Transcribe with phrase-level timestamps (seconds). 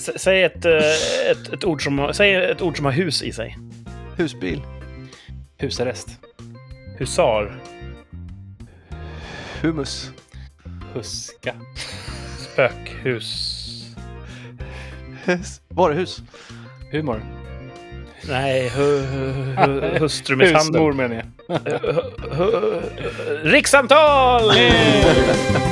[0.00, 0.72] S- Säg ett, eh,
[1.30, 3.56] ett, ett, ord som, säg ett ord som har hus i sig.
[4.16, 4.62] Husbil.
[5.58, 6.08] Husarrest.
[6.98, 7.60] Husar.
[9.62, 10.10] Humus.
[10.94, 11.54] Huska.
[12.38, 13.56] Spökhus.
[15.68, 16.22] Varuhus.
[16.92, 17.22] Humor.
[18.28, 20.80] Nej, hu, hu, hu, hustrumisshandel.
[20.80, 21.60] Husmor menar jag.
[23.52, 24.52] Rikssamtal!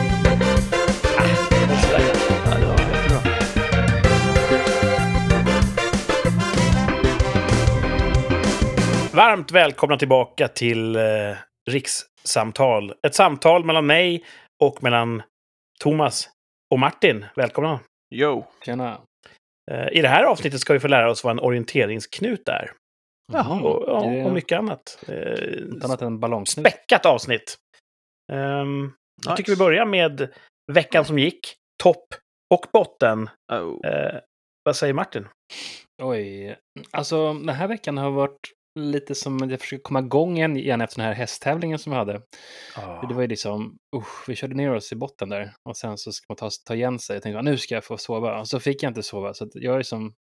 [9.19, 11.03] Varmt välkomna tillbaka till eh,
[11.71, 12.95] Rikssamtal.
[13.07, 14.25] Ett samtal mellan mig
[14.63, 15.23] och mellan
[15.81, 16.29] Thomas
[16.71, 17.25] och Martin.
[17.37, 17.81] Välkomna!
[18.15, 18.45] Yo.
[18.65, 19.01] Tjena.
[19.71, 22.73] Eh, I det här avsnittet ska vi få lära oss vad en orienteringsknut är.
[23.33, 23.61] Jaha.
[23.61, 25.05] Och, ja, det och mycket annat.
[25.09, 26.67] Eh, Något annat än ballongknut.
[26.67, 27.57] späckat avsnitt.
[28.33, 28.95] Um,
[29.27, 29.65] Jag tycker vi Nice.
[29.65, 30.29] börjar med
[30.73, 31.55] veckan som gick.
[31.83, 32.07] Topp
[32.55, 33.31] och botten.
[33.53, 33.87] Oh.
[33.87, 34.21] Eh,
[34.65, 35.29] vad säger Martin?
[36.03, 36.57] Oj.
[36.91, 38.39] Alltså, den här veckan har varit
[38.79, 41.97] lite som att jag försöker komma igång igen, igen efter den här hästtävlingen som vi
[41.99, 42.23] hade.
[43.09, 46.13] Det var ju liksom, usch, vi körde ner oss i botten där och sen så
[46.13, 47.17] ska man ta, ta igen sig.
[47.17, 48.41] Jag tänkte, "Ah, nu ska jag få sova.
[48.41, 49.35] Och så fick jag inte sova.
[49.35, 50.15] Så jag är som...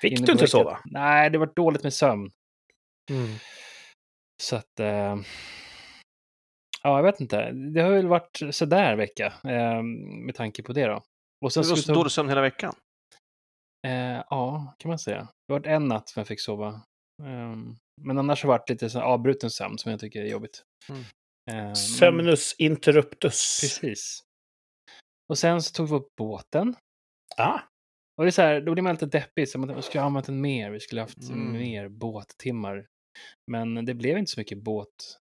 [0.00, 0.80] Fick du inte sova?
[0.84, 2.30] Nej, det var dåligt med sömn.
[4.42, 4.80] Så att...
[4.80, 5.16] Eh,
[6.82, 7.52] ja, jag vet inte.
[7.52, 9.82] Det har väl varit sådär vecka eh,
[10.26, 11.02] med tanke på det då.
[11.44, 12.74] Och sen Det var så ta, dålig sömn hela veckan.
[13.86, 15.28] eh, Ja, kan man säga.
[15.48, 16.80] Det varit en natt som jag fick sova.
[17.22, 20.62] Ehm, men annars har det varit lite så avbruten sömn som jag tycker är jobbigt.
[20.88, 21.00] Mm.
[21.00, 21.06] Eh,
[21.66, 23.58] men- Sömnus interruptus.
[23.60, 24.20] Precis.
[25.28, 26.74] Och sen så tog vi upp båten.
[27.36, 27.58] Ah,
[28.16, 29.48] Och det är så här, då blir man lite deppig.
[29.48, 30.70] Så man skulle ha använt den mer.
[30.70, 31.52] Vi skulle ha haft Mm.
[31.52, 32.86] mer båttimmar.
[33.50, 34.88] Men det blev inte så mycket båt.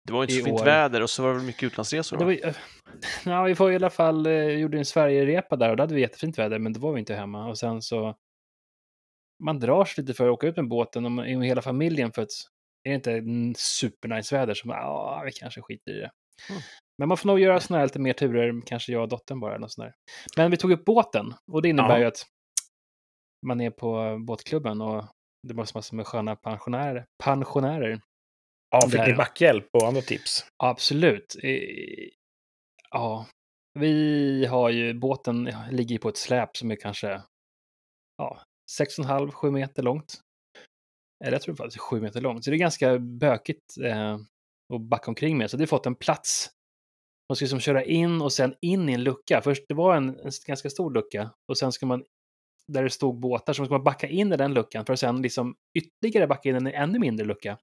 [0.07, 0.65] Det var inte så fint år.
[0.65, 2.17] väder och så var det väl mycket utlandsresor.
[2.17, 2.25] Det va?
[2.25, 2.53] var, ju-
[3.31, 6.01] ja, vi får i alla fall, eh, gjorde en Sverige-repa där och då hade vi
[6.01, 7.47] jättefint väder, men då var vi inte hemma.
[7.49, 8.15] Och sen så,
[9.43, 12.29] man drar sig lite för att åka ut med båten och hela familjen för att
[12.83, 16.11] är det inte supernice väder så man, ja, vi kanske skiter i det.
[16.49, 16.61] Mm.
[16.97, 19.51] Men man får nog göra såna här lite mer turer, kanske jag och dottern bara.
[19.51, 19.93] Eller något sånt där.
[20.43, 21.99] Men vi tog upp båten och det innebär Ja.
[21.99, 22.25] ju att
[23.45, 25.05] man är på båtklubben och
[25.47, 27.05] det var massor med sköna pensionärer.
[27.23, 28.01] pensionärer.
[28.69, 30.45] ja, fick Där, ni backhjälp och andra tips?
[30.63, 31.35] Absolut.
[32.89, 33.25] Ja,
[33.79, 37.21] vi har ju, båten ligger på ett släp som är kanske
[38.17, 38.41] ja,
[38.79, 40.21] 6,5-7 meter långt.
[41.23, 42.43] Eller jag tror faktiskt sju meter långt.
[42.43, 44.13] Så det är ganska bökigt eh,
[44.73, 45.51] att backa omkring med.
[45.51, 46.49] Så det har fått en plats.
[47.29, 49.41] Man ska liksom köra in och sen in i en lucka.
[49.41, 52.03] Först det var en, en ganska stor lucka och sen ska man
[52.67, 55.21] där det stod båtar så ska man backa in i den luckan för att sen
[55.21, 57.57] liksom ytterligare backa in i en ännu mindre lucka.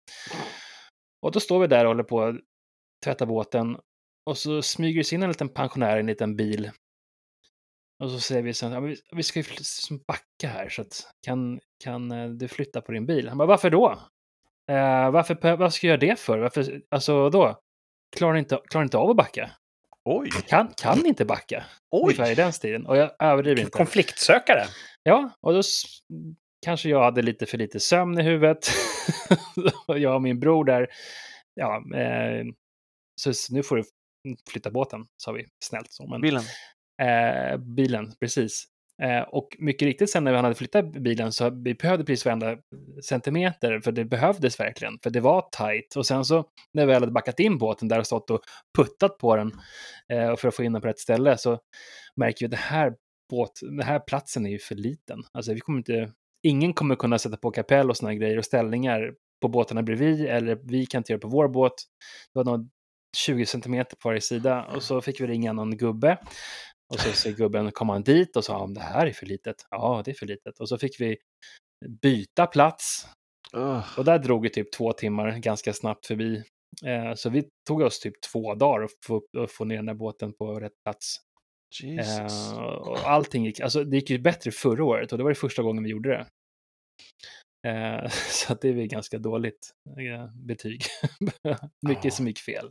[1.22, 2.36] Och då står vi där och håller på att
[3.04, 3.76] tvätta båten
[4.26, 6.70] och så smyger det sig in en liten pensionär i en liten bil.
[8.02, 8.80] Och så säger vi sen, ja,
[9.12, 9.44] vi, ska ju
[10.06, 13.28] backa här så att kan, kan eh, du flytta på din bil?
[13.28, 13.90] Han bara, varför då?
[14.70, 16.38] Eh, varför, vad ska jag göra det för?
[16.38, 17.60] Varför, alltså då?
[18.16, 19.50] Klarar inte, klarar inte av att backa?
[20.04, 20.30] Oj!
[20.46, 21.64] Kan, kan inte backa?
[22.02, 22.34] Ungefär i Oj!
[22.34, 22.86] den stilen.
[22.86, 23.70] Och jag överdriver inte.
[23.70, 24.64] Konfliktsökare.
[25.02, 25.62] Ja, och då
[26.64, 28.70] kanske jag hade lite för lite sömn i huvudet.
[29.86, 30.88] jag och min bror där,
[31.54, 32.44] ja, eh,
[33.20, 33.84] så nu får du
[34.50, 35.92] flytta båten, sa vi snällt.
[35.92, 36.06] Så.
[36.06, 36.42] Men, Bilen
[37.02, 38.64] eh, bilen, precis.
[39.02, 42.56] Eh, och mycket riktigt sen när vi hade flyttat bilen så vi behövde precis varenda
[43.08, 45.96] centimeter, för det behövdes verkligen, för det var tajt.
[45.96, 46.44] Och sen så
[46.74, 48.40] när vi väl hade backat in båten där och stått och
[48.78, 49.52] puttat på den
[50.12, 51.58] eh, för att få in den på rätt ställe så
[52.16, 52.94] märker vi att det här
[53.30, 55.22] båt, den här platsen är ju för liten.
[55.32, 56.12] Alltså vi kommer inte,
[56.42, 60.58] ingen kommer kunna sätta på kapell och sådana grejer och ställningar på båtarna bredvid, eller
[60.62, 61.74] vi kan inte göra det på vår båt.
[62.34, 62.70] Det var nog
[63.16, 66.18] 20 centimeter på varje sida och så fick vi ringa någon gubbe.
[66.94, 69.56] Och så säger gubben, kom han dit och sa, om det här är för litet.
[69.70, 70.60] Ja, det är för litet.
[70.60, 71.16] Och så fick vi
[72.02, 73.08] byta plats.
[73.52, 73.98] Ugh.
[73.98, 76.42] Och där drog det typ två timmar ganska snabbt förbi.
[76.86, 79.94] Eh, så vi tog oss typ två dagar att få, att få ner den här
[79.94, 81.16] båten på rätt plats.
[81.82, 82.52] Jesus.
[82.52, 85.34] Eh, och allting gick, alltså det gick ju bättre förra året och det var det
[85.34, 86.26] första gången vi gjorde det.
[87.70, 90.82] Eh, så det är väl ganska dåligt eh, betyg.
[91.86, 92.10] Mycket Ja.
[92.10, 92.70] som gick fel.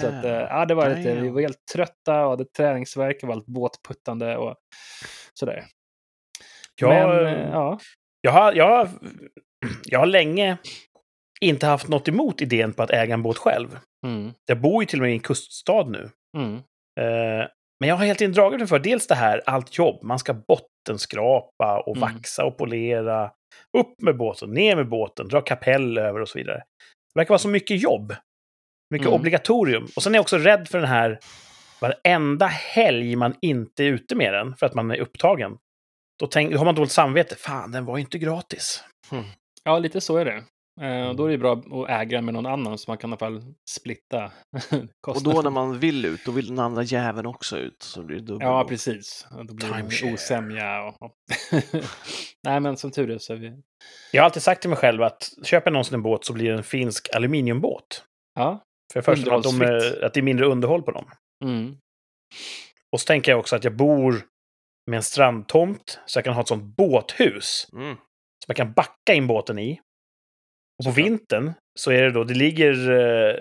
[0.00, 3.28] Så att, eh, ja, det var lite, vi var helt trötta och hade träningsvärk och
[3.28, 4.54] var allt båtputtande och
[5.34, 5.64] sådär.
[6.80, 7.78] Jag, Men, eh, ja.
[8.20, 8.88] jag, har, jag, har,
[9.84, 10.56] jag har länge
[11.40, 13.78] inte haft något emot idén på att äga en båt själv.
[14.06, 16.10] Mm, Jag bor ju till och med i en kuststad nu.
[16.36, 16.62] mm,
[17.00, 17.46] Eh,
[17.80, 20.02] men jag har helt enkelt dragit mig för dels det här, allt jobb.
[20.02, 22.00] Man ska bottenskrapa och Mm.
[22.14, 23.30] vaxa och polera.
[23.78, 26.56] Upp med båten, ner med båten, dra kapell över och så vidare.
[27.14, 28.14] Det verkar vara så mycket jobb.
[28.94, 29.20] Mycket Mm.
[29.20, 29.88] obligatorium.
[29.96, 31.18] Och sen är jag också rädd för den här
[31.80, 35.56] varenda helg man inte är ute med den för att man är upptagen.
[36.20, 37.36] då, tänk, då har man dåligt samvete.
[37.38, 38.84] Fan, den var ju inte gratis.
[39.64, 40.42] Ja, lite så är det.
[40.80, 41.30] Eh, och då är Mm.
[41.30, 44.24] det bra att äga med någon annan så man kan i alla fall splitta
[44.72, 45.34] Och kostnaden.
[45.36, 47.82] då när man vill ut, då vill den andra jäveln också ut.
[47.82, 48.46] Så blir det dubbel.
[48.48, 49.26] Ja, precis.
[49.30, 50.08] Och Då blir Timeshare.
[50.08, 50.82] det osämja.
[50.82, 51.02] Och...
[51.02, 51.14] och-
[52.42, 53.52] Nej, men som tur är så är vi...
[54.12, 56.56] Jag har alltid sagt till mig själv att köper någonsin en båt så blir det
[56.56, 58.04] en finsk aluminiumbåt.
[58.34, 58.62] Ja.
[58.94, 61.10] För jag föreställer att, de, är- att det är mindre underhåll på dem.
[61.44, 61.76] Mm.
[62.92, 64.22] Och så tänker jag också att jag bor
[64.90, 67.66] med en strandtomt, så jag kan ha ett sånt båthus.
[67.72, 67.94] Mm.
[67.96, 69.72] Som jag kan backa in båten i.
[70.78, 71.06] Och på Såklart.
[71.06, 73.34] vintern så är det då, det ligger eh,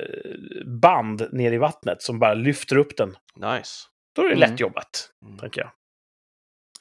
[0.66, 3.10] band ner i vattnet som bara lyfter upp den.
[3.36, 3.88] Nice.
[4.16, 4.50] Då är det Mm.
[4.52, 5.38] lätt jobbat, Mm.
[5.40, 5.72] tänker jag.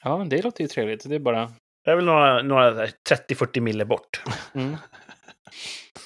[0.03, 1.09] Ja, det låter ju trevligt.
[1.09, 1.53] Det är bara...
[1.85, 4.21] Det är väl några, några 30-40 mille bort.
[4.53, 4.75] Mm.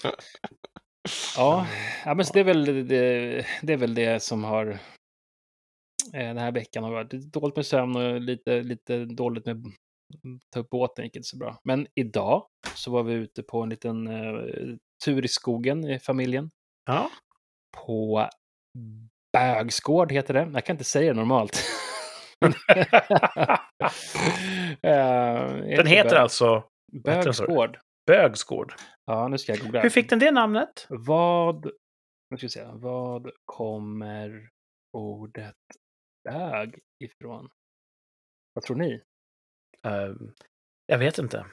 [1.38, 1.68] Ja,
[2.06, 4.68] ja men det, är väl det, det är väl det som har...
[6.14, 9.66] Eh, den här veckan har varit lite dåligt med sömn och lite, lite dåligt med
[10.54, 11.60] ta upp båten, gick inte så bra.
[11.64, 14.76] Men idag så var vi ute på en liten eh,
[15.06, 16.50] tur i skogen i familjen.
[16.86, 17.10] Ja.
[17.86, 18.30] På
[19.38, 20.50] Bögsgård heter det.
[20.54, 21.64] Jag kan inte säga det normalt.
[24.82, 26.64] Eh, Den heter Bög- alltså?
[27.04, 27.80] Bögsgård.
[28.08, 28.74] Bögsgård.
[29.08, 29.82] Ja, nu ska jag googla.
[29.82, 30.86] Hur fick den det namnet?
[30.90, 31.66] Vad,
[32.30, 34.50] nu ska vi se, vad kommer
[34.98, 35.56] ordet
[36.30, 37.50] bög ifrån?
[38.54, 39.02] Vad tror ni?
[39.86, 40.14] Eh,
[40.86, 41.46] jag vet inte.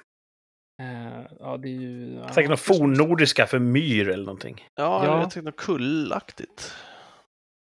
[0.82, 2.14] Eh, ja, det är ju...
[2.14, 4.68] ja, Säkert något fornnordiska för myr eller någonting.
[4.74, 5.20] Ja, Ja.
[5.20, 6.72] jag tänkte något kullaktigt.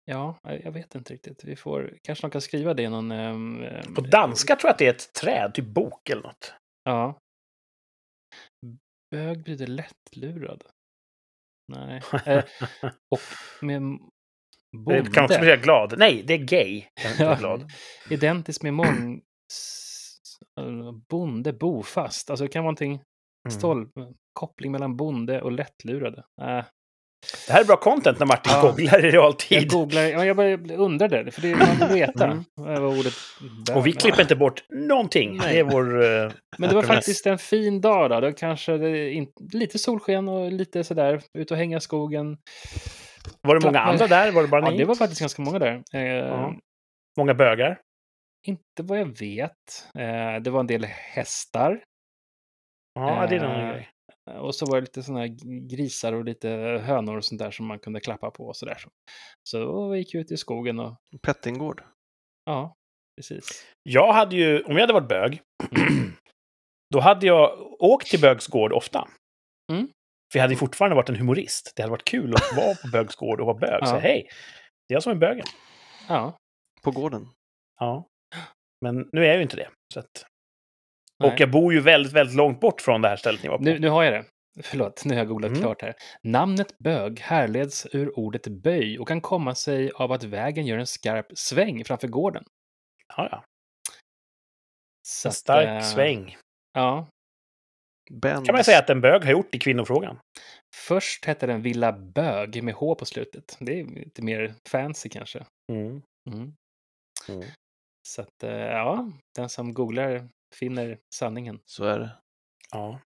[0.06, 1.44] Ja, jag vet inte riktigt.
[1.44, 3.12] Vi får, kanske de kan skriva det i någon...
[3.12, 6.54] ehm, På danska tror jag att det är ett träd, typ bok eller något.
[6.84, 7.20] Ja.
[9.16, 10.64] Bög betyder lättlurad.
[11.74, 12.02] Nej.
[12.26, 12.44] Eh,
[13.10, 13.20] och
[13.62, 13.98] med m-
[14.88, 15.28] Det kan också bonde.
[15.40, 15.94] betyda glad.
[15.98, 16.84] Nej, det är gay.
[17.20, 17.36] Ja.
[17.40, 17.72] glad.
[18.10, 19.22] Identiskt med mång...
[20.60, 22.30] eh, Bonde, bofast.
[22.30, 22.94] Alltså det kan vara någonting...
[22.94, 23.58] Mm.
[23.60, 23.92] Stolp,
[24.34, 26.24] koppling mellan bonde och lättlurade.
[26.42, 26.66] Äh,
[27.48, 28.62] Det här är bra content när Martin Ja.
[28.62, 29.72] googlar i jag realtid.
[29.72, 32.44] googlar, ja, jag bara undrade, för det är man vill veta Mm.
[32.56, 33.14] vad ordet
[33.76, 35.38] Och vi klipper inte bort någonting.
[35.38, 35.54] Nej.
[35.54, 36.04] Det är vår...
[36.26, 38.32] eh, Men det var faktiskt en fin dag då.
[38.32, 42.38] kanske det in, lite solsken och lite sådär, ut och hänga i skogen.
[43.42, 44.32] Var det många andra där?
[44.32, 44.78] Var det bara Ja, ni?
[44.78, 45.84] det var faktiskt ganska många där.
[45.92, 46.54] Ja.
[47.18, 47.80] Många bögar?
[48.48, 49.52] Inte vad jag vet.
[50.00, 51.84] Eh, det var en del hästar.
[53.00, 53.90] Ja, det är någon grej.
[54.32, 55.36] Och så var det lite sådana här
[55.70, 56.50] grisar och lite
[56.86, 58.78] hönor och sånt där som man kunde klappa på och sådär.
[59.50, 61.84] Så då gick jag ut i skogen och Pettingård.
[62.46, 62.74] ja,
[63.18, 63.66] precis.
[63.84, 65.42] Jag hade ju, om jag hade varit bög,
[66.94, 69.08] då hade jag åkt till Bögsgård ofta.
[69.72, 69.88] Mm.
[70.32, 71.74] För jag hade ju fortfarande varit en humorist.
[71.76, 73.80] Det hade varit kul att vara på Bögsgård och vara bög.
[73.82, 73.86] Ja.
[73.86, 74.28] Så hej,
[74.88, 75.46] det är jag som är bögen.
[76.10, 76.38] Ja.
[76.84, 77.30] På gården.
[77.80, 78.08] Ja.
[78.82, 79.70] Men nu är jag ju inte det.
[79.94, 80.26] Så att...
[81.20, 81.32] nej.
[81.34, 83.64] Och jag bor ju väldigt, väldigt långt bort från det här stället ni var på.
[83.64, 84.26] Nu, nu har jag det.
[84.64, 85.62] Förlåt, nu har jag googlat Mm.
[85.62, 85.94] klart här.
[86.24, 90.88] Namnet bög härleds ur ordet böj och kan komma sig av att vägen gör en
[90.88, 92.44] skarp sväng framför gården.
[93.18, 93.44] Ja, ja.
[95.08, 96.38] Så En att, stark eh, sväng.
[96.74, 97.08] Ja.
[98.12, 98.46] Bends.
[98.48, 100.20] Kan man säga att en bög har gjort i kvinnofrågan.
[100.76, 103.58] Först hette den Villa Bög med H på slutet.
[103.60, 105.46] Det är lite mer fancy kanske.
[105.72, 106.02] Mm.
[106.30, 106.54] Mm.
[107.30, 107.46] Mm.
[108.08, 110.30] Så att, eh, ja, den som googlar
[110.60, 111.60] finner sanningen.
[111.66, 112.10] Så är det.
[112.72, 113.00] Ja.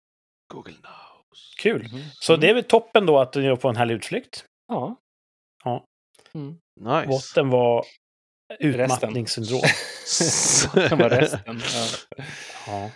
[0.53, 1.55] Google knows.
[1.59, 1.83] Kul.
[1.93, 2.03] Mhm.
[2.21, 2.41] Så Mm.
[2.41, 4.45] det är väl toppen då att ni får en härlig utflykt.
[4.69, 4.97] Ja.
[5.65, 5.85] Ja.
[6.35, 6.57] Mm.
[6.81, 7.07] Nice.
[7.09, 7.85] Botten var
[8.61, 9.61] utmattningssyndrom.
[10.75, 11.61] Botten var resten.
[11.75, 11.87] Ja.
[12.67, 12.91] Ja.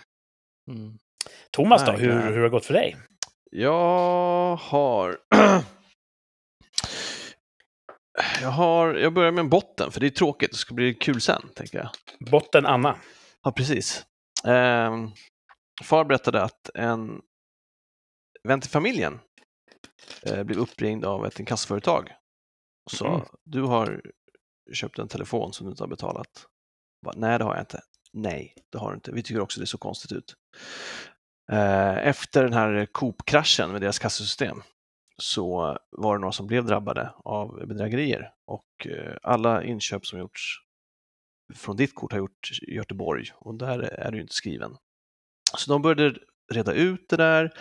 [0.71, 0.99] Mm.
[1.51, 2.95] Thomas då, hur, hur har det gått för dig?
[3.51, 5.17] Jag har...
[8.41, 8.93] Jag har...
[8.95, 10.51] Jag börjar med en botten, för det är tråkigt.
[10.51, 11.89] Det ska bli kul sen, tänker jag.
[12.31, 12.97] Botten Anna.
[13.43, 14.05] Ja, precis.
[14.47, 15.11] Ehm,
[15.83, 17.21] far berättade att en
[18.43, 19.19] vän till familjen
[20.25, 22.13] eh, blev uppringd av ett inkassoföretag
[22.85, 23.27] och sa Mm.
[23.43, 24.01] du har
[24.73, 26.47] köpt en telefon som du inte har betalat.
[27.05, 27.81] Bara, Nej, det har jag inte.
[28.13, 29.11] Nej, det har du inte.
[29.11, 30.35] Vi tycker också det ser konstigt ut.
[31.51, 34.61] Eh, efter den här Coop-kraschen med deras kassasystem
[35.17, 40.59] så var det några som blev drabbade av bedrägerier och eh, alla inköp som gjorts
[41.53, 44.77] från ditt kort har gjort i Göteborg och där är du inte skriven.
[45.57, 46.19] Så de började
[46.51, 47.51] reda ut det där,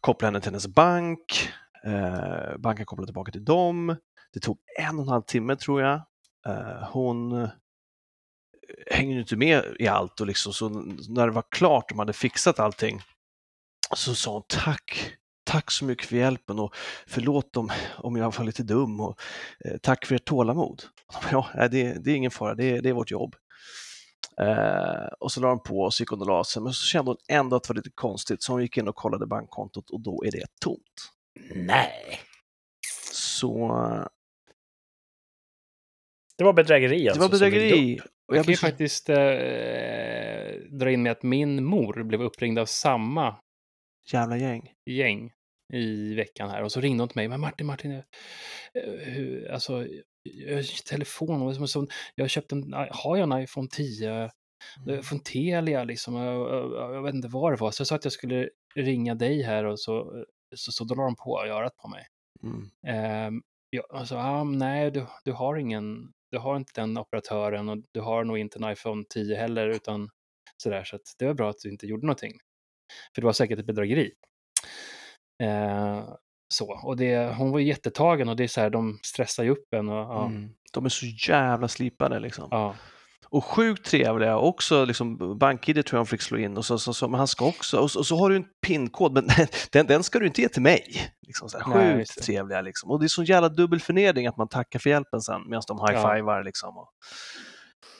[0.00, 1.50] koppla henne till hennes bank,
[1.84, 3.96] eh, banken kopplade tillbaka till dem.
[4.32, 5.94] Det tog en och en halv timme tror jag.
[6.46, 7.48] Eh, hon eh,
[8.90, 10.68] hänger inte med i allt och liksom så
[11.08, 13.00] när det var klart, de hade fixat allting,
[13.96, 16.74] så sa hon tack, tack så mycket för hjälpen och
[17.06, 19.20] förlåt om, om jag var lite dum och
[19.64, 20.82] eh, tack för ert tålamod.
[21.32, 23.34] Ja, nej, det, det är ingen fara, det, det är vårt jobb.
[24.40, 26.86] Eh, och så la hon på och så gick hon och la sig, men så
[26.86, 29.90] kände hon ändå att det var lite konstigt, så hon gick in och kollade bankkontot
[29.90, 31.12] och då är det tomt.
[31.54, 32.20] Nej.
[33.12, 33.68] Så
[36.38, 37.28] Det var bedrägeri det alltså.
[37.28, 38.00] var som ringde bedrägeri.
[38.00, 39.16] Och Jag jag kan ju faktiskt eh,
[40.70, 43.36] dra in med att min mor blev uppringd av samma
[44.12, 44.72] jävla gäng.
[44.90, 45.32] gäng
[45.72, 47.28] i veckan här och så ringde hon till mig.
[47.28, 48.02] Men Martin, Martin, eh,
[48.98, 49.86] hur, alltså,
[50.22, 54.30] jag har telefon och så, jag har köpt en, har jag en iPhone 10
[54.86, 55.02] Mm.
[55.02, 57.70] från Telia liksom, jag, jag, jag vet inte vad det var.
[57.70, 61.02] Så jag sa att jag skulle ringa dig här och så, så, så då la
[61.02, 62.06] de på örat på mig.
[62.42, 62.70] Mm.
[62.86, 67.78] Ehm, ja, alltså, ah, nej, du, du har ingen, du har inte den operatören och
[67.92, 70.10] du har nog inte en iPhone 10 heller, utan
[70.56, 72.32] sådär, så att det var bra att du inte gjorde någonting.
[73.14, 74.10] För det var säkert ett bedrägeri.
[75.42, 76.04] Eh,
[76.48, 79.50] så, och det, hon var ju jättetagen och det är så här, de stressar ju
[79.50, 80.50] upp en och ja, Mm.
[80.72, 82.48] De är så jävla slipade liksom.
[82.50, 82.74] ja,
[83.28, 86.94] Och sjukt trevliga, också liksom BankID tror jag han fick slå in och så, så,
[86.94, 89.28] så men han ska också, och så, och så har du en pinkod, men
[89.72, 91.12] den, den ska du inte ge till mig.
[91.26, 92.22] Liksom så här, Nej, sjukt det.
[92.22, 92.90] trevliga liksom.
[92.90, 95.78] Och det är så jävla dubbel förnedring att man tackar för hjälpen sen medan de
[95.80, 96.76] high-fivar liksom.
[96.78, 96.88] Och,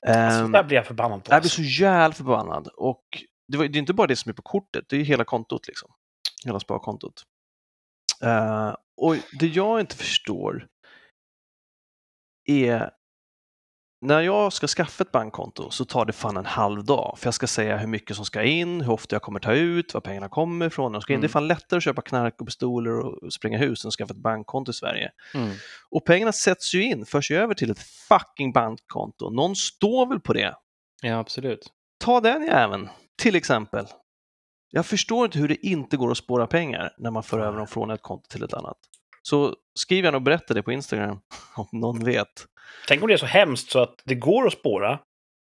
[0.06, 1.32] Alltså, Ehm, där blir jag förbannad på.
[1.32, 1.56] jag blir Alltså.
[1.56, 2.68] så jävla förbannad.
[2.76, 3.02] Och
[3.48, 5.68] det, var, det är inte bara det som är på kortet, det är hela kontot
[5.68, 5.90] liksom.
[6.44, 7.22] Hela sparkontot.
[8.22, 10.68] Eh, och det jag inte förstår
[12.44, 12.90] är
[14.00, 17.34] när jag ska skaffa ett bankkonto så tar det fan en halv dag för jag
[17.34, 20.28] ska säga hur mycket som ska in, hur ofta jag kommer ta ut, var pengarna
[20.28, 20.94] kommer ifrån.
[20.94, 21.14] Och ska in.
[21.14, 21.20] Mm.
[21.20, 24.12] Det är fan lättare att köpa knark och pistoler och spränga hus än att skaffa
[24.14, 25.10] ett bankkonto i Sverige.
[25.34, 25.56] mm,
[25.90, 29.30] Och pengarna sätts ju in, förs ju över till ett fucking bankkonto.
[29.30, 30.54] Någon står väl på det?
[31.02, 31.72] ja, absolut.
[31.98, 32.88] Ta den jäveln,
[33.22, 33.86] till exempel.
[34.70, 37.66] Jag förstår inte hur det inte går att spåra pengar när man för över dem
[37.66, 38.78] från ett konto till ett annat.
[39.22, 41.20] Så skriv gärna och berätta det på Instagram
[41.56, 42.46] om någon vet.
[42.88, 44.98] Tänk om det är så hemskt så att det går att spåra,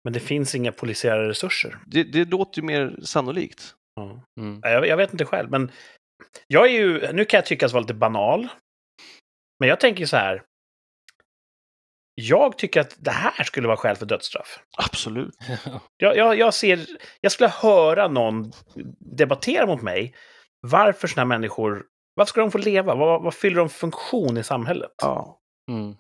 [0.05, 1.79] men det finns inga polisiära resurser.
[1.87, 3.75] Det, det låter ju mer sannolikt.
[3.95, 4.23] Ja.
[4.41, 4.61] Mm.
[4.63, 5.71] Jag, jag vet inte själv, men
[6.47, 8.49] jag är ju, nu kan jag tyckas vara lite banal,
[9.61, 10.43] men jag tänker så här.
[12.19, 14.59] Jag tycker att det här skulle vara skäl för dödsstraff.
[14.79, 15.35] Absolut.
[15.97, 16.87] Jag, jag, jag, ser,
[17.21, 18.53] jag skulle höra någon
[19.17, 20.15] debattera mot mig.
[20.61, 22.95] Varför sådana här människor, varför ska de få leva?
[22.95, 24.91] Vad, vad fyller de för funktion i samhället?
[25.03, 25.95] Ja, Mm.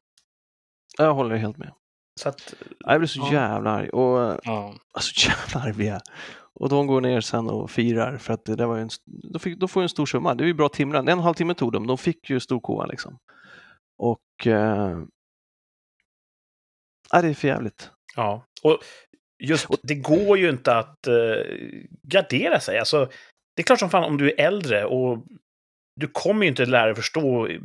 [0.99, 1.73] jag håller helt med.
[2.21, 3.33] Så att, Jag blir så Ja.
[3.33, 3.89] jävla arg.
[3.91, 4.75] Och, Ja.
[4.95, 6.01] alltså jävla arg blir jag.
[6.61, 8.89] Och de går ner sen och firar för att det där var ju en,
[9.33, 10.35] de, fick, de får ju en stor summa.
[10.35, 10.99] Det är ju bra timrar.
[11.01, 11.87] En och en halv timme tog de.
[11.87, 13.19] De fick ju storkovan liksom.
[13.99, 14.99] Och eh,
[17.11, 17.91] ja, det är för jävligt.
[18.17, 18.45] ja.
[18.63, 18.79] Och
[19.45, 21.15] just, det går ju inte att eh,
[22.03, 22.79] gardera sig.
[22.79, 23.11] Alltså,
[23.57, 25.25] det är klart som fan om du är äldre och
[26.01, 27.61] du kommer ju inte lära dig förstå eh,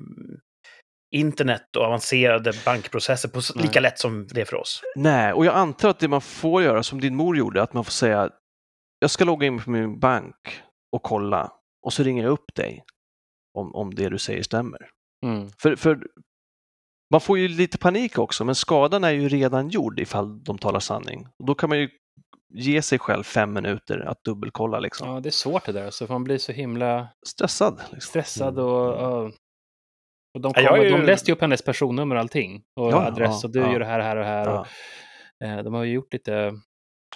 [1.15, 3.65] internet och avancerade bankprocesser på Nej.
[3.65, 4.81] lika lätt som det är för oss.
[4.95, 7.83] Nej, och jag antar att det man får göra som din mor gjorde, att man
[7.83, 8.29] får säga
[8.99, 11.51] jag ska logga in på min bank och kolla
[11.85, 12.83] och så ringer jag upp dig
[13.57, 14.89] om, om det du säger stämmer.
[15.25, 15.49] Mm.
[15.61, 16.07] För, för
[17.11, 20.79] man får ju lite panik också, men skadan är ju redan gjord ifall de talar
[20.79, 21.27] sanning.
[21.39, 21.89] Och då kan man ju
[22.53, 25.09] ge sig själv fem minuter att dubbelkolla liksom.
[25.09, 27.81] ja, det är svårt det där, så man blir så himla Stressad.
[27.91, 28.09] Liksom.
[28.09, 28.87] stressad och...
[29.01, 29.31] ja.
[30.33, 32.63] och de, Ja, är ju- de läste ju upp hennes personnummer och allting.
[32.79, 33.71] Och Ja, adress ja, och du ja.
[33.71, 34.45] gör det här, här och här.
[34.45, 34.65] Ja.
[35.39, 36.51] Och, eh, de har ju gjort lite...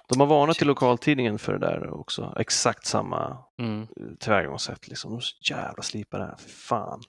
[0.09, 2.33] De har varnat till lokaltidningen för det där också.
[2.39, 3.87] Exakt samma Mm.
[4.19, 4.87] tillvägagångssätt.
[4.87, 5.11] Liksom.
[5.11, 7.01] De är så jävla slipade här, för fan.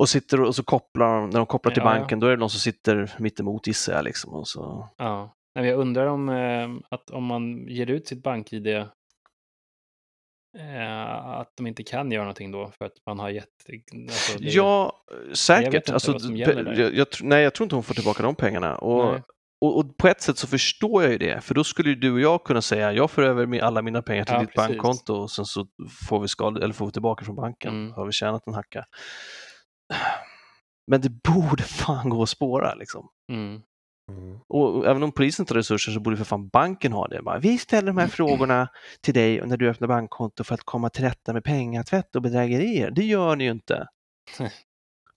[0.00, 1.98] Och, sitter och så kopplar när de kopplar till Ja, ja.
[1.98, 4.04] banken, då är det någon som sitter mitt emot gissar jag.
[4.04, 4.88] Liksom, och så.
[4.98, 5.34] Ja.
[5.54, 8.86] Jag undrar om, eh, att om man ger ut sitt bank-id eh,
[11.40, 13.48] att de inte kan göra någonting då för att man har gett...
[14.08, 14.92] Alltså, det, Ja,
[15.34, 15.74] säkert.
[15.74, 18.76] inte alltså, jag, jag, nej, jag tror inte hon får tillbaka de pengarna.
[18.78, 19.14] Och,
[19.60, 22.12] och, och på ett sätt så förstår jag ju det, för då skulle ju du
[22.12, 24.68] och jag kunna säga jag för över alla mina pengar till Ja, ditt precis.
[24.68, 25.66] bankkonto och sen så
[26.08, 27.74] får vi, skad, eller får vi tillbaka från banken.
[27.74, 27.92] Mm.
[27.92, 28.84] Har vi tjänat en hacka.
[30.86, 33.08] Men det borde fan gå att spåra liksom.
[33.32, 33.62] Mm.
[34.48, 37.22] Och och även om polisen inte har resurser så borde för fan banken ha det.
[37.22, 38.68] Bara, vi ställer de här frågorna
[39.00, 42.90] till dig när du öppnar bankkonto för att komma till rätta med pengatvätt och bedrägerier.
[42.90, 43.88] Det gör ni ju inte.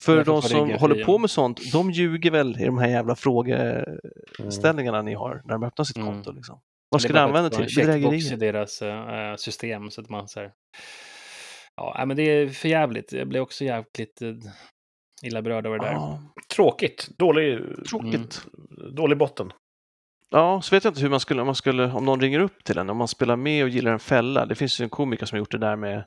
[0.04, 5.02] För de som håller på med sånt, de ljuger väl i de här jävla frågeställningarna
[5.02, 6.08] ni har när de öppnar sitt Mm.
[6.08, 6.32] konto.
[6.32, 6.62] Liksom.
[6.90, 7.62] Vad ska bara använda till?
[7.62, 8.38] en checkbox i Bedrägerier?
[8.38, 10.52] deras eh, system så att man så här...
[11.82, 13.12] Ja, nej, men det är för jävligt.
[13.14, 14.30] Jag blir också jävligt eh,
[15.24, 15.94] illa berörd över det där.
[15.94, 16.20] Ja,
[16.56, 17.10] Tråkigt.
[17.18, 17.60] Dålig,
[17.90, 18.46] tråkigt.
[18.96, 19.52] dålig botten.
[20.30, 22.64] Ja, så vet jag inte hur man skulle, om man skulle, om någon ringer upp
[22.64, 24.46] till en, om man spelar med och gillar en fälla.
[24.46, 26.06] Det finns ju en komiker som har gjort det där med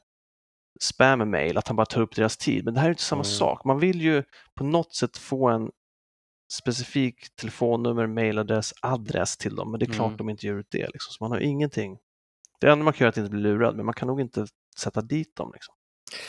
[0.81, 2.65] spam-mail, att han bara tar upp deras tid.
[2.65, 3.25] Men det här är inte samma Mm.
[3.25, 3.65] sak.
[3.65, 4.23] Man vill ju
[4.59, 5.71] på något sätt få en
[6.53, 10.17] specifik telefonnummer, mailadress, adress till dem, men det är klart Mm.
[10.17, 10.79] de inte ger ut det.
[10.87, 11.11] Liksom.
[11.13, 11.99] Så man har ingenting.
[12.61, 14.47] Det enda man kan göra är att inte bli lurad, men man kan nog inte
[14.79, 15.51] sätta dit dem.
[15.55, 15.75] Liksom.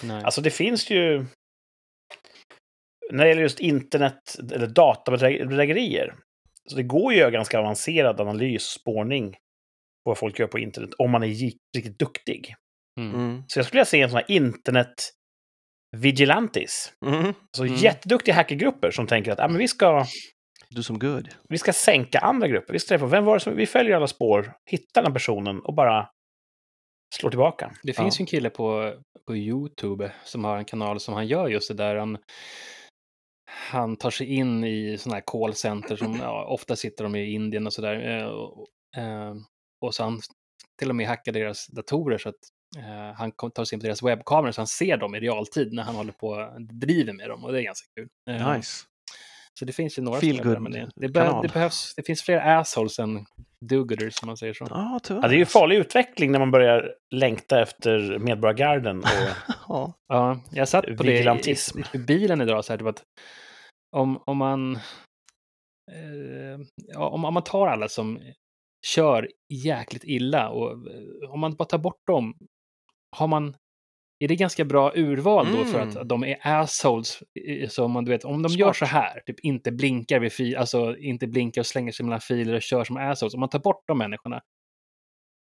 [0.03, 0.23] Nej.
[0.23, 1.25] Alltså det finns ju...
[3.11, 6.15] När det gäller just internet eller databedrägerier.
[6.69, 9.37] Så det går ju att göra ganska avancerad analys, spårning på
[10.11, 12.55] vad folk gör på internet om man är riktigt duktig.
[12.99, 13.15] Mm.
[13.15, 13.43] Mm.
[13.47, 14.93] Så jag skulle vilja se en sån här internet
[15.97, 16.93] vigilantis.
[17.05, 17.33] Mm.
[17.57, 17.75] Så Mm.
[17.75, 20.05] jätteduktiga hackergrupper som tänker att ah, men vi, ska,
[20.69, 21.29] Du som good.
[21.49, 22.73] vi ska sänka andra grupper.
[22.73, 25.59] Vi ska träffa, vem var det som, vi följer alla spår, hittar den här personen
[25.59, 26.09] och bara
[27.15, 27.71] slår tillbaka.
[27.83, 28.93] Det finns ju en kille på,
[29.27, 31.95] på YouTube som har en kanal som han gör just det där.
[31.95, 32.17] Han,
[33.51, 37.67] han tar sig in i sådana här callcenter som ja, ofta sitter de i Indien
[37.67, 38.19] och sådär.
[38.19, 38.67] Eh, och,
[38.97, 39.35] eh,
[39.81, 40.19] och så han
[40.79, 42.35] till och med hackar deras datorer så att
[42.77, 45.83] eh, han tar sig in på deras webbkameror så han ser dem i realtid när
[45.83, 48.07] han håller på och driver med dem och det är ganska kul.
[48.29, 48.85] Eh, Nice.
[49.59, 52.21] Så det finns ju några Feel good men det, det, be- det behövs, det finns
[52.23, 53.25] fler assholes än
[53.65, 54.65] do-gooders som man säger så.
[55.03, 55.21] Tyvärr.
[55.21, 59.05] Ja, det är ju farlig utveckling när man börjar längta efter Medborgargarden och
[59.67, 59.93] Ja.
[60.07, 61.55] Ja, jag satt på det i,
[61.93, 63.03] i bilen idag, så här, typ att
[63.95, 64.75] om, om man
[65.91, 68.19] eh, ja, om, om man tar alla som
[68.87, 72.37] kör jäkligt illa och eh, om man bara tar bort dem,
[73.17, 73.55] har man
[74.19, 75.97] är det ganska bra urval då för Mm.
[75.97, 77.19] att de är assholes?
[77.69, 78.77] Så man, du vet, om de gör Smart.
[78.77, 82.53] så här, typ inte blinkar vid fil, alltså inte blinkar och slänger sig mellan filer
[82.53, 84.41] och kör som assholes, om man tar bort de människorna,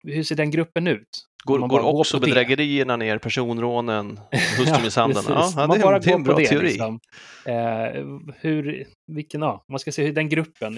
[0.03, 1.07] hur ser den gruppen ut?
[1.43, 2.25] Går, går går också det.
[2.27, 4.19] bedrägerierna ner, personrånen,
[4.57, 5.25] hustrumisshandeln?
[5.29, 6.67] ja, ja, Om det bara det är går en bra det, teori.
[6.67, 6.99] liksom.
[7.45, 8.05] Eh,
[8.41, 10.77] hur, vilken, ja, man ska se hur den gruppen,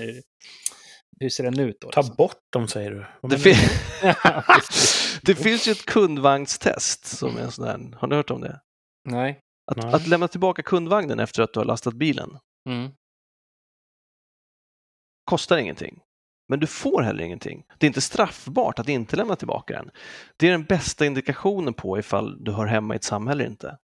[1.23, 1.91] hur, ser den ut då?
[1.91, 2.15] ta liksom?
[2.15, 3.05] bort dem, säger du.
[3.29, 3.69] Det, fin-
[5.21, 8.61] det finns ju ett kundvagnstest som är en sån här, har ni hört om det?
[9.09, 9.39] Nej.
[9.71, 9.93] Att, Nej.
[9.93, 12.37] att lämna tillbaka kundvagnen efter att du har lastat bilen
[12.69, 12.91] Mm.
[15.25, 15.99] kostar ingenting.
[16.49, 17.65] Men du får heller ingenting.
[17.77, 19.91] Det är inte straffbart att inte lämna tillbaka den.
[20.37, 23.77] Det är den bästa indikationen på ifall du hör hemma i ett samhälle eller inte.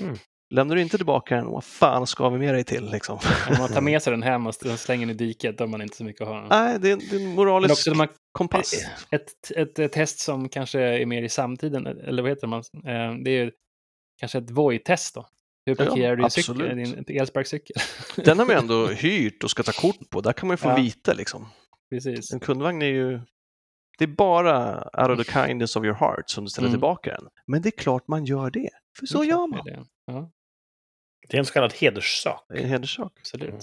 [0.00, 0.16] Mm.
[0.50, 2.90] Lämnar du inte tillbaka den, vad fan ska vi med dig till?
[2.90, 3.18] Liksom?
[3.48, 5.82] Om man tar med sig den hem och slänger den i diket, då har man
[5.82, 6.46] inte så mycket att ha.
[6.50, 8.74] Nej, det är, det är en moralisk har kompass.
[9.10, 12.58] ett, ett, ett test som kanske är mer i samtiden, eller vad heter man?
[12.74, 13.50] Eh, Det är ju
[14.20, 15.26] kanske ett Voi-test då.
[15.66, 17.76] Hur Ja, parkerar du din, cykel, din elsparkcykel?
[18.24, 20.20] Den har man ändå hyrt och ska ta kort på.
[20.20, 20.76] Där kan man ju få Ja.
[20.76, 21.14] vite.
[21.14, 21.46] Liksom.
[21.90, 22.32] Precis.
[22.32, 23.20] En kundvagn är ju...
[23.98, 26.74] Det är bara out of the kindness of your heart som du ställer Mm.
[26.76, 27.28] tillbaka den.
[27.46, 28.68] Men det är klart man gör det.
[28.98, 29.86] För så gör man.
[30.06, 30.30] Ja,
[31.30, 32.44] Det är en så kallad hederssak.
[32.48, 33.12] Det är en hederssak.
[33.20, 33.48] absolut.
[33.48, 33.60] Mm.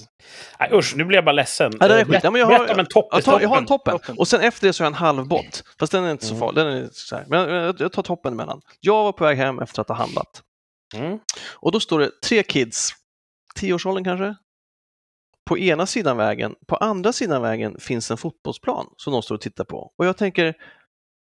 [0.60, 1.72] Nej, usch, nu blir jag bara ledsen.
[1.80, 2.20] Ja, det är skit.
[2.24, 3.08] Ja, men jag Berätta har- om en topp.
[3.12, 4.00] Jag, tar, jag har en toppen.
[4.18, 5.64] Och sen efter det så har jag en halvbott.
[5.80, 6.40] Fast den är inte så Mm.
[6.40, 6.66] farlig.
[6.66, 7.26] Den är så här.
[7.28, 8.62] Men jag, jag tar toppen emellan.
[8.80, 10.42] Jag var på väg hem efter att ha handlat.
[10.96, 11.20] Mm.
[11.54, 12.92] Och då står det tre kids,
[13.56, 14.36] tioårsåldern kanske,
[15.46, 16.56] på ena sidan vägen.
[16.68, 19.94] På andra sidan vägen finns en fotbollsplan som de står och tittar på.
[19.98, 20.54] Och jag tänker,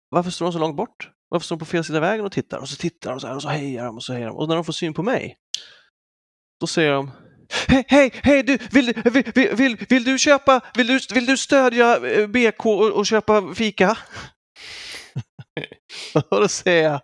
[0.08, 1.10] varför står de så långt bort?
[1.28, 2.58] Varför står de på fel sida vägen och tittar?
[2.58, 4.36] Och så tittar de så här och så hejar de och så hejar de.
[4.36, 5.36] Och när de får syn på mig,
[6.64, 7.10] då säger de
[7.68, 11.26] Hej, hej, hej du, vill, du- vill, vill, vill, vill du köpa, vill du, vill
[11.26, 13.98] du stödja eh, BK och, och köpa fika?
[16.30, 17.00] och då säger jag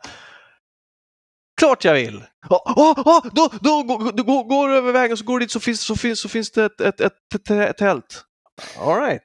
[1.61, 2.16] Klart jag vill!
[2.51, 5.44] Oh, oh, oh, då, då, då, då, går- går du över vägen så går du
[5.44, 8.25] dit så finns, så finns, så finns det ett, ett, ett, ett, ett tält.
[8.79, 9.23] Alright.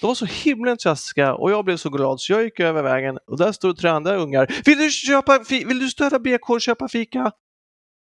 [0.00, 3.18] De var så himla entusiastiska och jag blev så glad så jag gick över vägen
[3.26, 4.62] och där stod tre andra ungar.
[4.64, 7.32] Vill du, köpa, vill du stödja BK och köpa fika?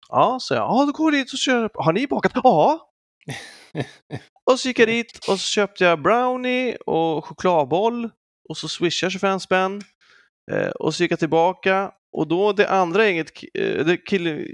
[0.09, 0.61] Ja, så jag.
[0.61, 1.83] Ja, då går jag dit och köper.
[1.83, 2.31] Har ni bakat?
[2.35, 2.89] Ja.
[4.51, 8.09] och så gick jag dit och så köpte jag brownie och chokladboll
[8.49, 9.81] och så swishade jag 25 spänn.
[10.51, 14.45] Eh, och så gick jag tillbaka och då det andra gänget, eh, det kille,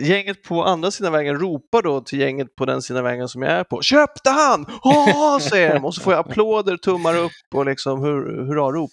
[0.00, 3.52] gänget på andra sidan vägen ropar då till gänget på den sidan vägen som jag
[3.52, 3.82] är på.
[3.82, 4.66] Köpte han!
[4.82, 8.90] Ja, säger de och så får jag applåder, tummar upp och liksom hur, hurrarop.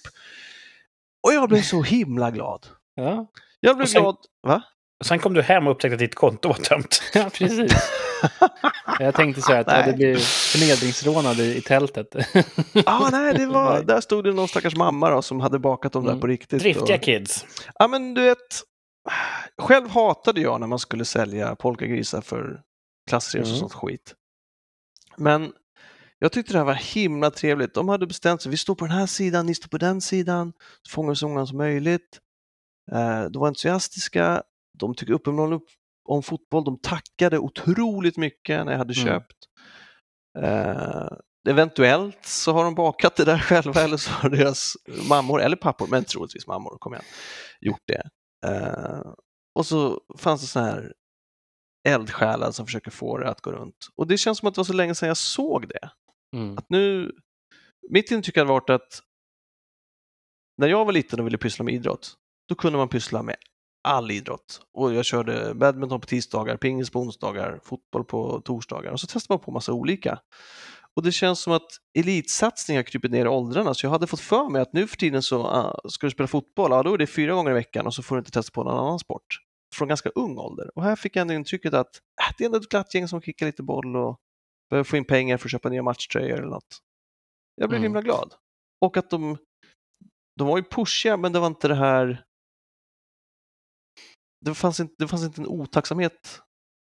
[1.28, 2.68] Och jag blev så himla glad.
[2.96, 3.28] Ja,
[3.60, 4.18] Jag blev sen- glad.
[4.48, 4.62] Va?
[5.02, 7.02] Sen kom du hem och upptäckte att ditt konto var tömt.
[7.14, 7.72] ja precis.
[9.00, 9.96] Jag tänkte så här att ja, det Nej.
[9.96, 10.18] blir
[10.52, 12.16] förnedringsrånad i, i tältet.
[12.86, 13.86] ah, nej, det var, Nej.
[13.86, 16.22] där stod det någon stackars mamma då, som hade bakat dem där Mm.
[16.22, 16.60] på riktigt.
[16.62, 17.46] Driftiga och, kids.
[17.80, 18.62] ja, men du vet,
[19.58, 22.62] själv hatade jag när man skulle sälja polkagrisar för
[23.10, 23.60] klassresor och Mm.
[23.60, 24.14] sånt skit.
[25.18, 25.54] Men
[26.20, 27.74] jag tyckte det här var himla trevligt.
[27.74, 30.54] De hade bestämt sig, vi står på den här sidan, ni står på den sidan,
[30.88, 32.20] så fångar vi så många som möjligt.
[32.92, 34.44] Eh, de var entusiastiska,
[34.82, 35.68] de tyckte uppenbarligen upp
[36.10, 39.06] om fotboll, de tackade otroligt mycket när jag hade Mm.
[39.08, 39.38] köpt.
[40.40, 41.08] Eh,
[41.50, 44.74] eventuellt så har de bakat det där själva eller så har deras
[45.10, 47.06] mammor eller pappor, men troligtvis mammor, kom igen,
[47.62, 48.10] gjort det.
[48.48, 49.14] Eh,
[49.56, 50.94] och så fanns det så här
[51.88, 53.88] eldsjälar som försöker få det att gå runt.
[53.96, 55.90] Och det känns som att det var så länge sedan jag såg det.
[56.36, 56.58] Mm.
[56.58, 57.12] Att nu,
[57.90, 59.02] mitt intryck har varit att
[60.58, 62.14] när jag var liten och ville pyssla med idrott,
[62.50, 63.36] då kunde man pyssla med
[63.84, 64.62] all idrott.
[64.74, 69.38] Och jag körde badminton på tisdagar, pingis på onsdagar, fotboll på torsdagar och så testade
[69.38, 70.20] man på massa olika.
[70.96, 74.20] Och det känns som att elitsatsning har krypit ner i åldrarna så jag hade fått
[74.20, 76.98] för mig att nu för tiden så uh, ska du spela fotboll, ja då är
[76.98, 79.26] det fyra gånger i veckan och så får du inte testa på någon annan sport
[79.76, 80.70] från ganska ung ålder.
[80.76, 83.22] Och här fick jag ändå intrycket att äh, det är ändå ett glatt gäng som
[83.22, 84.18] kickar lite boll och
[84.70, 86.78] behöver få in pengar för att köpa nya matchtröjor eller något.
[87.56, 87.84] Jag blev Mm.
[87.84, 88.34] himla glad.
[88.82, 89.38] Och att de,
[90.38, 92.24] de var ju pushiga men det var inte det här
[94.46, 96.42] det fanns inte, det fanns inte en otacksamhet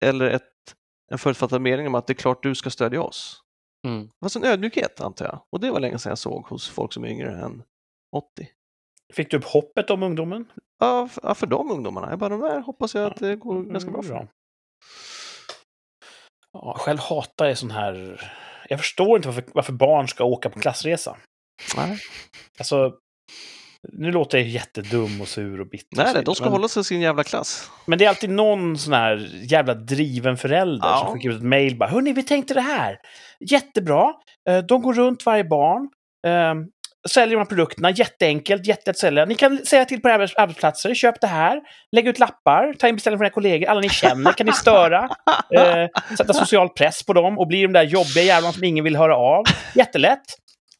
[0.04, 0.42] eller ett,
[1.12, 3.40] en förutfattad mening om att det är klart du ska stödja oss.
[3.87, 4.06] Mm.
[4.06, 6.92] Det fanns en ödmjukhet antar jag och det var länge sedan jag såg hos folk
[6.92, 7.62] som är yngre än
[8.16, 8.48] 80.
[9.12, 10.52] Fick du upp hoppet om ungdomen?
[10.78, 12.11] Ja, f- ja, för de ungdomarna.
[12.11, 14.14] Jag bara, de där hoppas jag att det går ganska bra för.
[14.14, 14.26] Mm,
[16.52, 18.20] Ja, själv hatar jag sån här...
[18.68, 21.16] Jag förstår inte varför, varför barn ska åka på klassresa.
[21.76, 21.98] Nej,
[22.58, 22.98] Alltså,
[23.93, 25.97] nu låter jag jättedum och sur och bitter.
[26.05, 27.71] nej, nej, de ska men, hålla sig i sin jävla klass.
[27.87, 31.03] men det är alltid någon sån här jävla driven förälder Ja.
[31.07, 32.97] som skickar ut ett mejl bara Hörni, vi tänkte det här.
[33.51, 34.12] Jättebra.
[34.49, 35.88] Eh, De går runt varje barn.
[36.27, 36.55] Eh,
[37.09, 39.25] Säljer de här produkterna, jätteenkelt, jättelätt att sälja.
[39.25, 41.61] Ni kan säga till på era arbetsplatser, köp det här,
[41.97, 45.09] lägg ut lappar, ta in beställning från era kollegor, alla ni känner kan ni störa,
[45.55, 45.87] eh,
[46.19, 49.17] sätta social press på dem och bli de där jobbiga jävlarna som ingen vill höra
[49.17, 49.45] av.
[49.75, 50.23] Jättelätt.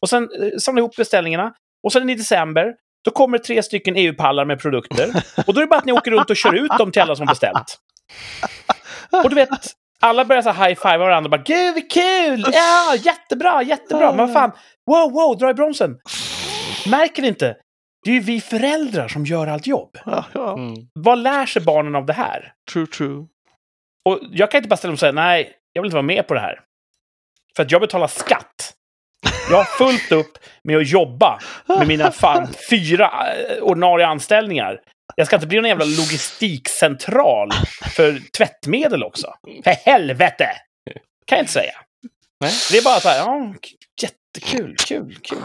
[0.01, 1.53] Och sen eh, samla ihop beställningarna.
[1.83, 2.75] Och sen i december,
[3.09, 5.09] då kommer tre stycken EU-pallar med produkter.
[5.47, 7.16] Och då är det bara att ni åker runt och kör ut dem till alla
[7.16, 7.79] som beställt.
[9.25, 9.49] Och du vet,
[10.01, 12.44] alla börjar så high-fiva varandra och bara “Gud, vad kul!
[12.53, 14.53] Ja, jättebra, jättebra!” Men vad fan,
[14.87, 15.99] wow, wow, dra i bromsen!
[16.90, 17.57] Märker ni inte?
[18.05, 19.99] Det är ju vi föräldrar som gör allt jobb.
[20.35, 20.75] Mm.
[20.94, 22.53] Vad lär sig barnen av det här?
[22.73, 23.27] True, true.
[24.05, 26.27] Och jag kan inte bara ställa mig och säga nej, jag vill inte vara med
[26.27, 26.61] på det här.
[27.57, 28.58] För att jag betalar skatt.
[29.51, 34.81] Jag har fullt upp med att jobba med mina fan fyra eh, ordinarie anställningar.
[35.17, 37.51] Jag ska inte bli någon jävla logistikcentral
[37.95, 39.35] för tvättmedel också.
[39.65, 40.47] För helvete!
[41.27, 41.73] Kan jag inte säga.
[42.41, 42.53] Nej.
[42.73, 43.55] Det är bara så här, ja,
[44.03, 45.39] jättekul, kul, kul.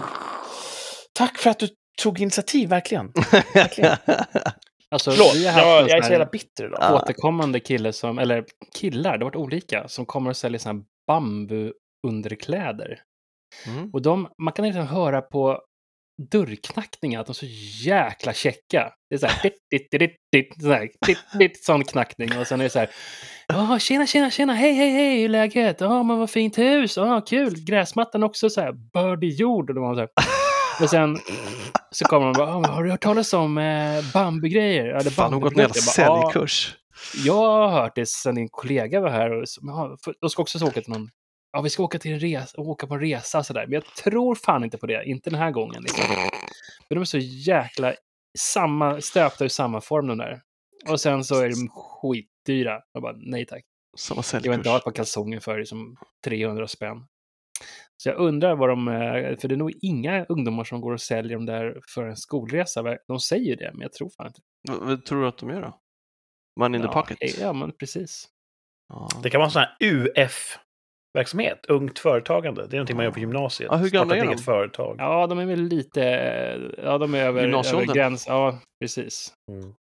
[1.14, 1.68] Tack för att du
[2.02, 3.12] tog initiativ, verkligen.
[3.54, 3.98] verkligen.
[4.92, 6.80] Alltså, Förlåt, jag, jag är så jävla bitter idag.
[6.82, 6.96] Ja.
[6.96, 10.84] återkommande kille som, eller killar, det har varit olika, som kommer och säljer såna här
[11.08, 13.00] bambuunderkläder.
[13.68, 13.90] Mm.
[13.94, 15.62] Och de, man kan liksom höra på
[16.32, 17.46] dörrknackningar att de är så
[17.90, 18.92] jäkla checka.
[19.10, 22.38] Det är så här, dit, dit, dit, dit, så här, dit, dit, sån knackning.
[22.40, 22.90] Och sen är det så här,
[23.48, 25.82] ja, tjena, tjena, tjena, hej, hej, hej, hur är läget?
[25.82, 29.70] Ja, men vad fint hus, ja, kul, gräsmattan också så här, bördig jord.
[29.70, 30.10] Och, de så här.
[30.82, 31.18] och sen
[31.92, 35.10] så kommer de och bara, "Ja, men har du hört talas om eh, bambugrejer?
[35.10, 36.76] Fan, de har gått en jävla säljkurs.
[37.26, 39.46] jag har hört det sen din kollega var här och
[40.22, 41.10] de ska också åka till någon,
[41.54, 43.66] ja vi ska åka till en resa, åka på en resa och sådär.
[43.66, 45.84] Men jag tror fan inte på det, inte den här gången.
[45.84, 46.04] Liksom.
[46.88, 47.94] För de är så jäkla
[48.38, 50.42] samma, stöpta i samma form de där.
[50.90, 52.82] Och sen så är de skitdyra.
[52.94, 53.64] Jag bara, nej tack.
[53.98, 57.06] Samma Jag vill inte ha ett par kalsonger för som 300 spänn.
[57.98, 61.02] Så jag undrar vad de, eh, för det är nog inga ungdomar som går och
[61.02, 62.98] säljer de där för en skolresa.
[63.08, 64.42] De säger det, men jag tror fan inte.
[64.70, 65.80] Vad, tror du att de gör då?
[66.60, 67.40] Money in the Ja, pocket?
[67.40, 68.28] Ja, men precis.
[68.90, 69.08] Ja.
[69.24, 69.76] Det kan vara sån här
[71.18, 72.62] UF-verksamhet, ungt företagande.
[72.68, 73.70] Det är någonting man gör på gymnasiet.
[73.72, 74.28] Ja, hur gamla är de?
[74.28, 74.96] eget företag.
[75.00, 76.02] Ja, de är väl lite,
[76.84, 78.26] ja de är över, över gräns.
[78.28, 79.34] Ja, precis.
[79.52, 79.74] Mm.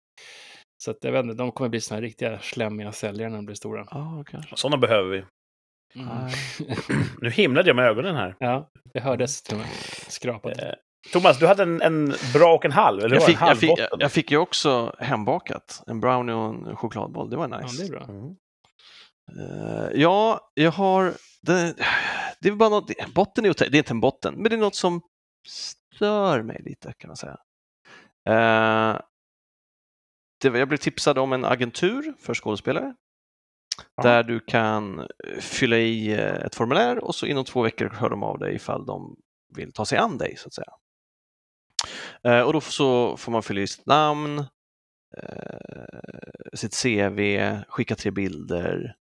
[0.83, 3.45] Så att jag vet inte, de kommer bli såna här riktiga slemmiga säljare när de
[3.45, 3.85] blir stora.
[3.91, 4.55] Ja, kanske.
[4.57, 5.23] Sådana behöver vi.
[5.95, 6.15] Mm.
[6.15, 6.33] Nej.
[7.21, 8.35] Nu himlade jag med ögonen här.
[8.39, 9.69] ja, det hördes till och med.
[10.07, 10.59] Skrapat.
[10.59, 10.67] Eh,
[11.13, 13.79] Thomas, du hade en, en bra och en halv, eller Jag fick, en jag, fick,
[13.99, 15.83] jag fick ju också hembakat.
[15.87, 17.29] En brownie och en chokladboll.
[17.29, 17.83] Det var Ja, nice.
[17.83, 18.03] det är bra.
[18.03, 18.35] Mm.
[19.31, 21.13] Eh, ja, jag har...
[21.41, 21.75] Det,
[22.41, 24.59] det är bara något, botten är ju- det är inte en botten, men det är
[24.59, 25.01] något som
[25.47, 27.37] stör mig lite kan man säga.
[28.29, 28.99] Eh,
[30.41, 32.95] det, jag blev tipsad om en agentur för skådespelare
[33.95, 34.03] Ja.
[34.03, 35.07] där du kan
[35.39, 38.85] fylla i eh, ett formulär och så inom två veckor hör de av dig ifall
[38.85, 39.15] de
[39.55, 40.73] vill ta sig an dig så att säga.
[42.23, 44.39] Eh, och då så får man fylla i sitt namn,
[45.17, 47.19] eh, sitt CV,
[47.67, 48.95] skicka tre bilder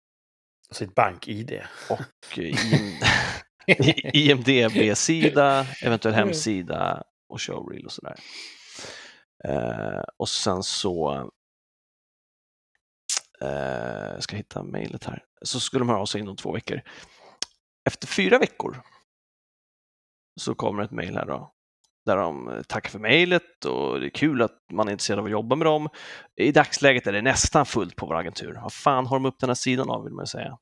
[0.73, 1.63] Sitt bank-id.
[1.91, 2.99] och IM,
[4.13, 6.27] IMDB-sida, eventuell Mm.
[6.27, 8.17] hemsida och showreel och sådär.
[9.45, 11.13] Eh, och sen så
[13.41, 15.25] eh, jag ska hitta mejlet här.
[15.43, 16.81] Så skulle de höra av sig inom två veckor.
[17.85, 18.83] Efter fyra veckor
[20.41, 21.53] så kommer ett mejl här då
[22.07, 25.25] där de eh, tackar för mejlet och det är kul att man är intresserad av
[25.25, 25.89] att jobba med dem.
[26.37, 28.59] I dagsläget är det nästan fullt på vår agentur.
[28.63, 30.59] Vad fan har de upp den här sidan av vill man säga.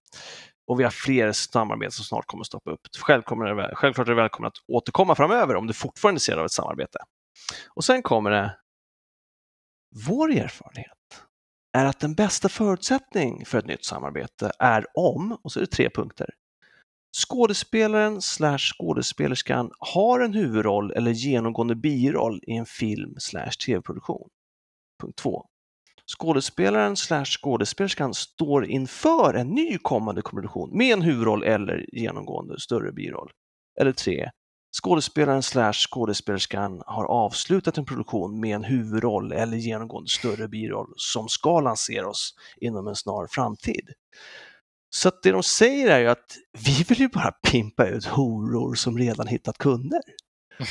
[0.67, 2.81] Och vi har fler samarbeten som snart kommer att stoppa upp.
[2.99, 6.39] Självklart är, det, självklart är du välkommen att återkomma framöver om du fortfarande är intresserad
[6.39, 6.99] av ett samarbete.
[7.75, 8.57] Och sen kommer det
[10.09, 11.25] vår erfarenhet
[11.73, 15.71] är att den bästa förutsättning för ett nytt samarbete är om, och så är det
[15.71, 16.31] tre punkter,
[17.13, 24.29] skådespelaren slash skådespelerskan har en huvudroll eller genomgående biroll i en film slash tv-produktion.
[25.03, 25.47] Punkt 2.
[26.07, 32.93] Skådespelaren slash skådespelerskan står inför en ny kommande produktion med en huvudroll eller genomgående större
[32.93, 33.31] biroll.
[33.81, 34.31] Eller 3.
[34.73, 41.29] Skådespelaren slash skådespelerskan har avslutat en produktion med en huvudroll eller genomgående större biroll som
[41.29, 43.89] ska lanseras inom en snar framtid.
[44.91, 48.75] Så att det de säger är ju att vi vill ju bara pimpa ut horor
[48.75, 50.01] som redan hittat kunder.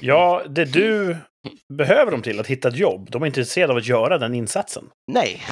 [0.00, 1.16] Ja, det du
[1.78, 4.34] behöver dem till, att hitta ett jobb, de är inte intresserade av att göra den
[4.34, 4.84] insatsen.
[5.12, 5.42] Nej,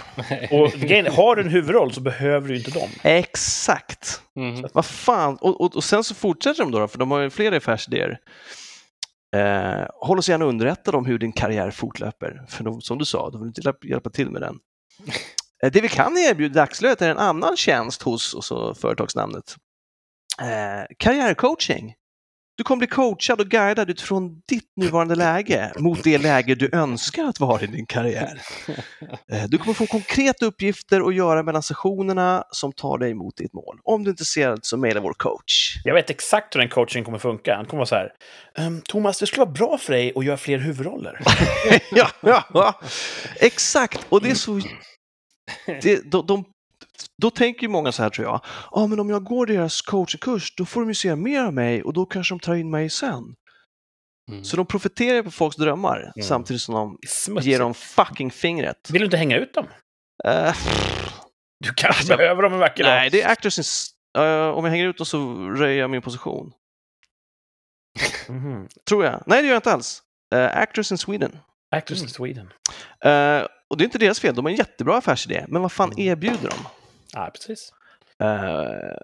[0.50, 2.88] Och grejen, har du en huvudroll så behöver du inte dem.
[3.02, 4.20] exakt.
[4.36, 4.64] Mhm.
[4.72, 7.56] Vad fan, och, och, och sen så fortsätter de då, för de har ju flera
[7.56, 8.18] affärsidéer.
[9.36, 13.30] Eh, håll oss gärna underrättade om hur din karriär fortlöper, för de, som du sa,
[13.30, 14.58] de vill inte hjälpa till med den.
[15.62, 19.56] Eh, det vi kan erbjuda i dagsläget är en annan tjänst hos, och så företagsnamnet.
[20.40, 21.94] Eh, karriärcoaching.
[22.56, 27.24] Du kommer bli coachad och guidad utifrån ditt nuvarande läge mot det läge du önskar
[27.24, 28.40] att vara i din karriär.
[29.32, 33.52] Eh, Du kommer få konkreta uppgifter att göra mellan sessionerna som tar dig mot ditt
[33.52, 33.78] mål.
[33.84, 35.74] Om du är intresserad så mejla vår coach.
[35.84, 37.56] Jag vet exakt hur den coachingen kommer funka.
[37.56, 38.10] Han kommer vara så här.
[38.58, 41.20] "Ehm, Thomas, det skulle vara bra för dig att göra fler huvudroller.
[41.90, 42.80] ja, ja, ja,
[43.40, 44.00] exakt.
[44.08, 44.60] Och det är så...
[45.82, 46.44] Det, de, de,
[47.22, 48.40] då tänker ju många så här tror jag.
[48.70, 51.82] Ja, men om jag går deras coachkurs, då får de ju se mer av mig
[51.82, 53.34] och då kanske de tar in mig sen.
[54.30, 54.44] Mm.
[54.44, 56.28] Så de profiterar på folks drömmar Mm.
[56.28, 57.46] samtidigt som de Smutsigt.
[57.46, 58.90] ger dem fucking fingret.
[58.90, 59.66] Vill du inte hänga ut dem?
[60.24, 60.54] Eh,
[61.64, 62.90] Du kanske behöver dem en vacker dag.
[62.90, 63.64] nej, det är actors in...
[64.22, 66.52] eh, om jag hänger ut dem så röjer jag min position.
[68.28, 68.68] Mhm.
[68.88, 69.22] Tror jag.
[69.26, 70.02] Nej, det gör jag inte alls.
[70.34, 71.38] Uh, actors in Sweden.
[71.76, 72.52] Actors in Sweden.
[73.70, 75.44] Och det är inte deras fel, de har en jättebra affärsidé.
[75.48, 76.08] Men vad fan Mm.
[76.08, 76.56] erbjuder de?
[77.12, 77.72] Ja, precis.
[78.22, 78.96] Eh,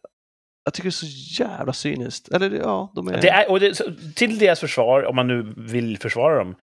[0.65, 2.29] jag tycker det är så jävla cyniskt.
[2.29, 3.23] Eller ja, de är...
[3.23, 3.75] Det är, och det,
[4.15, 6.57] till deras försvar, om man nu vill försvara dem,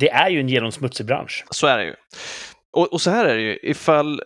[0.00, 1.44] det är ju en genomsmutsig bransch.
[1.50, 1.94] Så är det ju.
[2.76, 4.22] Och, och så här är det ju, ifall,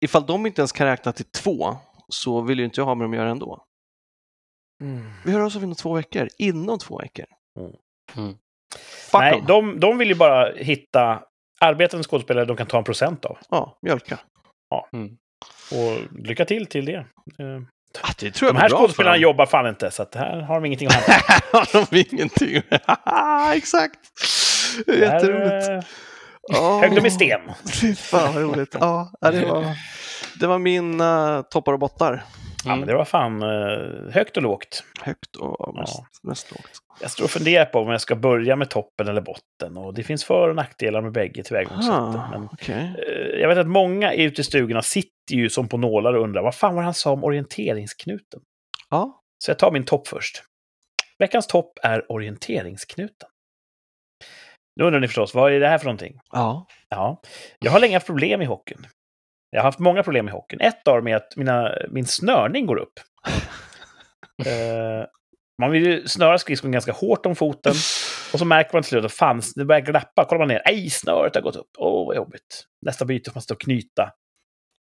[0.00, 1.76] ifall de inte ens kan räkna till två
[2.08, 3.64] så vill ju inte jag ha med dem att göra ändå.
[5.24, 6.28] Vi hör oss av inom två veckor.
[6.38, 7.26] Inom två veckor.
[7.60, 7.72] Mm.
[8.16, 8.36] Mm.
[9.12, 11.22] Nej, de, de vill ju bara hitta
[11.62, 13.38] arbetande skådespelare de kan ta en procent av.
[13.50, 14.18] Ja, mjölka.
[14.92, 15.08] Mm.
[15.72, 16.94] Och lycka till till det.
[17.38, 17.62] Eh,
[18.02, 20.64] Ah, det tror jag De här skådespelarna jobbar fan inte, så att här har de
[20.66, 21.42] ingenting att hämta.
[21.58, 22.62] har de ingenting.
[23.56, 23.98] Exakt.
[24.86, 25.68] Jätteroligt.
[25.68, 25.80] eh,
[26.60, 27.40] Åh, Högg dem i sten.
[27.80, 28.76] Fy fan vad roligt.
[28.80, 29.64] Ja, ja, det var,
[30.40, 32.22] det var mina toppar och bottar.
[32.64, 34.84] Ja, men det var fan eh, högt och lågt.
[35.00, 36.06] Högt och mest, Ja.
[36.28, 36.70] mest lågt.
[37.00, 39.76] Jag står och funderar på om jag ska börja med toppen eller botten.
[39.76, 41.98] Och det finns för och nackdelar med bägge tillvägagångssätten.
[41.98, 42.94] Ah, Men okej.
[43.08, 46.42] eh, jag vet att många ute i stugorna sitter ju som på nålar och undrar
[46.42, 48.40] vad fan var han sa om orienteringsknuten?
[48.90, 50.42] Ja, Så jag tar min topp först.
[51.18, 53.28] Veckans topp är orienteringsknuten.
[54.76, 56.20] Nu undrar ni förstås, vad är det här för någonting?
[56.32, 56.66] ja.
[56.88, 57.20] Ja,
[57.58, 58.86] jag har länge haft problem i hockeyn.
[59.54, 60.60] Jag har haft många problem i hockeyn.
[60.60, 63.00] Ett av dem är att mina, min snörning går upp.
[64.46, 65.06] Eh,
[65.58, 67.72] man vill ju snöra skridskon ganska hårt om foten.
[68.32, 70.24] Och så märker man till slut att fan, det börjar glappa.
[70.24, 71.70] Kollar man ner, nej, snöret har gått upp.
[71.78, 72.64] Åh, vad jobbigt.
[72.86, 74.12] Nästa byte får man stå och knyta.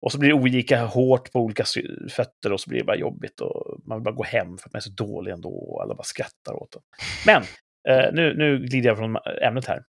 [0.05, 1.63] Och så blir det olika hårt på olika
[2.09, 3.41] fötter och så blir det bara jobbigt.
[3.41, 5.49] Och man vill bara gå hem för att man är så dålig ändå.
[5.49, 6.81] Och alla bara skrattar åt en.
[7.25, 7.43] Men,
[7.89, 9.83] eh, nu, nu glider jag från ämnet här.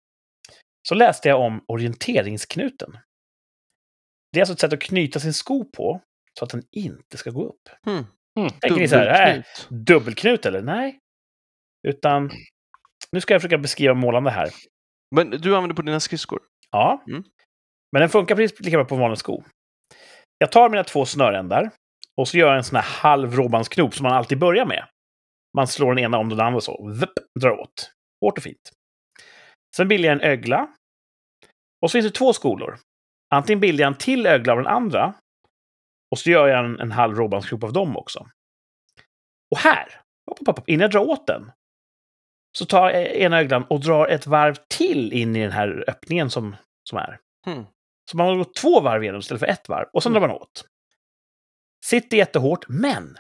[0.88, 2.98] Så läste jag om orienteringsknuten.
[4.36, 6.02] Det är alltså ett sätt att knyta sin sko på
[6.40, 7.70] så att den inte ska gå upp.
[7.86, 8.06] Hmm.
[8.40, 8.50] Mm.
[8.50, 10.46] Tänker ni så här, äh, Dubbelknut.
[10.46, 10.62] eller?
[10.62, 11.00] Nej.
[11.88, 12.32] Utan,
[13.12, 14.50] nu ska jag försöka beskriva målande här.
[15.16, 16.40] Men du använder på dina skridskor?
[16.72, 17.04] Ja.
[17.08, 17.24] Mm.
[17.92, 19.44] Men den funkar precis lika bra på en vanlig sko.
[20.38, 21.72] Jag tar mina två snörändar
[22.18, 24.88] och så gör jag en sån här halv råbandsknop som man alltid börjar med.
[25.58, 26.88] Man slår den ena om den andra så.
[26.88, 27.92] Vupp, drar åt.
[28.22, 28.72] Hårt och fint.
[29.76, 30.68] Sen bildar jag en ögla.
[31.82, 32.78] Och så finns det två skolor.
[33.30, 35.14] Antingen bildar jag en till ögla av den andra.
[36.12, 38.28] Och så gör jag en, en halv råbandsknop av dem också.
[39.52, 40.02] Och här,
[40.66, 41.52] innan jag drar åt den,
[42.58, 46.30] så tar jag ena öglan och drar ett varv till in i den här öppningen
[46.30, 46.56] som,
[46.90, 47.20] som är.
[47.46, 47.66] Hmm.
[48.12, 49.86] Så man har gått två varv igenom istället för ett varv.
[49.94, 50.66] Och sen drar man åt.
[51.86, 53.18] Sitter jättehårt, men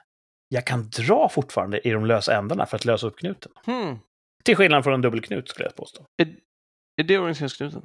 [0.48, 3.52] jag kan dra fortfarande i de lösa ändarna för att lösa upp knuten.
[3.66, 4.00] Hmm.
[4.44, 6.06] Till skillnad från en dubbelknut skulle jag påstå.
[6.18, 6.36] Är,
[6.98, 7.82] är det orienteringsknuten?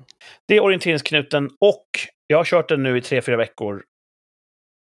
[0.49, 1.87] Det är orienteringsknuten och
[2.27, 3.85] jag har kört den nu i tre, fyra veckor.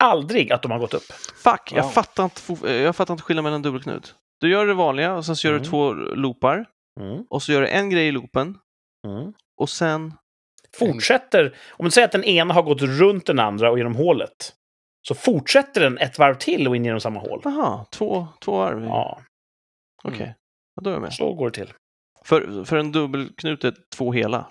[0.05, 1.03] Aldrig att de har gått upp.
[1.45, 1.91] Fuck, jag, Wow.
[1.91, 4.15] fattar inte, eh, jag fattar inte skillnaden mellan dubbelknut.
[4.41, 5.71] Du gör det vanliga och sen så gör du Mm.
[5.71, 6.67] två loopar
[7.01, 7.25] Mm.
[7.31, 8.59] och så gör du en grej i loopen
[9.07, 9.33] Mm.
[9.61, 10.15] och sen...
[10.79, 14.53] Fortsätter, om du säger att den ena har gått runt den andra och genom hålet,
[15.09, 17.43] så fortsätter den ett varv till och in genom samma hål.
[17.45, 18.85] Aha, två, två varv.
[18.85, 19.21] Ja,
[20.05, 20.35] Okej,
[20.75, 21.13] ja, då är jag med.
[21.13, 21.73] så går det till.
[22.25, 24.51] För, för en dubbelknut är två hela.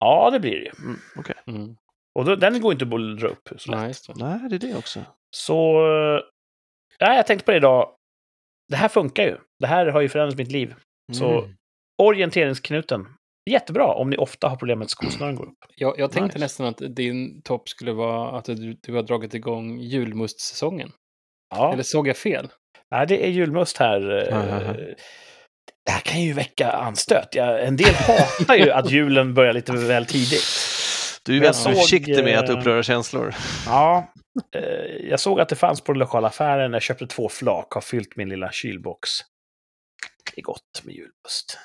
[0.00, 0.72] Ja, det blir det ju.
[0.84, 1.76] Mm, Okej, Mm.
[2.14, 3.80] Och då, den går inte att dra upp så lätt.
[3.80, 4.14] Nej, det.
[4.24, 5.00] nej det är det också.
[5.30, 5.54] Så...
[6.98, 7.94] Ja, jag tänkte på det idag.
[8.68, 9.36] Det här funkar ju.
[9.60, 10.74] Det här har ju förändrat mitt liv.
[11.12, 11.54] Så Mm.
[12.02, 13.06] orienteringsknuten.
[13.50, 15.58] Jättebra om ni ofta har problem med att skosnören går upp.
[15.76, 16.44] Jag, jag tänkte Nice.
[16.44, 20.92] nästan att din topp skulle vara att du, du har dragit igång julmustsäsongen.
[21.54, 22.48] Ja, Eller såg jag fel?
[22.90, 24.00] nej, det är julmust här.
[24.30, 24.74] Ja.
[25.86, 27.28] Det här kan ju väcka anstöt.
[27.32, 30.42] Jag, en del hatar ju att julen börjar lite väl tidigt.
[31.24, 33.34] Du är väldigt såg, försiktig med att eh, uppröra känslor.
[33.66, 34.12] Ja,
[34.54, 34.62] eh,
[35.10, 36.72] jag såg att det fanns på den lokala affären.
[36.72, 39.10] Jag köpte två flak, har fyllt min lilla kylbox.
[40.34, 41.58] Det är gott med julmust.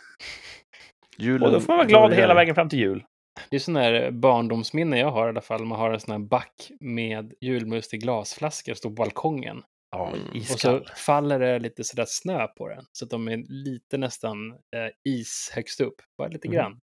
[1.18, 3.04] Julen Och då får man vara glad hela vägen fram till jul.
[3.50, 5.66] Det är sån där barndomsminne jag har i alla fall.
[5.66, 9.64] Man har en sån här back med julmust i glasflaskor och står på balkongen.
[9.92, 10.28] Ja, Mm.
[10.30, 10.86] Och iskall.
[10.88, 12.86] så faller det lite sådär snö på den.
[12.92, 15.96] Så att de är lite nästan eh, is högst upp.
[16.18, 16.56] Bara lite Mhm.
[16.56, 16.80] grann.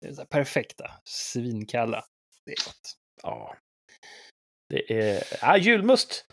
[0.00, 0.90] Det är så perfekta.
[1.04, 2.04] Svinkalla.
[2.46, 2.94] Det är gott.
[3.22, 3.56] Ja.
[4.68, 5.22] Det är...
[5.42, 6.24] Ja, julmust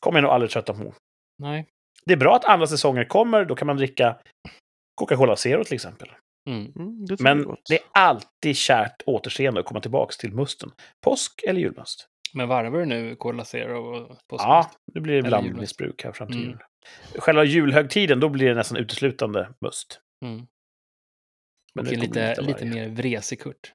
[0.00, 0.94] kommer jag nog aldrig trötta på.
[1.38, 1.66] Nej.
[2.04, 3.44] Det är bra att andra säsonger kommer.
[3.44, 4.20] Då kan man dricka
[5.00, 6.08] Coca-Cola Zero till exempel.
[6.50, 6.72] Mm.
[6.76, 10.72] Mm, det Men det är alltid kärt återseende att komma tillbaka till musten.
[11.04, 12.06] Påsk eller julmust?
[12.34, 14.44] Men varvar du nu Cola Zero och påskmust?
[14.48, 16.48] Ja, det blir Eller blandmissbruk här fram till Mm.
[16.50, 16.58] jul.
[17.20, 20.00] Själva julhögtiden, då blir det nästan uteslutande must.
[20.24, 20.36] Mm.
[21.74, 23.72] Men Och det en lite, lite mer vresig Kurt.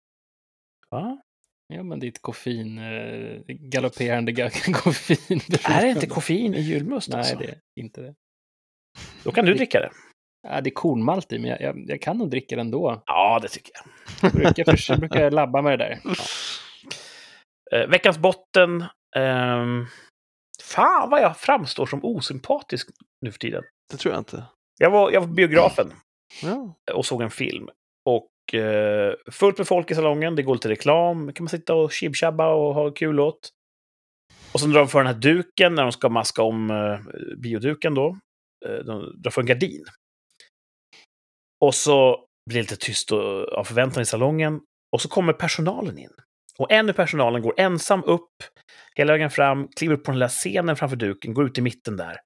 [0.89, 1.21] Va?
[1.73, 5.39] Ja, men ditt koffein, eh, galopperande ga- koffein.
[5.65, 7.09] Är det inte koffein i julmust?
[7.09, 7.35] Nej, alltså?
[7.35, 8.15] det är inte det.
[9.23, 9.89] Då kan du dricka det.
[10.47, 13.03] Ja, det är kornmalt i, men jag, jag, jag kan nog dricka det ändå.
[13.05, 13.85] Ja, det tycker jag.
[14.21, 15.99] Jag brukar, jag brukar labba med det där.
[17.73, 18.85] Eh, veckans botten.
[19.15, 19.85] ehm,
[20.63, 22.89] fan vad jag framstår som osympatisk
[23.25, 23.63] nu för tiden.
[23.91, 24.43] Det tror jag inte.
[24.79, 25.93] Jag var, jag var på biografen
[26.43, 26.75] Ja.
[26.93, 27.69] och såg en film.
[28.09, 30.35] Och eh, fullt med folk i salongen.
[30.35, 31.33] Det går lite reklam.
[31.33, 33.49] kan man sitta och chibchabba och ha kul åt.
[34.53, 36.99] Och sen drar de för den här duken när de ska maska om eh,
[37.37, 38.17] bioduken då.
[38.65, 39.85] Eh, de drar för en gardin.
[41.65, 44.61] Och så blir det lite tyst och, av förväntan i salongen.
[44.91, 46.11] Och så kommer personalen in.
[46.59, 48.31] Och en i personalen går ensam upp
[48.95, 51.97] hela vägen fram, kliver upp på den lilla scenen framför duken, går ut i mitten
[51.97, 52.17] där.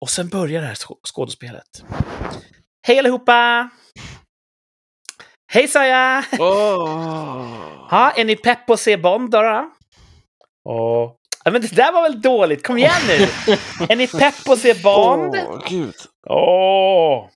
[0.00, 1.84] Och sen börjar det här skå- skådespelet.
[2.86, 3.70] Hej allihopa!
[5.52, 6.24] Hej sa jag!
[6.38, 7.86] Oh.
[7.90, 9.42] Ja, är ni pepp på att se Bond då?
[9.42, 9.70] då?
[10.64, 11.16] Och...
[11.44, 12.66] Ja, men det där var väl dåligt?
[12.66, 13.14] Kom igen nu!
[13.88, 15.36] är ni pepp på att se Bond?
[15.48, 15.94] Åh, gud.
[16.28, 17.28] Åh!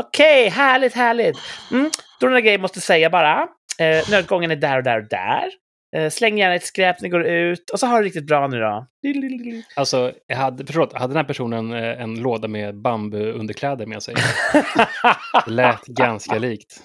[0.00, 1.36] Okej, härligt, härligt.
[1.70, 3.48] Mm, då är det några grejer jag måste säga bara.
[3.80, 5.50] Eh, nödgången är där och där och där.
[5.96, 7.70] Eh, släng gärna ett skräp när ni går ut.
[7.70, 8.86] Och så har du riktigt bra nu då.
[9.76, 14.14] Alltså, jag hade, förlåt, hade den här personen eh, en låda med bambuunderkläder med sig?
[15.44, 16.82] Det lät ganska likt.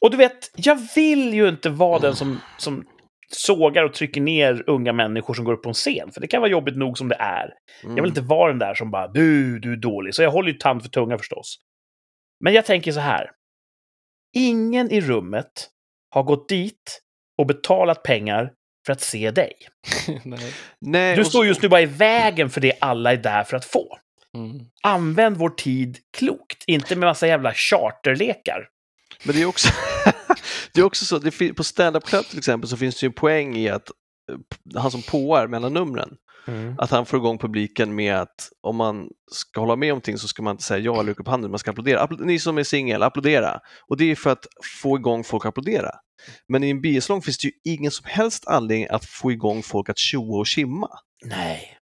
[0.00, 2.84] och du vet, jag vill ju inte vara den som, som
[3.28, 6.10] sågar och trycker ner unga människor som går upp på en scen.
[6.12, 7.52] För det kan vara jobbigt nog som det är.
[7.84, 7.96] Mm.
[7.96, 10.14] Jag vill inte vara den där som bara du, du är dålig.
[10.14, 11.58] Så jag håller ju tand för tunga förstås.
[12.44, 13.30] Men jag tänker så här.
[14.32, 15.68] Ingen i rummet
[16.10, 17.00] har gått dit
[17.38, 18.52] och betalat pengar
[18.86, 19.52] för att se dig.
[20.24, 20.54] Nej.
[20.80, 23.64] Nej, Du står just nu bara i vägen för det alla är där för att
[23.64, 23.98] få.
[24.36, 24.66] Mm.
[24.82, 28.68] Använd vår tid klokt, inte med massa jävla charterlekar.
[29.24, 29.68] Men det är också,
[30.72, 33.12] det är också så, det, på stand-up club till exempel så finns det ju en
[33.12, 33.90] poäng i att
[34.32, 36.16] eh, han som påar mellan numren,
[36.78, 40.28] att han får igång publiken med att om man ska hålla med om någonting så
[40.28, 42.06] ska man inte säga ja eller upp handen, man ska applådera.
[42.06, 43.60] Appl- ni som är singel, applådera!
[43.88, 44.46] Och det är för att
[44.82, 45.90] få igång folk att applådera.
[46.48, 49.88] Men i en biosalong finns det ju ingen som helst anledning att få igång folk
[49.88, 50.88] att tjoa och kimma.
[51.24, 51.78] Nej.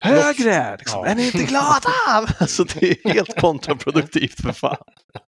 [0.00, 0.76] Högre!
[0.78, 1.00] Liksom.
[1.04, 1.10] Ja.
[1.10, 1.90] Är ni inte glada?
[2.40, 4.76] Alltså det är helt kontraproduktivt för fan.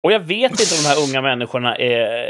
[0.03, 2.26] Och jag vet inte om de här unga människorna är,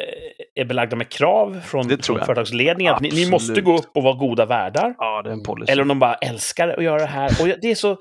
[0.55, 1.89] är belagda med krav från,
[2.25, 2.93] företagsledningen.
[2.93, 4.95] Att ni, ni måste gå upp och vara goda värdar.
[4.97, 5.71] Ja, det är en policy.
[5.71, 7.31] Eller om de bara älskar att göra det här.
[7.41, 7.97] Och jag- det är så...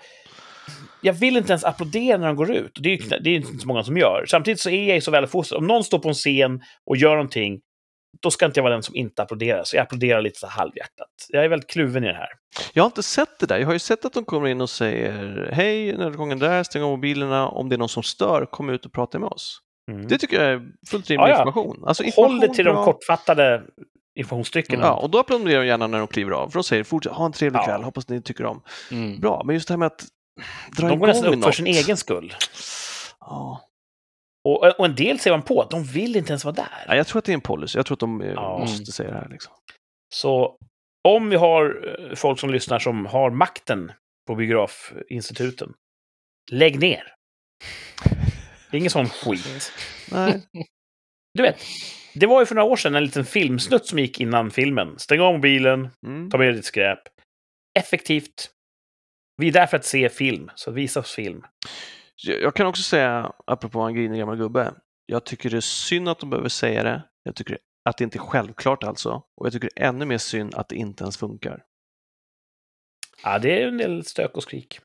[1.03, 2.79] Jag vill inte ens applådera när de går ut.
[2.81, 4.25] Det är, ju, det är inte så många som gör.
[4.29, 5.59] Samtidigt så är jag ju så väluppfostrad.
[5.59, 7.61] Om någon står på en scen och gör någonting,
[8.23, 9.65] då ska inte jag vara den som inte applåderar.
[9.65, 11.09] Så jag applåderar lite så halvhjärtat.
[11.29, 12.29] Jag är väldigt kluven i det här.
[12.73, 13.59] Jag har inte sett det där.
[13.59, 16.91] Jag har ju sett att de kommer in och säger hej, nödutgången där, stäng av
[16.91, 17.49] mobilerna.
[17.49, 19.61] Om det är någon som stör, kom ut och prata med oss.
[19.91, 20.09] Mm.
[20.09, 21.39] Det tycker jag är fullt rimlig Ja, ja.
[21.39, 21.85] information.
[21.87, 22.85] Alltså, Håll information det till de bra.
[22.85, 23.63] kortfattade
[24.19, 24.83] informationsstyckena.
[24.87, 26.49] Ja, och då applåderar de gärna när de kliver av.
[26.49, 27.65] För de säger fortsätt, ha en trevlig Ja.
[27.65, 28.63] kväll, hoppas ni tycker om.
[28.91, 29.21] Mm.
[29.21, 30.05] Bra, men just det här med att
[30.77, 31.55] dra de går nästan igång upp för något.
[31.57, 32.35] sin egen skull.
[33.21, 33.61] Ja.
[34.49, 36.85] Och, och en del ser man på att de vill inte ens vara där.
[36.87, 37.79] Ja, jag tror att det är en policy.
[37.79, 38.59] Jag tror att de eh, Ja.
[38.59, 39.29] måste säga det här.
[39.29, 39.53] Liksom.
[40.15, 40.57] Så
[41.09, 43.93] om vi har eh, folk som lyssnar som har makten
[44.27, 45.73] på biografinstituten,
[46.51, 47.15] lägg ner.
[48.71, 49.73] Det är ingen sån skit.
[50.13, 50.43] Nej.
[51.35, 51.57] Du vet,
[52.15, 54.99] det var ju för några år sedan en liten filmsnutt som gick innan filmen.
[54.99, 56.31] Stäng av mobilen, Mm.
[56.31, 56.99] ta med ditt skräp.
[57.79, 58.51] Effektivt.
[59.37, 61.43] Vi är där för att se film, så visa oss film.
[62.23, 64.75] Jag kan också säga, apropå en grinig gammal gubbe,
[65.07, 67.03] jag tycker det är synd att de behöver säga det.
[67.23, 69.23] Jag tycker att det inte är självklart alltså.
[69.37, 71.65] Och jag tycker det är ännu mer synd att det inte ens funkar.
[73.23, 74.81] Ja, det är en del stök och skrik.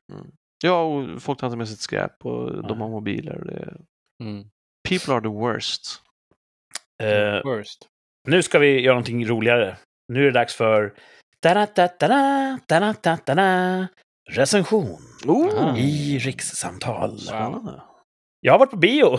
[0.64, 2.78] Ja, och folk tar inte med sitt skräp och de Nej.
[2.78, 3.38] har mobiler.
[3.38, 3.76] Och det...
[4.22, 4.44] Mm.
[4.88, 6.02] People are the worst.
[7.02, 7.88] Eh, Worst.
[8.28, 9.76] nu ska vi göra någonting roligare.
[10.08, 10.94] Nu är det dags för...
[11.42, 13.86] Da-da-da-da-da, da-da-da-da-da,
[14.30, 15.78] recension Oh!
[15.78, 17.18] I rikssamtal.
[17.18, 17.82] Spännande.
[18.40, 19.18] Jag har varit på bio.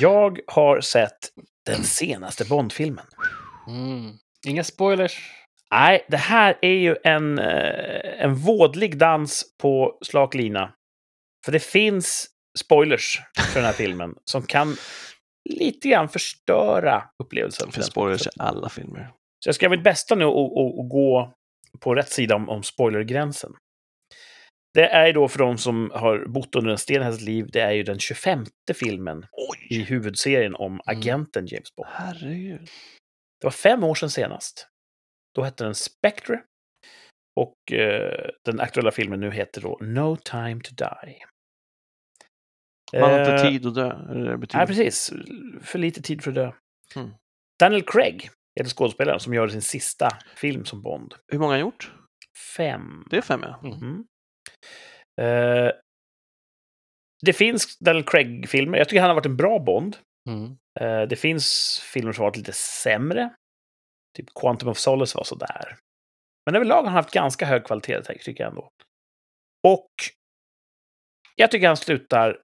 [0.00, 1.18] Jag har sett
[1.66, 3.06] den senaste Bondfilmen.
[3.68, 4.12] Mm.
[4.46, 5.32] Inga spoilers.
[5.70, 10.72] Nej, det här är ju en, eh, en vådlig dans på slak lina.
[11.44, 12.26] För det finns
[12.58, 13.20] spoilers
[13.52, 14.76] för den här filmen som kan
[15.50, 17.68] lite grann förstöra upplevelsen.
[17.68, 19.10] Det finns spoilers i alla filmer.
[19.44, 21.34] Så jag ska göra mitt bästa nu och, och, och gå
[21.80, 23.52] på rätt sida om, om spoilergränsen.
[24.74, 27.46] Det är ju då för de som har bott under en sten i sitt liv,
[27.52, 28.44] det är ju den 25
[28.74, 29.26] filmen
[29.70, 31.88] i huvudserien om agenten James Bond.
[31.92, 32.60] Herregud.
[33.40, 34.68] Det var fem år sedan senast.
[35.34, 36.42] Då hette den Spectre.
[37.40, 41.24] Och eh, den aktuella filmen nu heter då No Time to Die.
[43.00, 43.88] Man har inte Eh, tid att dö.
[44.14, 44.58] det betyder?
[44.58, 45.12] Nej, precis.
[45.62, 46.52] För lite tid för att dö.
[46.96, 47.10] Mm.
[47.60, 51.14] Daniel Craig heter skådespelaren som gör sin sista film som Bond.
[51.32, 51.92] Hur många har gjort?
[52.56, 53.06] Fem.
[53.10, 53.60] Det är fem, ja.
[53.64, 54.04] Mm.
[55.20, 55.72] Eh,
[57.26, 58.78] det finns Daniel Craig-filmer.
[58.78, 59.96] Jag tycker han har varit en bra Bond.
[60.28, 60.56] Mm.
[60.80, 63.34] Eh, det finns filmer som har varit lite sämre.
[64.16, 65.78] Typ Quantum of Solace var sådär.
[66.46, 68.70] Men överlag har han haft ganska hög kvalitet, tycker jag ändå.
[69.68, 69.90] Och
[71.36, 72.42] jag tycker han slutar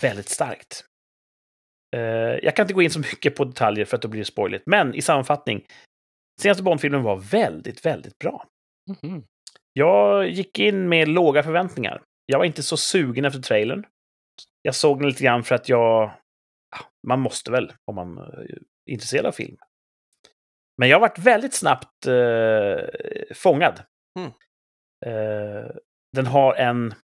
[0.00, 0.84] väldigt starkt.
[1.94, 4.24] Eh, jag kan inte gå in så mycket på detaljer för att då blir det
[4.24, 5.66] spoiligt, men i sammanfattning.
[6.40, 8.46] Senaste Bond-filmen var väldigt, väldigt bra.
[9.02, 9.24] Mhm.
[9.72, 12.02] Jag gick in med låga förväntningar.
[12.26, 13.86] Jag var inte så sugen efter trailern.
[14.62, 16.12] Jag såg den lite grann för att jag...
[16.70, 18.58] ja, Man måste väl om man eh, är
[18.90, 19.56] intresserad av film.
[20.78, 22.76] Men jag varit väldigt snabbt eh,
[23.34, 23.82] fångad.
[24.18, 24.30] Mm.
[25.06, 25.70] Eh,
[26.16, 26.94] den har en,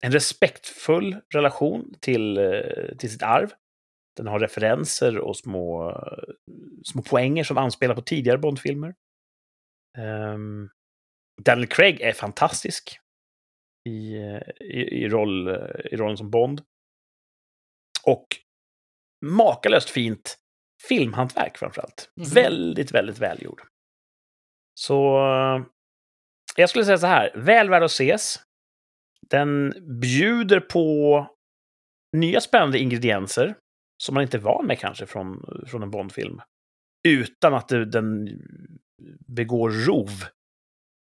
[0.00, 3.50] en respektfull relation till, eh, till sitt arv.
[4.20, 5.92] Den har referenser och små,
[6.84, 8.94] små poänger som anspelar på tidigare Bondfilmer.
[9.98, 10.70] Um,
[11.42, 12.98] Daniel Craig är fantastisk
[13.88, 15.48] i, eh, i, i, roll,
[15.84, 16.62] i rollen som Bond.
[18.06, 18.26] Och
[19.26, 20.38] makalöst fint
[20.88, 22.12] filmhantverk framförallt.
[22.16, 22.28] Mhm.
[22.28, 23.62] Väldigt, väldigt välgjord.
[24.74, 25.64] Så eh,
[26.56, 28.38] jag skulle säga så här, väl värd att ses.
[29.30, 31.26] Den bjuder på
[32.16, 33.54] nya spännande ingredienser
[34.02, 36.40] som man inte är van med kanske från, från en Bondfilm.
[37.08, 38.28] Utan att det, den
[39.26, 40.10] begår rov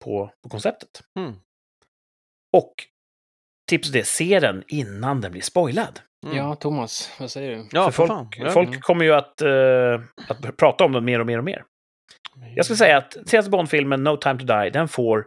[0.04, 1.02] på, på konceptet.
[1.18, 1.32] Mm.
[2.52, 2.74] Och
[3.68, 6.00] tips det, se den innan den blir spoilad.
[6.26, 6.36] Mm.
[6.36, 7.68] Ja, Thomas, vad säger du?
[7.72, 8.52] ja för folk, fan.
[8.52, 11.64] Folk kommer ju att, eh, att prata om den mer och mer och mer.
[12.56, 15.26] Jag skulle säga att senaste Bond-filmen, No time to die, den får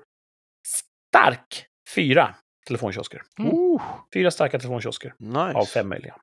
[0.68, 2.36] stark fyra
[2.68, 3.22] telefonkiosker.
[3.40, 3.80] Mm.
[4.14, 5.54] Fyra starka telefonkiosker nice.
[5.54, 6.16] av fem möjliga.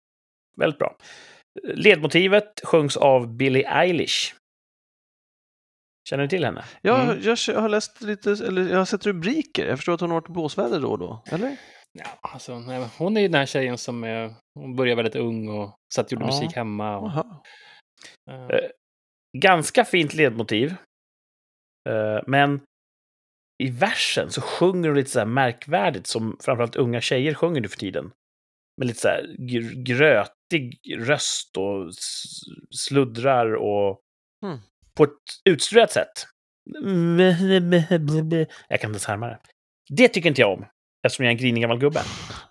[0.56, 0.96] Väldigt bra.
[1.62, 4.34] Ledmotivet sjungs av Billie Eilish.
[6.08, 6.64] Känner du till henne?
[6.82, 7.22] Jag, Mm.
[7.22, 9.66] jag har läst lite, eller jag har sett rubriker.
[9.68, 11.56] Jag förstår att hon har varit blåsväder då och då, eller?
[11.92, 15.48] Ja, alltså, nej, hon är ju den här tjejen som är, hon började väldigt ung
[15.48, 16.26] och satt och gjorde Ja.
[16.26, 16.98] musik hemma.
[16.98, 17.10] Och,
[18.30, 18.58] Eh,
[19.38, 20.74] Ganska fint ledmotiv.
[21.88, 22.60] Eh, Men
[23.62, 27.68] i versen så sjunger hon lite så här märkvärdigt som framförallt unga tjejer sjunger nu
[27.68, 28.12] för tiden.
[28.82, 31.92] Med lite så här gr- grötig röst och
[32.76, 33.98] sluddrar och
[34.44, 34.58] Mm.
[34.96, 35.10] på ett
[35.44, 36.26] utstuderat sätt.
[38.68, 39.38] Jag kan inte ens härma det.
[39.90, 40.64] Det tycker inte jag om,
[41.06, 42.00] eftersom jag är en grinig gammal gubbe.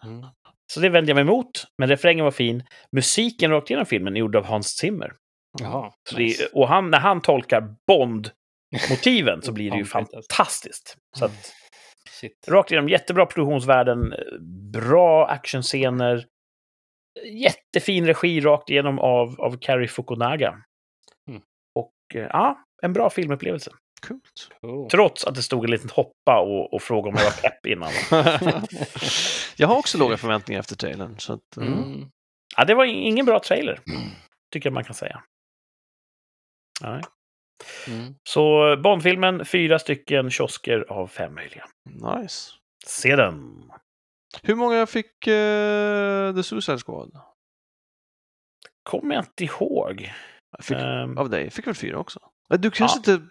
[0.03, 0.25] mm.
[0.73, 2.63] Så det vände jag mig emot, men refrängen var fin.
[2.91, 5.13] Musiken rakt igenom filmen är gjord av Hans Zimmer.
[5.59, 5.91] Jaha.
[6.17, 6.43] Nice.
[6.43, 10.97] det, och han, när han tolkar Bond-motiven så blir det ju fantastiskt.
[11.17, 11.51] Så att,
[12.21, 12.47] Shit.
[12.47, 14.13] rakt igenom, jättebra produktionsvärden,
[14.73, 16.25] bra actionscener,
[17.25, 20.63] jättefin regi rakt igenom av, av Cary Fukunaga.
[21.29, 21.41] Mm.
[21.75, 23.71] Och eh, ja, en bra filmupplevelse.
[24.07, 24.49] Coolt.
[24.61, 24.89] Cool.
[24.89, 27.91] Trots att det stod en liten hoppa och, och fråga om jag var pepp innan.
[29.57, 31.19] jag har också låga förväntningar efter trailern.
[31.19, 32.09] Så att, eh, Mm.
[32.57, 33.79] Ja, det var ingen bra trailer,
[34.53, 35.23] tycker jag man kan säga.
[36.81, 37.01] Nej.
[37.87, 38.15] Mm.
[38.29, 41.65] Så Bondfilmen, fyra stycken kiosker av fem möjliga.
[41.89, 42.51] Nice.
[42.85, 43.63] Se den!
[44.43, 47.19] Hur många fick uh, The Suicide Squad?
[48.83, 50.11] Kommer jag inte ihåg.
[50.61, 51.49] Fick, Ehm, Av dig?
[51.49, 52.19] Fick väl fyra också?
[52.49, 53.27] Du kanske inte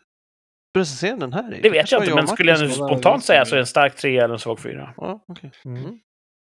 [0.75, 1.55] presenterade den här?
[1.55, 1.61] i?
[1.61, 3.61] det vet jag inte, men skulle jag spontant säga så är bra.
[3.61, 4.95] en stark trea eller en svag fyra.
[4.97, 5.51] Ja, okej.
[5.65, 6.01] Mm.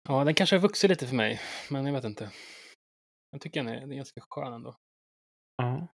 [0.08, 2.30] Ja, den kanske har vuxit lite för mig, men jag vet inte.
[3.30, 4.76] Jag tycker den är, den är ganska skön ändå.
[5.56, 5.88] Ja.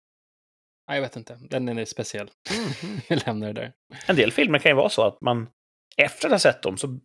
[0.91, 1.37] Nej, jag vet inte.
[1.41, 2.31] Den är speciell.
[2.51, 3.01] Mhm.
[3.07, 3.73] Jag lämnar det där.
[4.07, 5.49] En del filmer kan ju vara så att man
[5.97, 6.99] efter att ha sett dem så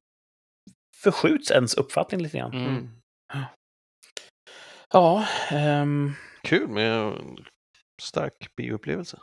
[0.97, 2.53] förskjuts ens uppfattning lite grann.
[2.53, 2.69] Mm.
[2.69, 3.45] Mm.
[4.93, 6.13] Ja, ehm,
[6.43, 7.37] Kul med en
[8.03, 9.19] stark bioupplevelse.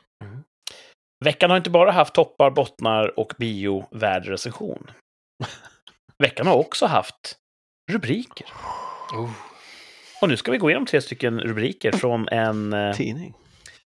[1.26, 4.92] veckan har inte bara haft toppar, bottnar och bio recension.
[6.24, 7.38] Veckan har också haft
[7.92, 8.48] rubriker.
[9.14, 9.32] Oh.
[10.22, 13.34] Och nu ska vi gå igenom tre stycken rubriker från en eh, Tidning.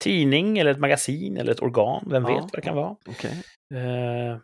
[0.05, 2.09] Tidning eller ett magasin eller ett organ.
[2.11, 2.29] Vem Ja.
[2.35, 2.97] vet vad det kan vara.
[3.07, 3.43] Okej.
[3.75, 4.39] Eh,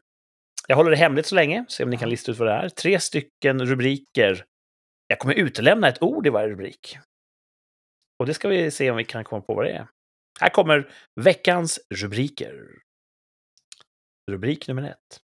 [0.68, 2.68] jag håller det hemligt så länge, se om ni kan lista ut vad det är.
[2.68, 4.44] Tre stycken rubriker.
[5.06, 6.98] Jag kommer utelämna ett ord i varje rubrik.
[8.18, 9.88] Och det ska vi se om vi kan komma på vad det är.
[10.40, 12.68] Här kommer veckans rubriker.
[14.30, 15.20] Rubrik nummer ett.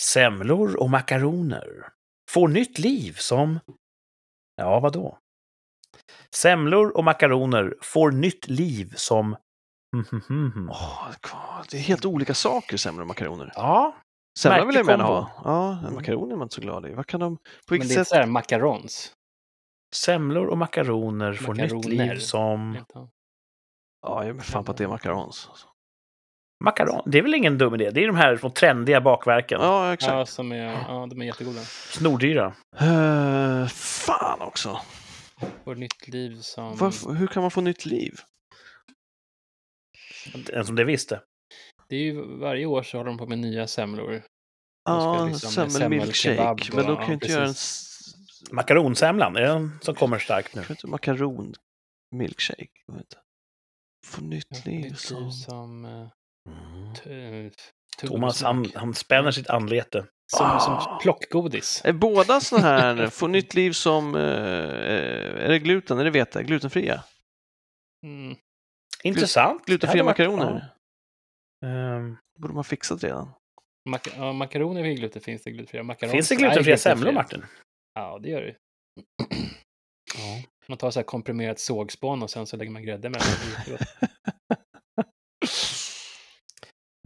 [0.00, 1.88] Semlor och makaroner
[2.30, 3.60] får nytt liv som...
[4.56, 5.18] Ja, vad då?
[6.34, 9.36] Semlor och makaroner får nytt liv som...
[10.70, 13.52] Åh, vad- det är helt olika saker, semlor och makaroner.
[13.56, 13.96] Ja,
[14.38, 15.30] Semlor vill jag gärna ha.
[15.44, 16.94] Ja, makaroner är man inte så glad i.
[16.94, 17.36] Vad kan de...
[17.36, 18.08] På Men vilket det är sätt?
[18.08, 19.12] så här macarons.
[19.94, 22.08] Semlor och makaroner får nytt Makaroner.
[22.14, 22.78] liv som...
[24.06, 25.46] Ja, jag är fan på att det är macarons.
[25.50, 25.66] alltså.
[26.64, 27.02] Makaron.
[27.06, 27.90] Det är väl ingen dum idé?
[27.90, 29.60] Det är de här små trendiga bakverken.
[29.60, 30.30] Ja, Ja, exakt.
[30.30, 31.60] som är, ja, de är jättegoda.
[31.90, 32.52] Snordyra.
[32.80, 34.80] Eh, fan också.
[35.64, 36.76] Får nytt liv som...
[36.76, 38.20] Varför, hur kan man få nytt liv?
[40.52, 41.22] En som det visste.
[41.88, 44.22] Det är ju varje år så håller de på med nya semlor.
[44.84, 46.76] Ja, liksom- semmelmilkshake.
[46.76, 47.54] Men och- kan ju inte göra en...
[48.50, 50.60] Makaronsemlan, är den som kommer starkt nu?
[52.88, 53.18] Jag vet inte.
[54.06, 55.24] Få nytt liv nytt som...
[55.24, 55.84] liv som...
[55.84, 56.08] eh,
[57.02, 57.14] t-
[57.44, 57.52] eh,
[57.98, 58.42] Thomas,
[58.74, 60.06] han spänner sitt anlete.
[60.36, 60.60] Som, Ah.
[60.60, 61.82] som plockgodis.
[61.84, 64.14] Är båda såna här få nytt liv som...
[64.14, 64.20] eh,
[65.44, 65.98] är det gluten?
[65.98, 66.42] Är det vete?
[66.42, 67.04] Glutenfria?
[68.06, 68.36] Mm.
[69.04, 69.64] Intressant.
[69.66, 70.68] Glutenfria makaroner?
[71.60, 71.68] ja.
[71.68, 73.28] Ehm, borde man fixat redan.
[73.90, 75.82] Mac- ja, makaroner är gluten, finns det glutenfria.
[75.82, 76.94] Macarons finns det glutenfria glutenfria.
[76.96, 77.44] semlor, Martin?
[77.94, 78.54] Ja, det gör det.
[80.18, 80.42] Ja.
[80.68, 83.26] Man tar så här komprimerat sågspån och sen så lägger man grädde mellan.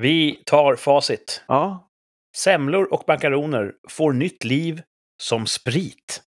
[0.02, 1.44] Vi tar facit.
[1.48, 1.88] Ja,
[2.36, 4.82] Semlor och makaroner får nytt liv
[5.22, 6.22] som sprit.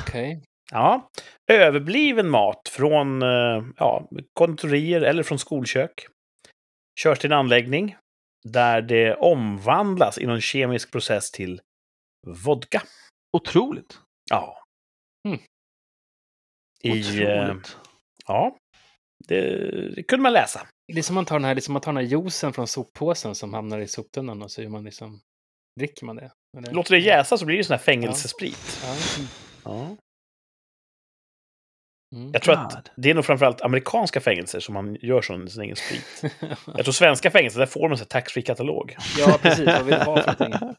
[0.00, 0.42] Okej.
[0.70, 1.10] Ja,
[1.52, 6.06] överbliven mat från eh, ja, konditorier eller från skolkök
[7.00, 7.96] körs till en anläggning
[8.44, 11.60] där det omvandlas i någon kemisk process till
[12.26, 12.82] vodka.
[13.36, 14.00] otroligt.
[14.30, 14.64] Ja.
[15.28, 15.40] Mm.
[16.82, 17.78] I, eh, Otroligt.
[18.26, 18.56] ja,
[19.28, 19.40] det,
[19.94, 20.66] det kunde man läsa.
[20.92, 22.52] Det är som man tar den här, det är som man tar den här juicen
[22.52, 25.20] från soppåsen som hamnar i soptunnan och så gör man liksom,
[25.78, 26.30] dricker man det.
[26.58, 26.72] Eller?
[26.72, 28.80] Låter det jäsa så blir det sån här fängelsesprit.
[28.84, 28.96] Ja.
[29.64, 29.96] Ja.
[32.14, 32.30] Mm.
[32.32, 35.76] Jag tror att det är nog framförallt amerikanska fängelser som man gör sån sin egen
[35.76, 36.32] sprit.
[36.66, 38.96] Jag tror svenska fängelser, där får man en taxfree-katalog.
[39.18, 39.66] ja, precis.
[39.66, 40.76] Vad vill du ha för någonting?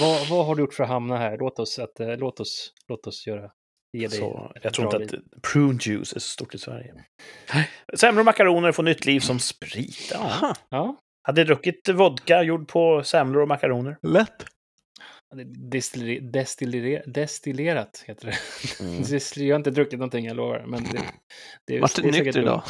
[0.00, 1.38] Vad, vad har du gjort för att hamna här?
[1.38, 3.50] Låt oss, att, eh, låt oss, låt oss göra,
[3.94, 6.94] ge dig Så jag tror inte att prune juice är så stort i Sverige.
[7.96, 10.10] Semlor och makaroner får nytt liv som sprit.
[10.12, 10.54] Ja.
[10.68, 13.96] Ja, Hade druckit vodka gjord på semlor och makaroner.
[14.02, 14.44] Lätt.
[15.36, 18.84] det är destiller, destiller, destillerat heter det.
[18.84, 19.02] Mm.
[19.48, 20.64] Jag har inte druckit någonting, jag lovar.
[20.66, 21.00] Men det,
[21.66, 22.62] det, är- Vart du det är nykter idag?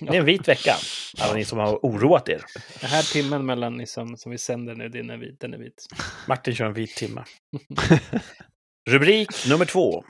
[0.00, 0.74] Det är en vit vecka.
[1.18, 2.44] Alla ni som har oroat er.
[2.80, 5.40] Den här timmen mellan liksom, som vi sänder nu, den är vit.
[5.40, 5.86] Den är vit.
[6.28, 7.24] Martin kör en vit timme.
[8.90, 10.04] Rubrik nummer två.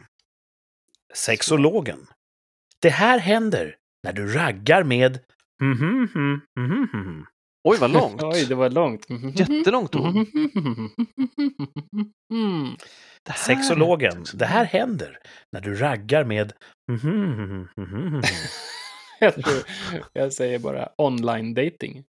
[1.14, 2.06] Sexologen.
[2.82, 5.18] Det här händer när du raggar med
[5.62, 7.26] mhm, mhm, mhm, mhm.
[7.68, 8.22] Oj, vad långt!
[8.34, 9.06] Oj, det var långt.
[9.34, 10.14] Jättelångt ord.
[13.24, 14.24] Det här Sexologen.
[14.34, 15.18] Det här händer
[15.52, 16.52] när du raggar med...
[19.20, 19.62] Jag, tror,
[20.12, 22.04] jag säger bara online dating.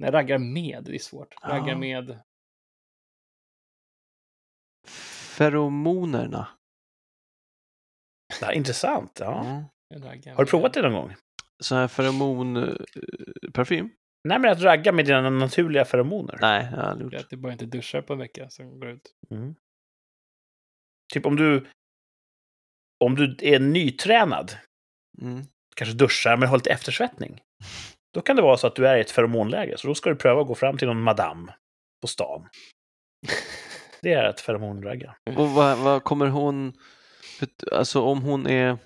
[0.00, 1.34] Nej, raggar med, det är svårt.
[1.42, 1.78] Raggar Ja.
[1.78, 2.18] med.
[5.34, 6.48] Feromonerna.
[8.40, 9.16] Det här är intressant.
[9.20, 9.44] Ja.
[9.44, 9.64] Mm.
[10.36, 11.14] Har du provat det någon gång?
[11.62, 13.90] Så här feromonparfym?
[14.28, 16.38] Nej, men att ragga med dina naturliga feromoner.
[16.40, 17.20] Nej, jag har aldrig gjort.
[17.20, 19.14] Att du bara inte duschar på en vecka som går ut.
[19.30, 19.54] Mm.
[21.12, 21.66] Typ om du...
[23.04, 24.52] Om du är nytränad,
[25.22, 25.42] Mm.
[25.76, 27.40] kanske duschar men har lite eftersvettning.
[28.14, 29.78] Då kan det vara så att du är i ett feromonläge.
[29.78, 31.50] Så då ska du pröva att gå fram till någon madam
[32.00, 32.48] på stan.
[34.04, 35.14] Det är att feromonragga.
[35.36, 36.72] Och vad, vad kommer hon...
[37.72, 38.78] Alltså om hon är...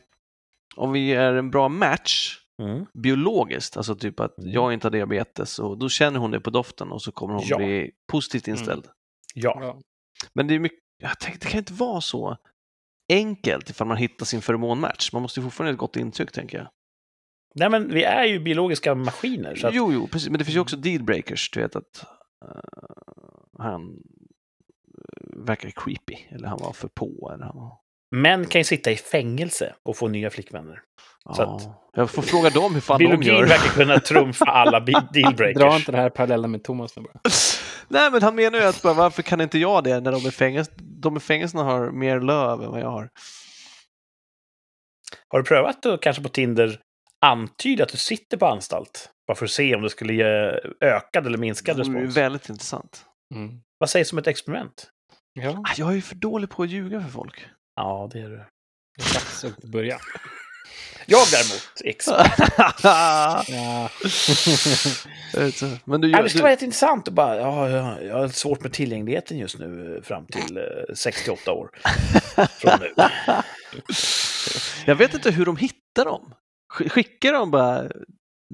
[0.76, 2.86] Om vi är en bra match Mm.
[2.94, 6.92] biologiskt, alltså typ att jag inte har diabetes och då känner hon det på doften
[6.92, 7.56] och så kommer hon Ja.
[7.56, 8.86] bli positivt inställd.
[9.34, 9.58] Ja.
[9.62, 9.80] Ja.
[10.32, 12.36] Men det är mycket, jag tänkte, det kan inte vara så
[13.12, 15.12] enkelt ifall man hittar sin feromonmatch.
[15.12, 16.68] Man måste ju fortfarande ha ett gott intryck, tänker jag.
[17.54, 19.54] Nej, men vi är ju biologiska maskiner.
[19.54, 20.28] Så att, Jo, jo, precis.
[20.30, 22.04] Men det finns ju också dealbreakers, du vet att
[22.44, 22.60] eh,
[23.58, 24.02] han
[25.36, 27.72] verkar creepy, eller han var för på, eller han var...
[28.16, 30.80] Män kan ju sitta i fängelse och få nya flickvänner.
[31.36, 31.56] Så Ja.
[31.56, 33.46] att- Jag får fråga dem hur fan de Biologin gör.
[33.46, 35.78] verkar kunna trumfa alla bi- Dra dealbreakers.
[35.78, 37.20] inte den här parallellen med Thomas nu bara.
[37.88, 40.30] Nej, men han menar ju att bara, varför kan inte jag det när de i
[40.30, 43.10] fängelse, de i fängelserna har mer löv än vad jag har?
[45.28, 46.80] Har du prövat att kanske på Tinder
[47.26, 49.10] antyda att du sitter på anstalt?
[49.26, 50.24] Bara för att se om det skulle ge
[50.80, 52.16] ökad eller minskad Det vore respons.
[52.16, 53.04] väldigt intressant.
[53.34, 53.60] Mm.
[53.78, 54.90] Vad sägs om ett experiment?
[55.32, 57.46] Ja, Ah, Jag är ju för dålig på att ljuga för folk.
[57.76, 58.36] Ja, det är du.
[58.36, 58.42] det
[59.02, 59.98] är dags att börja.
[61.06, 62.38] Jag däremot, expert.
[62.82, 63.44] Ja.
[65.84, 68.62] men du, gör, det skulle vara du, jätteintressant att bara, ja, ja, jag har svårt
[68.62, 70.62] med tillgängligheten just nu eh, fram till eh,
[70.94, 71.70] 68 år.
[72.48, 72.92] Från nu.
[74.86, 76.34] jag vet inte hur de hittar dem.
[76.78, 77.90] Sk- Skickar de bara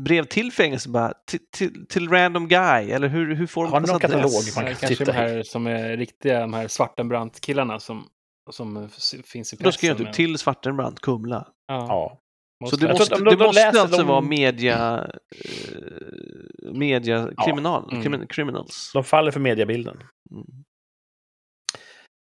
[0.01, 2.90] brev till fängelse bara till, till, till random guy?
[2.90, 4.22] Eller hur, hur får de Har ni någon katalog?
[4.57, 8.09] Man Det är kan kanske titta de här som är riktiga, de här Svartenbrandt-killarna som,
[8.51, 8.88] som
[9.24, 9.64] finns i pressen.
[9.64, 11.49] Då skriver du men- till Svartenbrandt, Kumla.
[11.68, 12.20] Ja, Ja.
[12.59, 15.07] Så måste- det Jag måste, att de- det de måste alltså de- vara media,
[15.45, 18.03] eh, media kriminal, Mm.
[18.03, 18.90] krimin, criminals.
[18.95, 19.97] De faller för mediebilden.
[20.30, 20.45] Mm.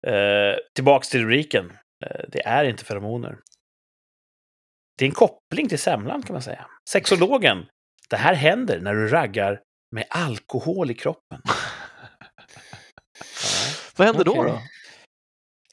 [0.06, 1.72] Eh, tillbaks till rubriken.
[2.06, 3.38] Eh, det är inte feromoner.
[4.98, 6.66] Det är en koppling till semlan kan man säga.
[6.90, 7.66] Sexologen.
[8.10, 9.60] Det här händer när du raggar
[9.92, 11.40] med alkohol i kroppen.
[11.44, 11.54] Ja.
[13.96, 14.32] Vad händer då?
[14.32, 14.52] Okej.
[14.52, 14.60] då?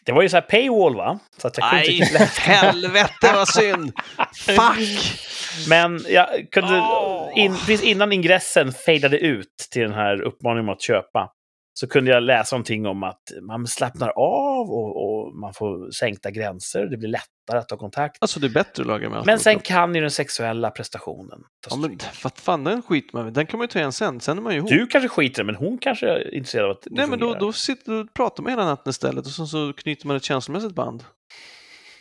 [0.06, 1.20] Det var ju så här paywall va?
[1.38, 3.94] Så att jag kunde Nej, inte helvete vad synd!
[4.36, 5.20] Fuck!
[5.70, 7.32] Men jag kunde, Åh.
[7.36, 11.32] in, precis innan ingressen fejdade ut till den här uppmaningen om att köpa,
[11.80, 16.32] så kunde jag läsa någonting om att man slappnar av och, och man får sänkta
[16.32, 18.18] gränser, det blir lättare att ta kontakt.
[18.22, 21.70] Alltså det är bättre att laga med Men sen kan ju den sexuella prestationen ta
[21.70, 22.24] Ja, men stryk.
[22.24, 24.20] vad fan, den skit man Den kan man ju ta igen sen.
[24.20, 24.70] Sen är man ju ihop.
[24.70, 27.54] Du kanske skiter men hon kanske är intresserad av att det Nej, men då, då
[27.54, 30.76] sitter du och pratar med hela natten istället och sen så knyter man ett känslomässigt
[30.76, 31.04] band.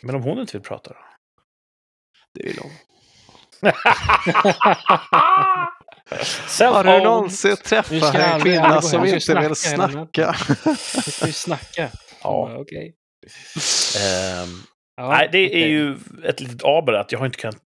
[0.01, 0.95] Men om hon inte vill prata då?
[2.33, 2.71] Det vill hon.
[6.59, 10.35] Har du någonsin träffat en kvinna som inte ska vill snacka snacka?
[11.05, 11.89] Vi ska ju snacka.
[12.23, 12.55] Ja.
[12.59, 12.93] Okej.
[13.97, 14.61] Ehm,
[14.97, 15.69] Ja, Nej, det är okej.
[15.69, 17.57] ju ett litet aber att jag har inte kunnat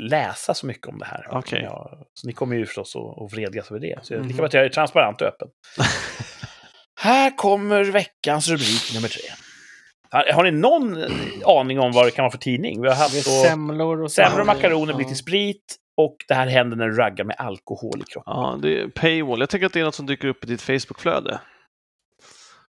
[0.00, 1.28] läsa så mycket om det här.
[1.30, 1.60] Okej.
[1.62, 3.98] Jag, så ni kommer ju förstås att, att vredgas över det.
[4.02, 4.28] Så jag, Mhm.
[4.28, 5.48] lika bra att jag är transparent och öppen.
[7.00, 9.22] här kommer veckans rubrik nummer tre.
[10.10, 11.04] Har, har ni någon
[11.46, 12.82] aning om vad det kan vara för tidning?
[12.82, 14.96] Vi har är haft då semlor och semlor och makaroner ja.
[14.96, 18.32] blir till sprit och det här händer när du raggar med alkohol i kroppen.
[18.36, 19.40] Ja, det är paywall.
[19.40, 21.40] Jag tänker att det är något som dyker upp i ditt Facebook-flöde.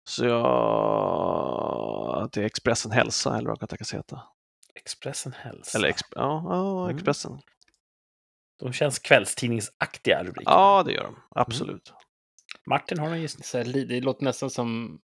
[0.08, 2.22] Så jag...
[2.24, 4.22] Att det är Expressen Hälsa eller vad det kan tänkas heta.
[4.74, 5.78] Expressen hälsa.
[5.78, 6.06] Eller Exp...
[6.14, 6.96] ja, ja, Mm.
[6.96, 7.40] Expressen.
[8.58, 10.50] De känns kvällstidningsaktiga rubriker.
[10.52, 11.16] Ja, det gör de.
[11.30, 11.92] Absolut.
[12.66, 13.44] Martin har gissning?
[13.44, 15.00] Så här, li- det låter nästan som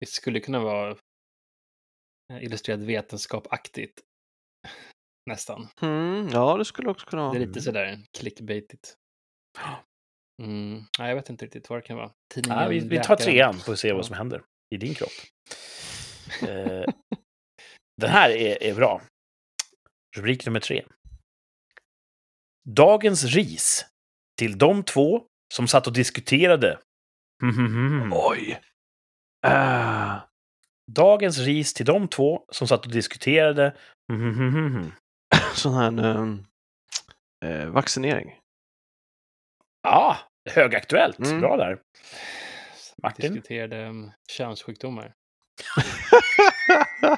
[0.00, 0.90] det skulle kunna vara
[2.32, 4.00] eh, illustrerat vetenskapaktigt.
[5.30, 5.68] Nästan.
[5.82, 7.32] Mm, ja, det skulle också kunna vara.
[7.32, 8.94] Det är lite sådär clickbaitigt.
[10.42, 10.82] Mm.
[10.98, 12.12] Nej, jag vet inte riktigt vad det kan vara.
[12.34, 13.94] Tidningen Ja, vi, vi tar trean för att se Ja.
[13.94, 14.42] vad som händer
[14.74, 15.10] i din kropp.
[16.48, 16.84] Eh,
[18.00, 19.02] den här är, är bra.
[20.16, 20.84] Rubrik nummer tre.
[22.68, 23.86] Dagens ris
[24.38, 26.78] till de två som satt och diskuterade.
[28.12, 28.60] Oj!
[29.46, 30.16] Äh,
[30.92, 33.76] Dagens ris till de två som satt och diskuterade.
[35.56, 36.44] sån här ehm,
[37.44, 38.38] eh, vaccinering.
[39.82, 40.16] Ja,
[40.50, 41.18] högaktuellt.
[41.18, 41.40] Mm.
[41.40, 41.80] Bra där.
[43.02, 43.32] Martin?
[43.34, 45.14] Diskuterade um, könssjukdomar.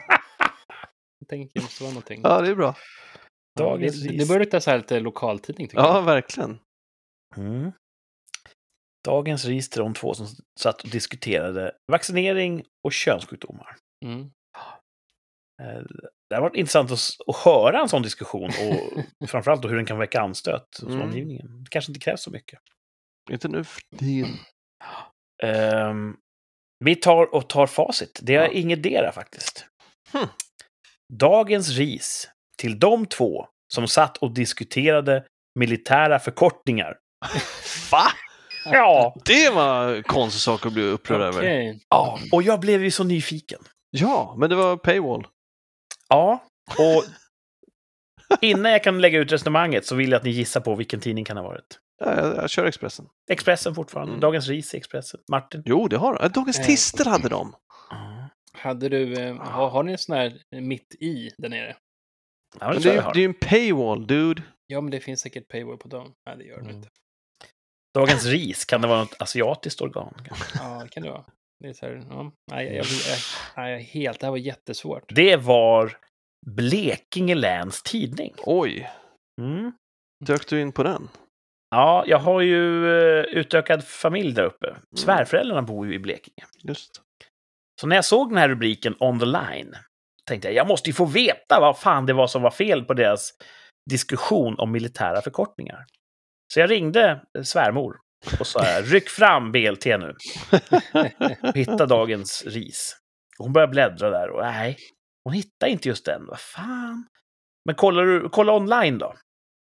[1.18, 2.20] Jag tänker det måste vara någonting.
[2.24, 2.76] ja, det är bra.
[3.58, 4.20] Ja, Dagens det, ris.
[4.20, 6.02] det börjar lukta så här lite lokaltidning tycker Ja, jag.
[6.02, 6.58] verkligen.
[7.36, 7.72] Mm.
[9.04, 10.26] Dagens ris till de två som
[10.60, 13.76] satt och diskuterade vaccinering och könssjukdomar.
[14.04, 14.30] Mm.
[16.28, 18.44] Det har varit intressant att, att höra en sån diskussion
[19.20, 21.02] och framförallt då hur den kan väcka anstöt hos Mm.
[21.02, 21.64] omgivningen.
[21.64, 22.58] Det kanske inte krävs så mycket.
[23.30, 24.30] Inte nu för tiden.
[25.42, 26.16] Ehm,
[26.84, 28.20] vi tar och tar facit.
[28.22, 28.48] Det är Ja.
[28.52, 29.66] ingetdera faktiskt.
[30.12, 30.26] Hmm.
[31.12, 35.24] Dagens ris till de två som satt och diskuterade
[35.58, 36.98] militära förkortningar.
[37.92, 38.02] Va?
[38.64, 41.38] Ja, Det var konstig sak att bli upprörd över.
[41.38, 41.80] Okej.
[41.88, 43.60] ja, och jag blev ju så nyfiken.
[43.90, 45.26] Ja, men det var paywall.
[46.08, 46.44] Ja,
[46.78, 47.04] och
[48.40, 51.24] innan jag kan lägga ut resonemanget så vill jag att ni gissar på vilken tidning
[51.24, 51.78] kan ha varit.
[52.04, 53.08] Ja, jag, jag kör Expressen.
[53.30, 54.10] Expressen fortfarande.
[54.12, 54.20] Mm.
[54.20, 55.20] Dagens ris i Expressen.
[55.30, 55.62] Martin?
[55.66, 56.28] Jo, det har de.
[56.28, 56.64] Dagens Eh.
[56.66, 57.54] Tister hade de.
[58.52, 61.76] Hade du, eh, har, har ni en sån här mitt i där nere?
[62.60, 64.42] Ja, Men det är det är ju en paywall, dude.
[64.66, 66.12] Ja, men det finns säkert paywall på dem.
[66.26, 66.76] Nej, det gör det Mm.
[66.76, 66.88] inte.
[67.94, 70.14] Dagens ris, kan det vara något asiatiskt organ?
[70.54, 71.24] Ja, det kan det vara.
[71.60, 72.32] Det är så här, ja.
[72.50, 72.86] Nej, jag,
[73.56, 75.04] jag, jag, helt, det här var jättesvårt.
[75.08, 75.96] Det var
[76.46, 78.34] Blekinge läns tidning.
[78.38, 78.90] Oj,
[79.40, 79.72] Mm.
[80.24, 81.08] dök du in på den?
[81.70, 84.76] Ja, jag har ju eh, utökad familj där uppe.
[84.96, 86.44] Svärföräldrarna bor ju i Blekinge.
[86.62, 87.02] Just.
[87.80, 89.74] Så när jag såg den här rubriken On the line
[90.28, 92.94] tänkte jag, jag måste ju få veta vad fan det var som var fel på
[92.94, 93.30] deras
[93.90, 95.84] diskussion om militära förkortningar.
[96.54, 97.96] Så jag ringde svärmor
[98.40, 100.16] och sa, ryck fram BLT nu.
[101.54, 102.96] Hitta dagens ris.
[103.38, 104.76] Och hon började bläddra där och nej,
[105.24, 106.26] hon hittar inte just den.
[106.26, 107.06] Vad fan?
[107.64, 109.14] Men kollar du, kolla online då.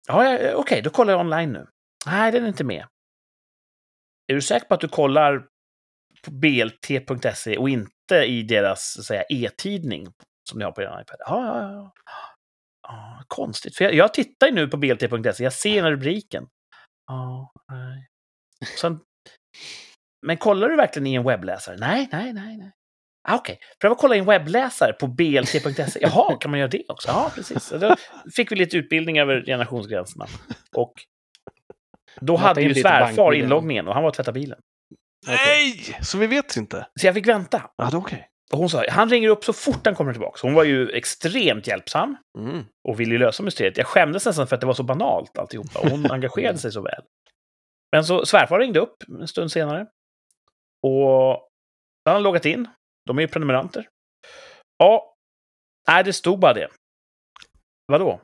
[0.07, 1.67] Ja, ja, eh, okej, då kollar jag online nu.
[2.05, 2.85] Nej, den är inte med.
[4.27, 5.47] Är du säker på att du kollar
[6.25, 10.07] på blt.se och inte i deras så säga, e-tidning
[10.49, 11.17] som ni har på er iPad?
[11.19, 11.93] Ja, ja, ja.
[12.87, 16.47] ja konstigt, för jag, jag tittar ju nu på blt.se, jag ser den här rubriken.
[17.07, 18.10] Ja, nej.
[18.81, 18.99] Sen,
[20.27, 21.77] men kollar du verkligen i en webbläsare?
[21.77, 22.71] Nej, nej, nej, nej.
[23.27, 25.99] Ah, Okej, pröva att kolla i en webbläsare på blt.se.
[26.01, 27.07] Jaha, kan man göra det också?
[27.09, 27.69] Ja, precis.
[27.69, 27.95] Då
[28.35, 30.25] fick vi lite utbildning över generationsgränserna.
[30.75, 30.93] Och
[32.21, 34.59] då Mata hade ju svärfar inloggningen och han var och tvättade bilen.
[35.27, 35.97] Nej!
[36.01, 36.87] Så vi vet inte?
[36.99, 37.69] Så jag fick vänta.
[37.77, 38.27] Ja, det är okej.
[38.53, 40.39] Och hon sa, han ringer upp så fort han kommer tillbaka.
[40.41, 42.65] Hon var ju extremt hjälpsam Mm.
[42.87, 43.77] och ville ju lösa mysteriet.
[43.77, 45.79] Jag skämdes nästan för att det var så banalt alltihopa.
[45.79, 47.01] Och hon engagerade sig så väl.
[47.91, 49.87] Men så svärfar ringde upp en stund senare.
[50.87, 51.47] Och
[52.05, 52.67] han hade loggat in.
[53.05, 53.87] De är ju prenumeranter.
[54.77, 55.15] Ja,
[55.87, 56.67] nej, det stod bara det.
[57.87, 58.21] Vadå?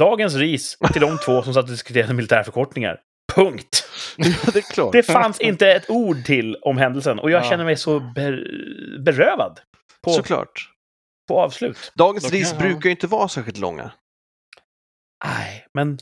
[0.00, 3.00] Dagens ris till de två som satt och diskuterade militärförkortningar.
[3.34, 3.76] Punkt.
[4.16, 4.92] Ja, det är klart.
[4.92, 7.50] Det fanns inte ett ord till om händelsen och jag Ja.
[7.50, 9.60] känner mig så ber- berövad
[10.02, 10.70] på, Såklart.
[11.28, 11.92] på avslut.
[11.94, 13.92] Dagens ris brukar ju inte vara särskilt långa.
[15.24, 15.98] Nej, men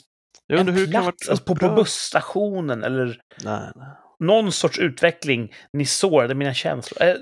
[0.51, 3.87] Jag undrar en hur det kan plats, alltså på, på busstationen eller Nej, nej.
[4.19, 5.55] någon sorts utveckling.
[5.73, 7.03] Ni sårade mina känslor.
[7.03, 7.15] Eh,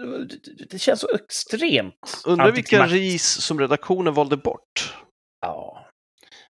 [0.71, 4.95] det- känns så extremt Undrar vilka ris som redaktionen valde bort.
[5.41, 5.87] Ja.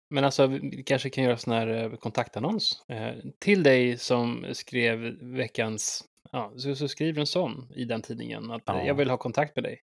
[0.09, 2.83] Men alltså, vi kanske kan göra sån här eh, kontaktannons.
[2.89, 4.99] Eh, till dig som skrev
[5.35, 6.03] veckans...
[6.31, 8.51] Ja, så, så skriv en sån i den tidningen.
[8.51, 8.83] Att Ja.
[8.85, 9.81] jag vill ha kontakt med dig.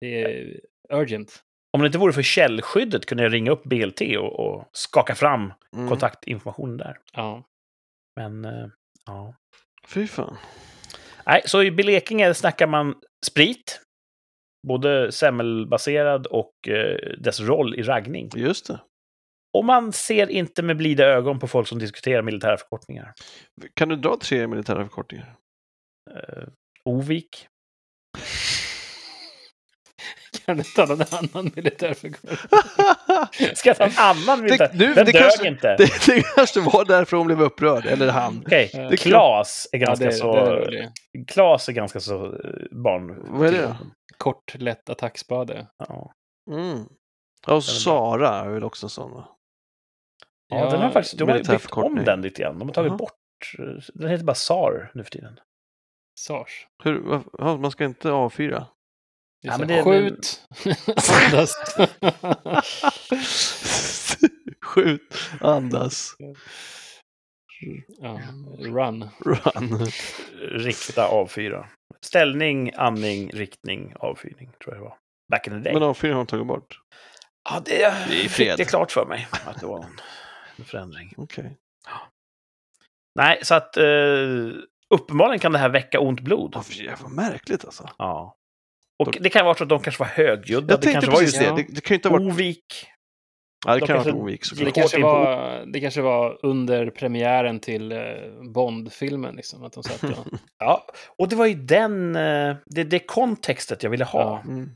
[0.00, 0.60] Det är
[0.92, 1.42] urgent.
[1.72, 5.52] Om det inte vore för källskyddet kunde jag ringa upp BLT och, och skaka fram
[5.76, 5.88] Mm.
[5.88, 6.98] kontaktinformationen där.
[7.12, 7.42] Ja.
[8.16, 8.66] Men, eh,
[9.06, 9.34] ja.
[9.86, 10.36] Fy fan.
[11.26, 12.94] Nej, så i Blekinge snackar man
[13.26, 13.80] sprit.
[14.68, 18.30] Både semmelbaserad och eh, dess roll i raggning.
[18.36, 18.80] Just det.
[19.58, 23.12] Och man ser inte med blida ögon på folk som diskuterar militära förkortningar.
[23.74, 25.34] Kan du dra tre militära förkortningar?
[26.10, 26.44] Eh,
[26.84, 27.46] Ovik.
[30.46, 32.36] Kan du ta någon annan militärförkortning?
[33.56, 34.70] Ska jag ta en annan militär?
[34.72, 35.76] Det- nu- Den det dög kanske- inte.
[35.76, 38.42] det, det kanske var därför hon blev upprörd, eller han.
[38.46, 40.34] Okej, det- Klas är Ja, ganska det, så...
[40.34, 40.92] det.
[41.28, 42.32] Klas är ganska så eh,
[42.70, 43.38] barn...
[43.38, 43.76] Vad är det?
[44.18, 45.66] Kort, lätt attackspade.
[45.88, 46.12] Ja.
[46.50, 46.84] Mm.
[47.46, 49.28] Och Sara är väl också en sån va?
[50.48, 52.58] Ja, den har faktiskt, de har ju byggt om den lite grann.
[52.58, 52.96] De har tagit Jaha.
[52.96, 53.12] bort...
[53.58, 55.40] eh, Den heter bara SAR nu för tiden.
[56.20, 56.66] Sars.
[56.84, 58.66] Hur, ja, man ska inte avfyra?
[59.44, 60.40] Är Ja, men det- Skjut!
[61.26, 61.54] Andas.
[64.62, 66.16] Skjut, andas,
[68.00, 68.20] ja,
[68.58, 69.08] run.
[69.18, 69.86] run.
[70.40, 71.68] Rikta, avfyra.
[72.00, 74.96] Ställning, andning, riktning, avfyrning, tror jag det var.
[75.30, 75.74] Back in the day.
[75.74, 76.80] Men avfyrning har de tagit bort.
[77.50, 77.78] ja, det,
[78.10, 78.54] Det är fred.
[78.58, 80.00] det klart för mig att det var en,
[80.56, 81.14] en förändring.
[81.16, 81.56] Okej.
[83.14, 83.84] Nej, så att eh,
[84.94, 86.56] uppenbarligen kan det här väcka ont blod.
[87.02, 87.90] Vad märkligt alltså.
[87.98, 88.36] Ja.
[89.08, 90.72] Och det kan vara så att de kanske var högljudda.
[90.72, 91.44] Jag det kanske var precis just det.
[91.44, 91.54] ja.
[91.68, 92.32] Det, det kan ju inte ha varit...
[92.32, 92.86] Ovik.
[93.66, 94.66] Ja, det de kan ha varit Ovik Det såklart.
[94.66, 97.98] Hårt kanske, var, det kanske var under premiären till eh,
[98.54, 100.10] Bond-filmen, liksom, att de satt och...
[100.58, 100.86] Ja,
[101.18, 104.52] och det var ju den, eh, det, det kontextet jag ville ha Ja.
[104.52, 104.70] Mm.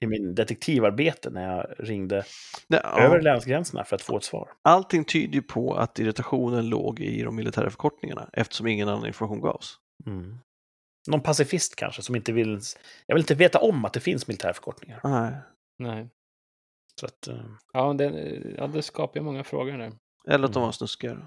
[0.00, 2.24] i min detektivarbete när jag ringde
[2.68, 3.00] Nej, ja.
[3.00, 4.48] över länsgränserna för att få ett svar.
[4.62, 9.40] Allting tyder ju på att irritationen låg i de militära förkortningarna eftersom ingen annan information
[9.40, 9.74] gavs.
[10.06, 10.38] Mm.
[11.10, 12.60] Någon pacifist kanske som inte vill...
[13.06, 15.00] Jag vill inte veta om att det finns militärförkortningar.
[15.04, 15.32] Nej.
[15.78, 16.08] Nej.
[17.00, 18.04] Så att, eh, Ja, det,
[18.58, 19.92] ja, det skapar ju många frågor där.
[20.28, 20.66] Eller att de Mm.
[20.66, 21.26] var snuskigare.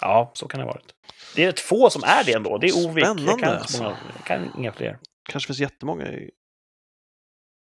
[0.00, 0.94] ja, så kan det ha varit.
[1.36, 2.58] Det är ett få som är det ändå.
[2.58, 3.04] Det är Ovik.
[3.04, 3.76] Jag Spännande, kan, inte alltså.
[3.76, 4.98] så många, jag kan inga fler.
[5.30, 6.30] kanske finns jättemånga i...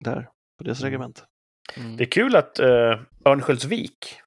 [0.05, 0.91] där, på deras Mm.
[0.91, 1.23] regemente.
[1.77, 1.97] Mm.
[1.97, 4.21] Det är kul att uh, Örnsköldsvik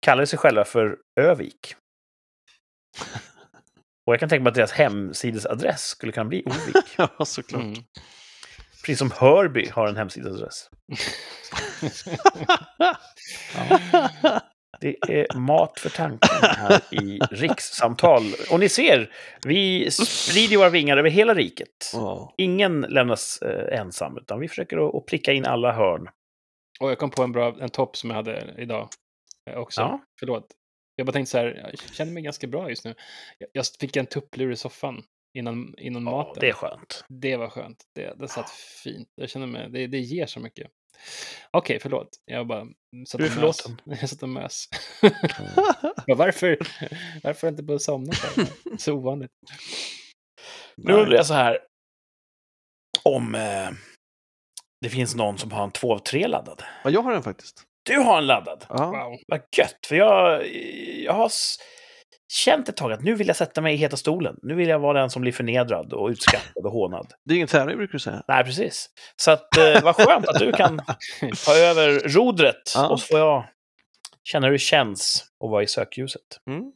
[0.00, 1.74] kallar sig själva för Övik.
[4.06, 6.76] Och jag kan tänka mig att deras hemsidesadress skulle kunna bli Ovik.
[6.96, 7.62] ja, såklart.
[7.62, 7.84] Mm.
[8.80, 10.70] Precis som Hörby har en hemsidesadress.
[14.80, 18.22] Det är mat för tanken här i rikssamtal.
[18.50, 19.10] Och ni ser,
[19.44, 21.90] vi sprider våra vingar över hela riket.
[21.92, 22.34] Ja.
[22.36, 26.08] Ingen lämnas eh, ensam, utan vi försöker att, att pricka in alla hörn.
[26.80, 28.88] Och jag kom på en bra en topp som jag hade idag
[29.50, 29.80] eh, också.
[29.80, 30.00] Ja.
[30.20, 30.46] Förlåt.
[30.96, 32.94] Jag bara tänkte så här, jag känner mig ganska bra just nu.
[33.52, 35.02] Jag, fick en tupplur i soffan
[35.38, 36.40] innan, innan Ja, maten.
[36.40, 37.04] det är skönt.
[37.08, 37.84] Det var skönt.
[37.94, 39.08] Det, det satt fint.
[39.14, 40.70] Jag känner mig, det, det ger så mycket.
[41.50, 42.08] Okej, förlåt.
[42.24, 42.66] Jag bara
[43.08, 43.62] satt Du är och mös.
[43.62, 43.80] förlåten.
[44.00, 44.64] Jag satt och mös.
[46.06, 46.58] Varför,
[47.22, 48.12] varför har jag inte börjat somna?
[48.12, 48.48] så här?
[48.78, 49.30] Så ovanligt.
[50.76, 51.58] Nu undrar jag så här.
[53.02, 53.70] Om eh,
[54.80, 56.62] det finns någon som har en 2 av 3 laddad.
[56.84, 57.62] ja, jag har den faktiskt.
[57.86, 58.66] Du har en laddad.
[58.68, 58.86] Ja.
[58.86, 59.18] Wow.
[59.26, 60.46] Vad gött, för jag,
[61.04, 61.30] jag har
[62.32, 64.36] känt ett tag att nu vill jag sätta mig i heta stolen.
[64.42, 67.12] Nu vill jag vara den som blir förnedrad och utskrattad och hånad.
[67.24, 68.22] Det är ingen tävling brukar du säga.
[68.28, 68.90] Nej, precis.
[69.16, 70.76] Så att, eh, vad skönt att du kan
[71.46, 72.72] ta över rodret.
[72.74, 72.88] Ja.
[72.88, 73.44] Och så får jag
[74.24, 76.22] känna hur det känns att vara i sökljuset.
[76.50, 76.72] Mm.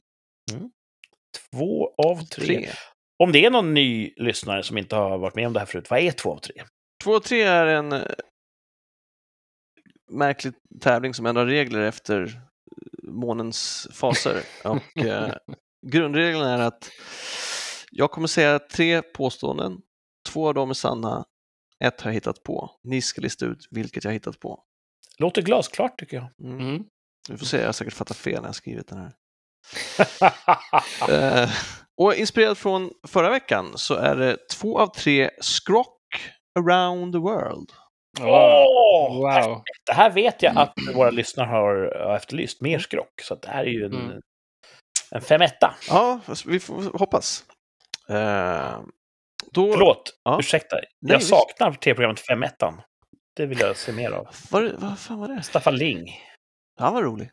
[1.53, 2.47] Två av tre.
[2.47, 2.69] Tre.
[3.23, 5.91] Om det är någon ny lyssnare som inte har varit med om det här förut,
[5.91, 6.55] vad är två av tre?
[7.05, 8.03] Två och tre är en eh,
[10.11, 12.41] märklig tävling som ändrar regler efter
[13.03, 14.43] månens faser.
[14.65, 15.35] Och, eh,
[15.87, 16.91] grundregeln är att
[17.91, 19.81] jag kommer säga tre påståenden.
[20.29, 21.25] Två av dem är sanna,
[21.85, 22.71] ett har jag hittat på.
[22.85, 24.63] Ni ska lista ut vilket jag har hittat på.
[25.19, 26.49] Låter glasklart tycker jag.
[26.51, 26.69] Mm.
[26.69, 26.85] Mm.
[27.29, 29.15] Vi får se, jag har säkert fattat fel när jag skrivit den här.
[31.09, 31.51] Eh,
[31.97, 35.99] och inspirerad från förra veckan så är det två av tre skrock
[36.59, 37.73] around the world.
[38.21, 39.17] Åh!
[39.19, 39.63] Wow.
[39.87, 41.85] Det här vet jag att våra lyssnare har
[42.17, 43.21] efterlyst, mer skrock.
[43.23, 44.21] Så det här är ju en, Mm.
[45.11, 45.75] en femetta.
[45.89, 47.45] Ja, vi får hoppas.
[48.09, 48.81] Eh,
[49.53, 50.37] då, Förlåt, Ja.
[50.41, 50.77] ursäkta.
[50.77, 51.31] Nej, jag visst.
[51.31, 52.83] saknar tv-programmet Femettan.
[53.37, 54.29] Det vill jag se mer av.
[54.51, 55.43] Var, vad fan var det?
[55.43, 56.07] Staffan Ling.
[56.81, 57.31] Han var rolig.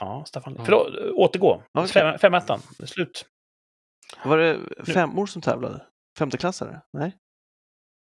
[0.00, 0.60] Ja, Staffan Ling.
[0.60, 0.64] Ja.
[0.66, 1.62] Förlåt, återgå.
[1.92, 3.26] Fem, femettan, det är slut.
[4.24, 4.58] Var det
[4.92, 5.86] femmor som tävlade?
[6.18, 6.80] Femteklassare?
[6.92, 7.16] Nej?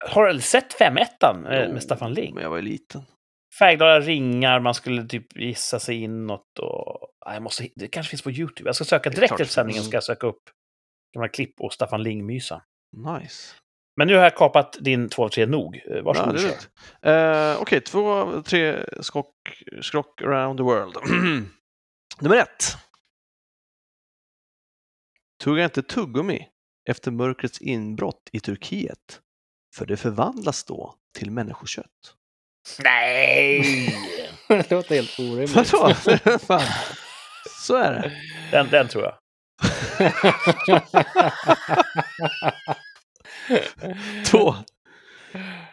[0.07, 2.33] Har du sett Femettan eh, Jo, med Staffan Ling?
[2.33, 3.01] Men jag var ju liten.
[3.59, 7.09] Färgglada ringar, man skulle typ gissa sig inåt och...
[7.25, 8.67] Jag måste, det kanske finns på YouTube.
[8.67, 10.41] Jag ska söka direkt efter sändningen ska jag söka upp
[11.15, 12.61] gamla klipp och Staffan Ling-mysa.
[13.19, 13.53] Nice.
[13.97, 15.75] Men nu har jag kapat din 2 av 3 nog.
[15.75, 16.69] Eh, Ja, Varsågod, lugnt.
[17.01, 19.35] Eh, Okej, två av tre skrock,
[19.81, 20.95] skrock around the world.
[22.21, 22.63] Nummer ett.
[25.43, 26.47] Tugga inte tuggummi
[26.89, 29.21] efter mörkrets inbrott i Turkiet,
[29.75, 32.15] för det förvandlas då till människokött.
[32.83, 33.61] Nej!
[34.47, 35.55] det låter helt orimligt.
[35.73, 35.93] Vadå?
[36.39, 36.61] Fan.
[37.49, 38.11] Så är det.
[38.51, 39.17] Den, den tror jag.
[44.25, 44.55] Två.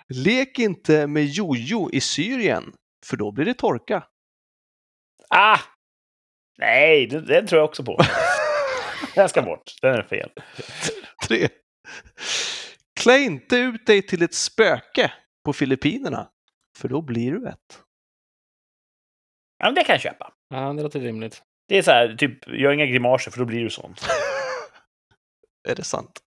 [0.08, 2.72] Lek inte med jojo i Syrien,
[3.06, 4.04] för då blir det torka.
[5.28, 5.58] Ah!
[6.58, 8.04] Nej, den, den tror jag också på.
[9.14, 9.76] Den ska bort.
[9.82, 10.30] Den är fel.
[11.28, 11.48] Tre.
[13.02, 15.12] Klä inte ut dig till ett spöke
[15.44, 16.30] på Filippinerna,
[16.78, 17.82] för då blir du ett.
[19.58, 20.34] Ja, men det kan jag köpa.
[20.48, 21.42] ja, det låter rimligt.
[21.68, 23.94] Det är så här, typ, gör inga grimaser för då blir du sån.
[25.68, 26.20] är det sant?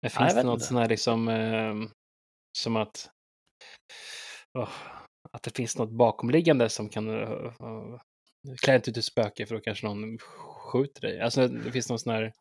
[0.00, 1.90] Men finns det vet något sånt här liksom, ehm,
[2.58, 3.10] som att,
[4.58, 4.68] åh,
[5.32, 7.98] att det finns något bakomliggande som kan, uh, uh,
[8.62, 11.20] klä inte ut ett spöke för då kanske någon skjuter dig.
[11.20, 12.32] Alltså det finns någon sån här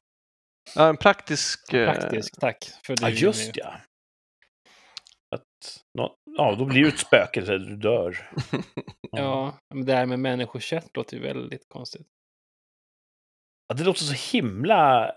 [0.75, 1.73] Ja, en praktisk...
[1.73, 2.57] eh, praktisk, tack.
[2.85, 3.73] För Ja, det- just ja.
[5.35, 5.83] Att,
[6.37, 8.29] ja, då blir du ett spöke, så du dör.
[9.17, 12.07] Ja, men det här med människokött låter ju väldigt konstigt.
[13.67, 15.09] Ja, det låter så himla...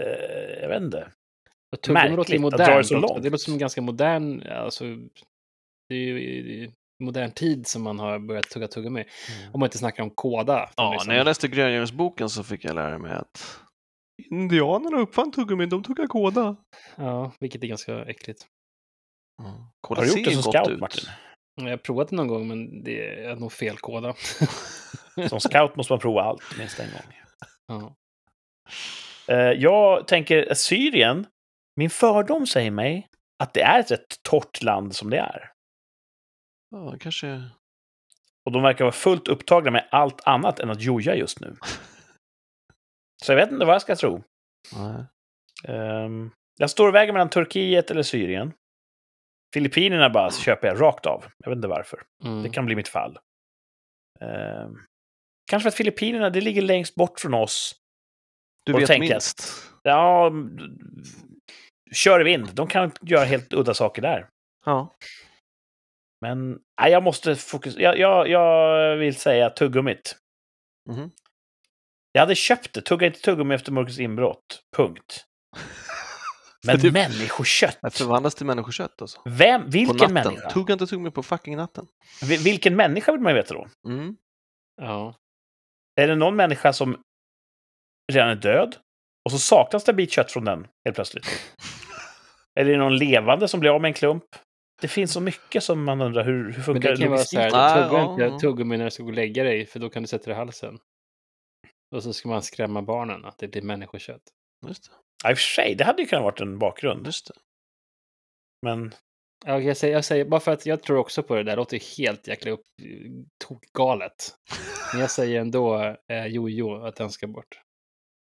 [0.00, 1.08] Eh, jag vet inte.
[1.82, 2.86] Tuggummi låter Märkligt att dra det modernt.
[2.86, 3.22] så långt.
[3.22, 4.84] Det låter som en ganska modern, alltså,
[5.88, 6.72] det är ju i
[7.02, 9.04] modern tid som man har börjat tugga tuggummi.
[9.52, 10.70] Om man inte snackar om kåda.
[10.76, 11.08] Ja, liksom.
[11.08, 13.60] när jag läste Gröngöringsboken så fick jag lära mig att
[14.30, 16.56] indianerna uppfann tuggummi, de tuggar kåda.
[16.96, 18.46] Ja, vilket är ganska äckligt.
[19.80, 20.80] Kåda Har du gjort det som scout, ut.
[20.80, 21.08] Martin?
[21.54, 24.14] Jag har provat det någon gång, men det är nog fel kåda.
[25.28, 27.14] Som scout måste man prova allt minst en gång.
[27.66, 27.96] ja.
[29.28, 31.26] Eh, jag tänker Syrien.
[31.76, 33.08] Min fördom säger mig
[33.38, 35.52] att det är ett rätt torrt land som det är.
[36.70, 37.42] Ja, kanske...
[38.46, 41.56] Och de verkar vara fullt upptagna med allt annat än att joja just nu.
[43.24, 44.22] Så jag vet inte vad jag ska tro.
[45.68, 48.52] Um, jag står och väger mellan Turkiet eller Syrien.
[49.54, 51.24] Filippinerna bara köper jag rakt av.
[51.38, 52.02] Jag vet inte varför.
[52.24, 52.42] Mm.
[52.42, 53.18] Det kan bli mitt fall.
[54.20, 54.78] Ehm,
[55.50, 57.74] kanske för att Filippinerna, det ligger längst bort från oss.
[58.66, 59.42] Du vet tänker minst.
[59.82, 60.58] Ja, mm,
[61.92, 62.54] kör i vind.
[62.54, 64.28] De kan göra helt udda saker där.
[64.64, 64.94] Ja.
[66.20, 67.82] Men nej, jag måste fokusera.
[67.82, 70.16] Jag, jag, jag vill säga tuggummit.
[70.90, 71.10] Mhm.
[72.16, 72.80] Jag hade köpt det.
[72.80, 74.62] Tugga inte tuggummi efter mörkrets inbrott.
[74.76, 75.24] Punkt.
[76.66, 77.78] Men det- människokött.
[77.82, 79.20] Det förvandlas till människokött alltså.
[79.24, 80.50] Vem, vilken människa?
[80.50, 81.86] Tugga inte tuggummi på fucking natten.
[82.22, 83.66] Vi- Vilken människa vill man ju veta då?
[83.88, 84.16] Mm.
[84.82, 85.14] Ja.
[86.00, 86.96] Är det någon människa som
[88.12, 88.76] redan är död
[89.24, 91.26] och så saknas det en bit kött från den helt plötsligt?
[92.60, 94.24] Eller är det någon levande som blir av med en klump?
[94.80, 97.18] Det finns så mycket som man undrar hur, hur Men funkar det kan ju vara
[97.20, 100.02] så här, tugga inte tuggummi när du ska gå och lägga dig, för då kan
[100.02, 100.78] du sätta dig i halsen.
[101.94, 104.22] Och så ska man skrämma barnen att det blir människokött.
[104.66, 104.90] Just
[105.24, 105.30] det.
[105.30, 107.06] I och för sig, det hade ju kunnat varit en bakgrund.
[107.06, 107.34] Just det.
[108.66, 108.94] Men
[109.46, 111.56] Ja, jag, säger, jag säger, bara för att jag tror också på det där, det
[111.56, 112.60] låter ju helt jäkla upp,
[113.44, 114.34] tokgalet.
[114.92, 117.60] Men jag säger ändå eh, jojo, att den ska bort.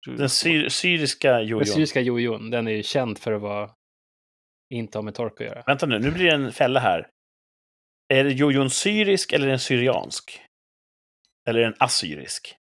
[0.07, 1.67] den syr, syriska Den jojon.
[1.67, 3.71] syriska jojon, den är ju känd för att vara,
[4.75, 5.63] inte ha med tork att göra.
[5.67, 7.11] Vänta nu, nu blir det en fälla här.
[8.09, 10.41] Är det jojon syrisk eller är den syriansk?
[11.49, 12.58] Eller är den assyrisk?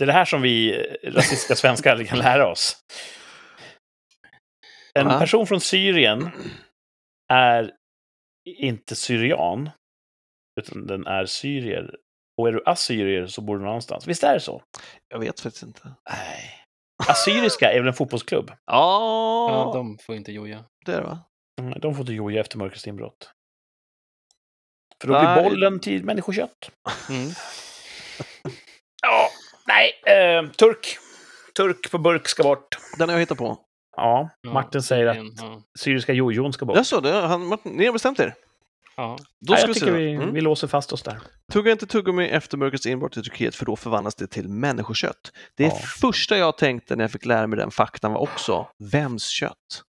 [0.00, 2.76] Det är det här som vi rasistiska svenskar aldrig kan lära oss.
[4.98, 5.18] En Ja.
[5.18, 6.30] person från Syrien
[7.32, 7.72] är
[8.58, 9.70] inte syrian,
[10.60, 11.94] utan den är syrier.
[12.40, 14.06] Och är du assyrier så bor du någon annanstans.
[14.06, 14.62] Visst är det så?
[15.08, 15.94] Jag vet faktiskt inte.
[16.10, 16.50] Nej.
[17.08, 18.50] Assyriska är väl en fotbollsklubb?
[18.50, 20.64] Ja, Ja, de får inte joja.
[20.86, 21.18] det är det va?
[21.60, 23.32] Mm, De får inte joja efter mörkrets inbrott.
[25.00, 25.34] För då Nej.
[25.34, 26.70] blir bollen till människokött.
[27.10, 27.30] Mm.
[29.02, 29.29] Ja,
[30.04, 30.36] nej.
[30.36, 30.98] Eh, turk.
[31.56, 32.78] Turk på burk ska bort.
[32.98, 33.58] Den har jag hittat på.
[33.96, 35.62] Ja, Ja, Martin säger att Ja.
[35.78, 36.76] syriska jojon ska bort.
[36.76, 38.34] Jag så, det, han, Martin, ni har bestämt er.
[38.96, 39.18] ja.
[39.40, 40.34] Då ja, ska jag vi tycker vi, Mm.
[40.34, 41.20] vi låser fast oss där.
[41.52, 45.32] Tugga inte tuggummi efter mörkrets inbrott i Turkiet för då förvandlas det till människokött.
[45.56, 45.78] Det Ja.
[46.00, 49.82] första jag tänkte när jag fick lära mig den faktan var också, vems kött?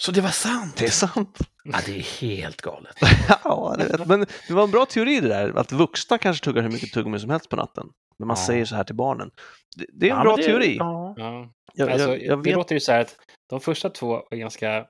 [0.00, 0.76] Så det var sant?
[0.76, 1.38] Det är sant.
[1.64, 2.96] Ja, det är helt galet.
[3.44, 4.04] ja, det.
[4.06, 7.18] Men det var en bra teori det där, att vuxna kanske tuggar hur mycket tuggummi
[7.20, 7.86] som helst på natten.
[8.18, 8.46] Men man Ja.
[8.46, 9.30] säger så här till barnen.
[9.76, 10.76] Det, det är en Ja, bra det- teori.
[10.76, 11.14] Ja.
[11.16, 11.52] ja.
[11.74, 12.56] Jag, Alltså, jag, jag Det vet.
[12.56, 13.16] låter ju så här att
[13.48, 14.86] de första två är ganska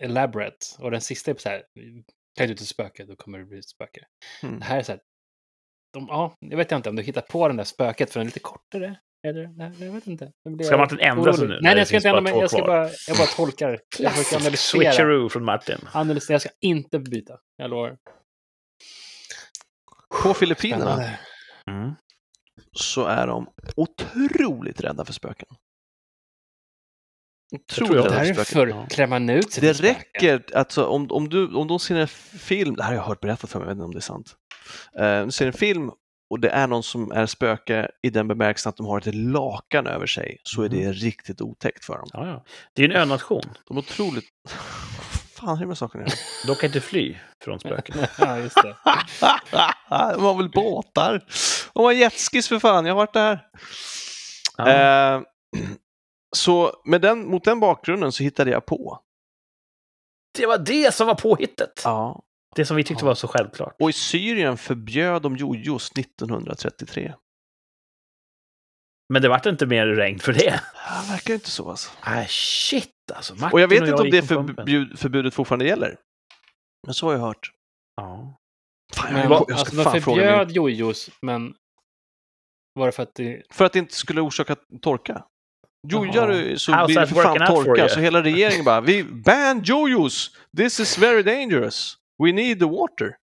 [0.00, 1.62] elaborate och den sista är så här,
[2.36, 4.00] klädd ut ett spöke, då kommer det bli ett spöke.
[4.42, 4.58] Mm.
[4.58, 5.00] Det här är så här,
[5.92, 8.28] de, ja, jag vet inte om du hittar på den där spöket för den är
[8.28, 8.96] lite kortare.
[9.26, 10.32] Eller, nej, jag vet inte.
[10.48, 12.30] Blir Ska jag Martin ändra sig nu när Nej, det jag ska inte ändra bara
[12.32, 12.40] mig.
[12.40, 13.80] Jag ska bara, jag bara tolkar.
[13.98, 14.92] Jag försöker analysera.
[14.92, 15.78] Switcheroo från Martin.
[15.92, 16.34] Analysera.
[16.34, 17.38] Jag ska inte byta.
[17.56, 17.96] Jag lovar.
[20.22, 21.04] På Filippinerna.
[21.70, 21.94] Mm.
[22.72, 23.46] Så är de
[23.76, 25.48] otroligt rädda för spöken.
[27.70, 28.12] tror Otroligt jag.
[28.12, 28.76] Det rädda här är för spöken.
[28.76, 28.82] Ja.
[28.82, 32.08] för klämmer man ut sig Det räcker, alltså om, om, du, om de ser en
[32.08, 34.00] film, det här har jag hört berättat för mig, jag vet inte om det är
[34.00, 34.36] sant.
[35.00, 35.90] Uh, du ser en film
[36.30, 39.86] och det är någon som är spöke i den bemärkelsen att de har ett lakan
[39.86, 42.08] över sig, så är det riktigt otäckt för dem.
[42.12, 42.44] Ja, ja.
[42.72, 43.42] Det är en önation.
[43.68, 44.24] De är otroligt...
[45.34, 46.06] fan det med göra?
[46.46, 47.96] De kan inte fly från spöken.
[48.18, 48.76] ja, just det.
[49.88, 51.24] De har väl båtar?
[51.74, 53.46] De har jetskis för fan, jag har varit där.
[54.56, 54.68] Ja.
[54.68, 55.22] Eh,
[56.36, 59.00] så med den, mot den bakgrunden så hittade jag på.
[60.38, 61.80] Det var det som var påhittet!
[61.84, 62.22] Ja.
[62.56, 63.06] Det som vi tyckte Ja.
[63.08, 63.76] var så självklart.
[63.80, 67.14] Och i Syrien förbjöd de jojos 1933.
[69.08, 70.60] Men det vart inte mer regn för det.
[70.74, 71.90] Ja, verkar inte så alltså.
[72.00, 73.34] Ah, shit alltså.
[73.34, 75.96] Martin Och jag vet inte om det förbjud, förbudet fortfarande gäller.
[76.86, 77.50] Men så har jag hört.
[77.96, 78.36] Ja.
[78.94, 81.54] Fan, Men, jag, jag ska alltså, de förbjöd jojos, men
[82.74, 83.42] var det för att det...
[83.50, 85.24] För att det inte skulle orsaka torka.
[85.88, 86.56] Jojar Jaha.
[86.56, 90.36] så How's blir det för fan torka, så hela regeringen bara vi ban jojos!
[90.56, 91.96] This is very dangerous!
[92.22, 93.16] We need the water!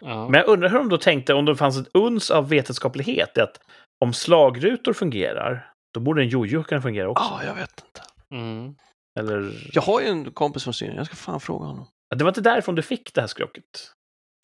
[0.00, 0.28] Ja.
[0.28, 3.40] Men jag undrar hur de då tänkte, om det fanns ett uns av vetenskaplighet i
[3.40, 3.60] att
[4.04, 7.24] om slagrutor fungerar, då borde en jojo kunna fungera också.
[7.24, 8.02] Ja, jag vet inte.
[8.34, 8.74] Mm.
[9.18, 9.70] Eller...
[9.72, 11.86] Jag har ju en kompis från Syrien, jag ska fan fråga honom.
[12.16, 13.64] Det var inte därifrån du fick det här skrocket.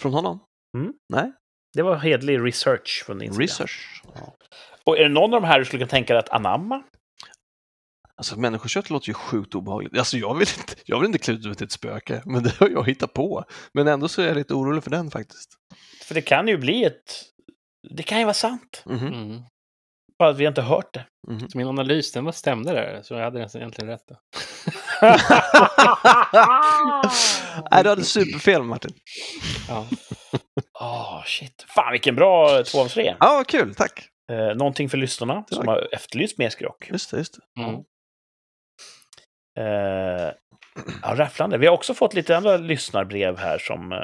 [0.03, 0.41] Från honom?
[0.77, 0.93] Mm.
[1.13, 1.33] Nej,
[1.75, 3.43] Det var hedlig research från din sida.
[3.43, 4.03] research.
[4.85, 6.83] Och är det någon av de här du skulle kunna tänka dig att anamma?
[8.17, 9.99] Alltså människokött låter ju sjukt obehagligt.
[9.99, 12.57] Alltså jag vill inte, jag vill inte klä ut mig till ett spöke, men det
[12.61, 13.45] har jag hittat på.
[13.75, 15.51] Men ändå så är jag lite orolig för den faktiskt.
[16.05, 17.23] För det kan ju bli ett...
[17.97, 18.83] Det kan ju vara sant.
[18.87, 19.43] Mhm, Mm.
[20.19, 21.07] Bara att vi inte hört det.
[21.29, 21.49] mhm.
[21.51, 24.05] Så min analys, den var stämde där, så jag hade egentligen rätt.
[24.09, 24.17] Då.
[27.71, 28.93] Nej, du hade superfel Martin.
[29.69, 29.87] Ja.
[30.83, 31.65] Åh, shit.
[31.69, 33.17] Fan, vilken bra två av tre.
[33.21, 34.09] Ja, kul, tack.
[34.33, 36.89] Eh, någonting för lyssnarna som har efterlyst mer skrock.
[36.91, 37.63] Just det, just det.
[37.63, 37.75] Mm.
[39.59, 40.33] Eh,
[41.03, 41.59] ja, rafflande.
[41.59, 43.93] Vi har också fått lite andra lyssnarbrev här som...
[43.93, 43.99] Eh,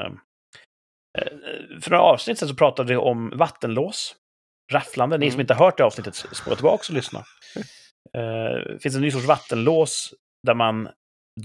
[1.21, 1.33] eh,
[1.81, 4.15] för några avsnitt sedan så pratade vi om vattenlås.
[4.71, 5.17] Rafflande.
[5.17, 5.41] Ni som Mm.
[5.41, 7.19] inte har hört det avsnittet, spåra tillbaka och lyssna.
[8.17, 10.13] Eh, det finns en ny sorts vattenlås
[10.47, 10.89] där man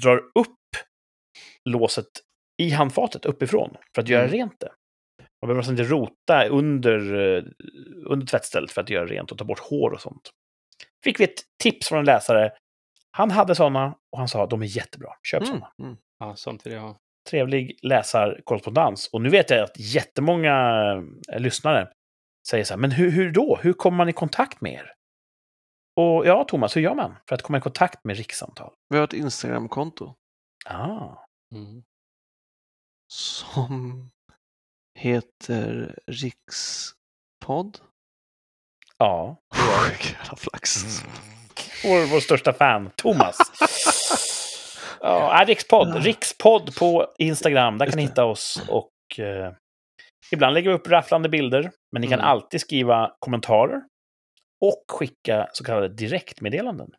[0.02, 0.56] drar upp
[1.68, 2.06] låset
[2.62, 4.32] i handfatet uppifrån för att göra Mm.
[4.32, 4.72] rent det.
[5.44, 7.44] Man behöver alltså inte rota under, eh,
[8.06, 10.30] under tvättstället för att göra rent och ta bort hår och sånt.
[11.04, 12.52] Fick vi ett tips från en läsare.
[13.10, 15.08] Han hade sådana och han sa att de är jättebra.
[15.22, 15.46] Köp Mm.
[15.54, 15.72] sådana.
[15.82, 15.96] Mm.
[16.18, 16.96] ja, sånt vill jag ha.
[17.30, 19.08] Trevlig läsarkorrespondens.
[19.12, 20.56] Och nu vet jag att jättemånga
[21.32, 21.88] eh, lyssnare
[22.48, 23.58] säger så här, men hur, hur då?
[23.62, 24.92] Hur kommer man i kontakt med er?
[25.96, 28.72] Och ja, Thomas, hur gör man för att komma i kontakt med rikssamtal?
[28.88, 30.14] Vi har ett Instagramkonto
[30.66, 31.24] Ah,
[31.54, 31.82] Mm.
[33.06, 34.10] som
[34.98, 37.78] heter Rikspodd.
[38.98, 39.36] ja.
[40.04, 40.84] Jävla flax.
[41.84, 43.36] Vår, vår största fan, Thomas.
[45.00, 45.96] Ja, äh, Rikspodd.
[45.96, 47.78] Rikspodd på Instagram.
[47.78, 48.08] Där kan ni det.
[48.08, 48.62] hitta oss.
[48.68, 49.52] Och eh,
[50.32, 51.70] ibland lägger vi upp rafflande bilder.
[51.92, 52.30] Men ni kan Mm.
[52.30, 53.82] alltid skriva kommentarer.
[54.64, 56.90] Och skicka så kallade direktmeddelanden.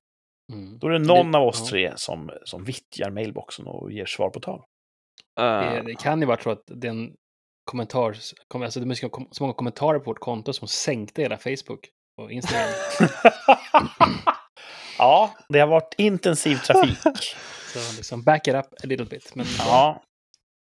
[0.54, 0.80] Mm.
[0.80, 1.70] Då är det någon Det- av oss ja.
[1.70, 4.64] tre som, som vittjar mailboxen och ger svar på tal.
[5.36, 7.16] Det, Uh, det kan ju vara så att den
[7.66, 8.34] kommentars...
[8.48, 11.90] kom- Alltså det kom- så många kommentarer på vårt konto som sänkte hela Facebook
[12.22, 12.70] och Instagram.
[14.98, 16.98] ja, det har varit intensiv trafik.
[17.74, 19.36] så liksom back it up a little bit.
[19.36, 20.02] Men Ja.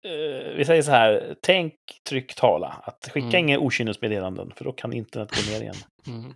[0.07, 1.75] Eh, vi säger så här, tänk,
[2.09, 2.69] tryck, tala.
[2.69, 3.39] Att skicka Mm.
[3.39, 5.75] inga okynnesmeddelanden, för då kan internet gå ner igen.
[6.07, 6.35] Mm.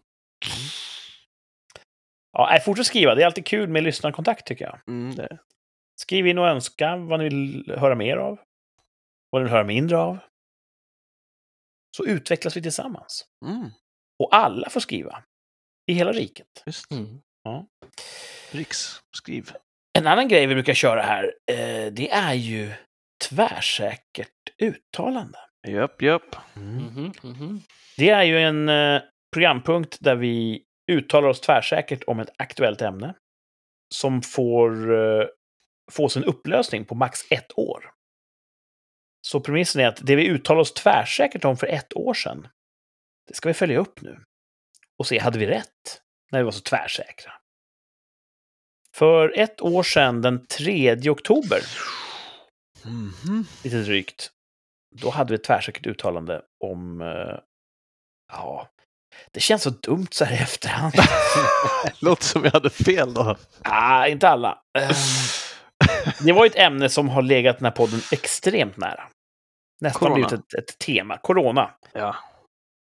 [2.33, 3.15] Ja, nej, fortsätt skriva.
[3.15, 4.79] Det är alltid kul med lyssnarkontakt, tycker jag.
[4.89, 5.39] mm, det.
[6.01, 8.39] Skriv in och önska vad ni vill höra mer av.
[9.31, 10.19] Vad ni vill höra mindre av.
[11.97, 13.25] Så utvecklas vi tillsammans.
[13.47, 13.71] Mm,
[14.19, 15.23] Och alla får skriva.
[15.91, 16.47] I hela riket.
[16.67, 16.91] just.
[16.91, 17.21] Mm.
[18.51, 19.51] Riks, skriv.
[19.99, 22.73] En annan grej vi brukar köra här, eh, det är ju
[23.29, 24.33] tvärsäkert
[24.63, 25.39] uttalande.
[25.69, 26.37] Japp, japp.
[26.55, 27.61] Mhm, mhm.
[27.97, 33.15] Det är ju en eh, programpunkt där vi uttalar oss tvärsäkert om ett aktuellt ämne
[33.95, 35.27] som får eh,
[35.93, 37.91] få sin upplösning på max ett år.
[39.31, 42.49] Så premissen är att det vi uttalar oss tvärsäkert om för ett år sedan,
[43.29, 44.25] det ska vi följa upp nu
[44.99, 46.01] och se, hade vi rätt
[46.33, 47.33] när vi var så tvärsäkra?
[48.97, 51.61] För ett år sedan, den 3 oktober,
[52.85, 53.47] Mhm.
[53.65, 54.31] lite drygt,
[54.97, 57.01] då hade vi ett tvärsäkert uttalande om...
[57.01, 57.39] eh,
[58.33, 58.69] ja,
[59.31, 60.95] det känns så dumt så här i efterhand.
[62.01, 63.37] Låter som jag hade fel då.
[63.63, 64.63] ah, inte alla.
[64.79, 64.91] Eh,
[66.25, 69.09] det var ett ämne som har legat den här podden extremt nära.
[69.81, 70.15] Nästan Corona.
[70.15, 71.19] blivit ett, ett tema.
[71.19, 71.71] Corona.
[71.93, 72.17] Ja.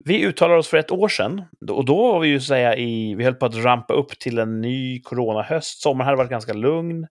[0.04, 1.44] Vi uttalade oss för ett år sedan.
[1.70, 3.14] Och då var vi ju säga i...
[3.14, 5.82] Vi höll på att rampa upp till en ny coronahöst.
[5.82, 7.06] Sommaren hade varit ganska lugn.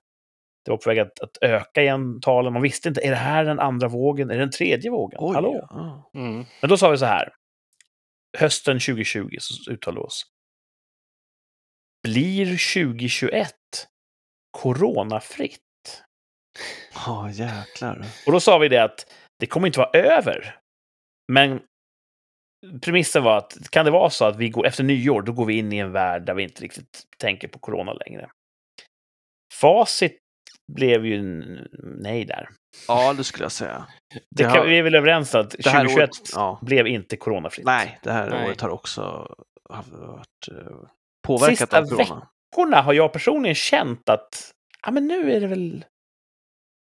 [0.65, 2.53] Det var på väg att, att öka igen talen.
[2.53, 4.29] Man visste inte, är det här den andra vågen?
[4.29, 5.19] Är det den tredje vågen?
[5.21, 5.35] Oj.
[5.35, 5.67] Hallå?
[5.69, 6.11] ja.
[6.15, 6.45] Mm.
[6.61, 7.33] Men då sa vi så här.
[8.37, 10.25] Hösten 2020 så uttalade vi oss.
[12.03, 13.53] Blir 2021
[14.51, 15.59] coronafritt?
[17.05, 18.05] Ja, jäklar.
[18.25, 19.05] Och då sa vi det att
[19.39, 20.59] det kommer inte vara över.
[21.31, 21.61] Men
[22.81, 25.53] premissen var att kan det vara så att vi går efter nyår, då går vi
[25.57, 28.29] in i en värld där vi inte riktigt tänker på corona längre.
[29.53, 30.17] Facit
[30.73, 31.21] blev ju
[31.83, 32.49] nej där.
[32.87, 33.87] Ja, det skulle jag säga.
[34.35, 36.59] Det kan, vi är väl överens att det här 2021 året- ja.
[36.61, 37.65] blev inte coronafritt.
[37.65, 38.45] Nej, det här Nej.
[38.47, 39.01] året har också
[39.69, 40.77] varit eh,
[41.27, 42.27] påverkat Sista av corona.
[42.55, 44.51] veckorna har jag personligen känt att
[44.85, 45.85] ja, men nu är det väl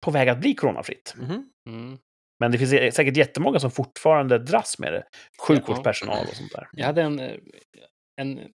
[0.05, 1.15] på väg att bli coronafritt.
[1.19, 1.51] Mhm.
[1.69, 1.99] Mm.
[2.41, 5.05] Men det finns säkert jättemånga som fortfarande dras med det.
[5.47, 6.69] Sjukvårdspersonal och sånt där.
[6.73, 7.37] Jag hade en, eh,
[8.21, 8.53] en,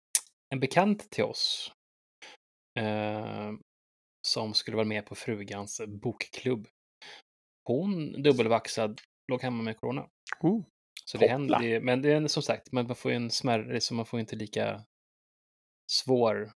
[0.55, 1.73] en bekant till oss
[2.79, 3.53] eh,
[4.27, 6.67] som skulle vara med på frugans bokklubb.
[7.65, 9.01] Hon, dubbelvaxad,
[9.33, 10.07] låg hemma med corona.
[10.41, 10.63] Oh.
[11.05, 11.59] Så det Hoppla.
[11.59, 14.37] händer, men det är som sagt, man får ju en smärre, så man får inte
[14.37, 14.85] lika
[15.93, 16.53] svår.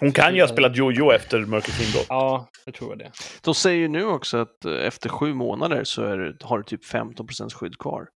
[0.00, 2.06] Hon kan ju ha spelat Jojo efter Mörkrets inbrott.
[2.08, 3.10] Ja, jag tror det.
[3.42, 6.84] De säger ju nu också att eh, efter sju månader så är har du typ
[6.84, 8.08] 15% skydd kvar.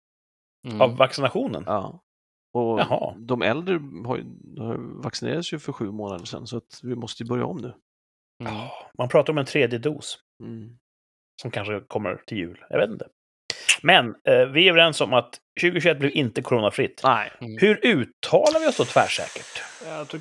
[0.69, 0.81] Mm.
[0.81, 1.65] Av vaccinationen.
[1.67, 2.03] Ja.
[2.55, 3.15] Och Jaha.
[3.19, 4.25] de äldre har ju,
[5.03, 7.75] vaccinerades ju för sju månader sedan så att vi måste ju börja om nu.
[8.41, 8.55] Mm.
[8.55, 10.77] Ja, Man pratar om en tredje dos Mm.
[11.43, 12.65] som kanske kommer till jul.
[12.71, 13.07] Jag vet inte.
[13.83, 17.01] Men eh, vi är överens om att 2021 blev inte coronafritt.
[17.05, 17.33] Nej.
[17.41, 17.59] Mm.
[17.61, 19.63] Hur uttalar vi oss då tvärsäkert?
[19.87, 20.21] Jag tror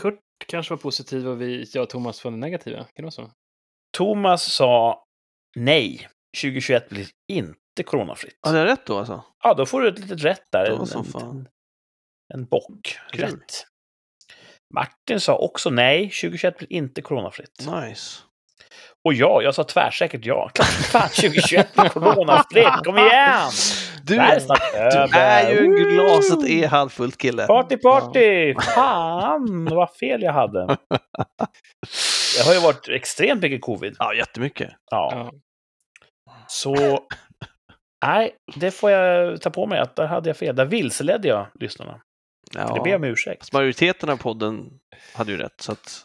[0.00, 2.78] Kurt kanske var positiv och vi, jag och Thomas var negativa.
[2.78, 3.30] Kan det vara så?
[3.96, 5.04] Thomas sa
[5.56, 6.08] nej.
[6.42, 8.38] 2021 blir inte coronafritt.
[8.42, 9.24] Ja, det är rätt då alltså?
[9.42, 10.64] Ja, då får du ett litet rätt där.
[10.64, 11.48] En, en,
[12.34, 12.98] en bock.
[13.12, 13.20] Kul.
[13.20, 13.66] Rätt.
[14.74, 16.10] Martin sa också nej.
[16.10, 17.66] 2021 blir inte coronafritt.
[17.84, 18.20] Nice.
[19.04, 20.50] Och ja, jag sa tvärsäkert ja.
[20.54, 22.84] Klart fan 2021 blir coronafritt.
[22.84, 23.50] Kom igen!
[24.04, 24.40] Du, är
[24.90, 27.46] du är ju glaset är halvfullt kille.
[27.46, 28.54] Party, party!
[28.74, 30.66] Fan, vad fel jag hade.
[32.36, 33.96] Det har ju varit extremt mycket covid.
[33.98, 34.70] Ja, jättemycket.
[34.90, 35.32] Ja, Ja.
[36.48, 37.00] så...
[38.06, 40.56] Nej, det får jag ta på mig att där hade jag fel.
[40.56, 42.00] Där vilseledde jag lyssnarna.
[42.54, 42.74] Ja.
[42.74, 43.52] Det ber jag om ursäkt.
[43.52, 44.70] Majoriteten av podden
[45.14, 46.04] hade ju rätt, så att...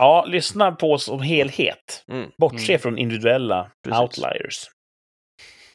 [0.00, 2.04] Ja, lyssna på oss som helhet.
[2.08, 2.30] Mm.
[2.38, 2.80] Bortse Mm.
[2.80, 4.00] från individuella Precis.
[4.00, 4.64] outliers.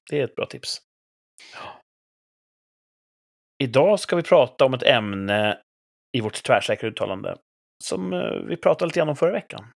[0.10, 0.78] Det är ett bra tips.
[3.64, 5.62] Idag ska vi prata om ett ämne
[6.18, 7.38] i vårt tvärsäkra uttalande
[7.84, 9.72] som eh, vi pratade lite grann om förra veckan.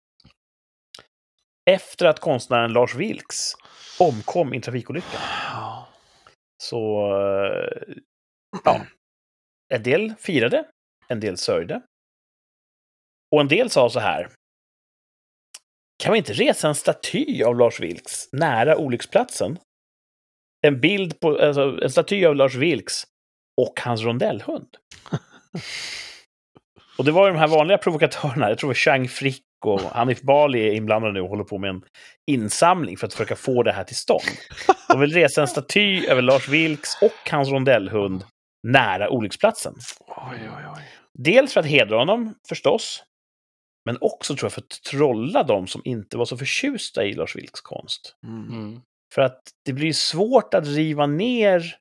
[1.69, 3.53] Efter att konstnären Lars Vilks
[3.99, 5.17] omkom i en trafikolycka
[6.63, 7.11] så...
[7.45, 7.95] eh,
[8.63, 8.81] Ja.
[9.73, 10.67] En del firade,
[11.07, 11.81] en del sörjde.
[13.35, 14.31] Och en del sa så här.
[16.03, 19.59] Kan vi inte resa en staty av Lars Vilks nära olycksplatsen?
[20.67, 23.03] En bild på, alltså en staty av Lars Vilks
[23.61, 24.67] och hans rondellhund.
[26.97, 29.81] och det var ju de här vanliga provokatörerna, jag tror det var Chang Frick och
[29.81, 31.81] Hanif Bali är inblandade nu och håller på med en
[32.27, 34.21] insamling för att försöka få det här till stånd.
[34.89, 38.23] De vill resa en staty över Lars Vilks och hans rondellhund
[38.67, 39.73] nära olycksplatsen.
[40.07, 40.81] Oj, oj, oj.
[41.13, 43.03] Dels för att hedra honom, förstås.
[43.87, 47.35] Men också tror jag för att trolla de som inte var så förtjusta i Lars
[47.35, 48.15] Vilks konst.
[48.23, 48.47] Mm.
[48.47, 48.81] Mm.
[49.13, 51.75] För att det blir svårt att riva ner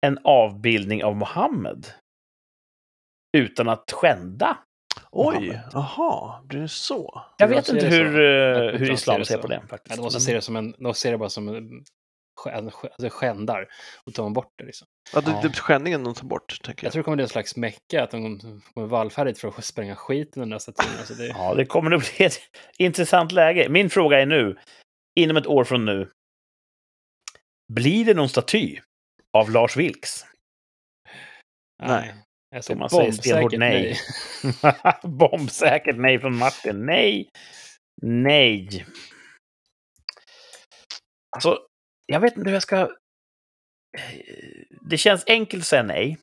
[0.00, 1.86] en avbildning av Mohammed
[3.36, 4.58] utan att skända.
[5.10, 7.22] Oj, jaha, blir det så?
[7.38, 9.90] Jag vet ser inte hur, eh, hur islam ser ser på det faktiskt.
[9.90, 11.84] Ja, de måste Men- se det som en, de ser det bara som en,
[12.44, 13.68] alltså skändar
[14.04, 14.64] och tar bort det.
[14.64, 14.86] Liksom.
[15.12, 16.92] Ja, det, det är skändningen de tar bort, tänker Jag jag.
[16.92, 18.38] tror det kommer bli en slags mecka, att de
[18.74, 20.90] kommer vallfärdigt för att spränga skiten den där statyn.
[20.98, 22.40] Alltså det, Ja, det kommer nog bli ett
[22.78, 23.68] intressant läge.
[23.68, 24.58] Min fråga är nu,
[25.16, 26.10] inom ett år från nu,
[27.72, 28.80] blir det någon staty
[29.32, 30.24] av Lars Vilks?
[31.82, 32.14] Nej.
[32.50, 33.96] Säger Thomas säger stenhårt bombsäkert nej.
[35.02, 36.86] Bombsäkert nej från Martin.
[36.86, 37.28] Nej.
[38.02, 38.86] Nej.
[41.36, 41.65] Alltså,
[42.06, 42.90] jag vet inte hur jag ska...
[44.80, 46.18] Det känns enkelt att säga nej.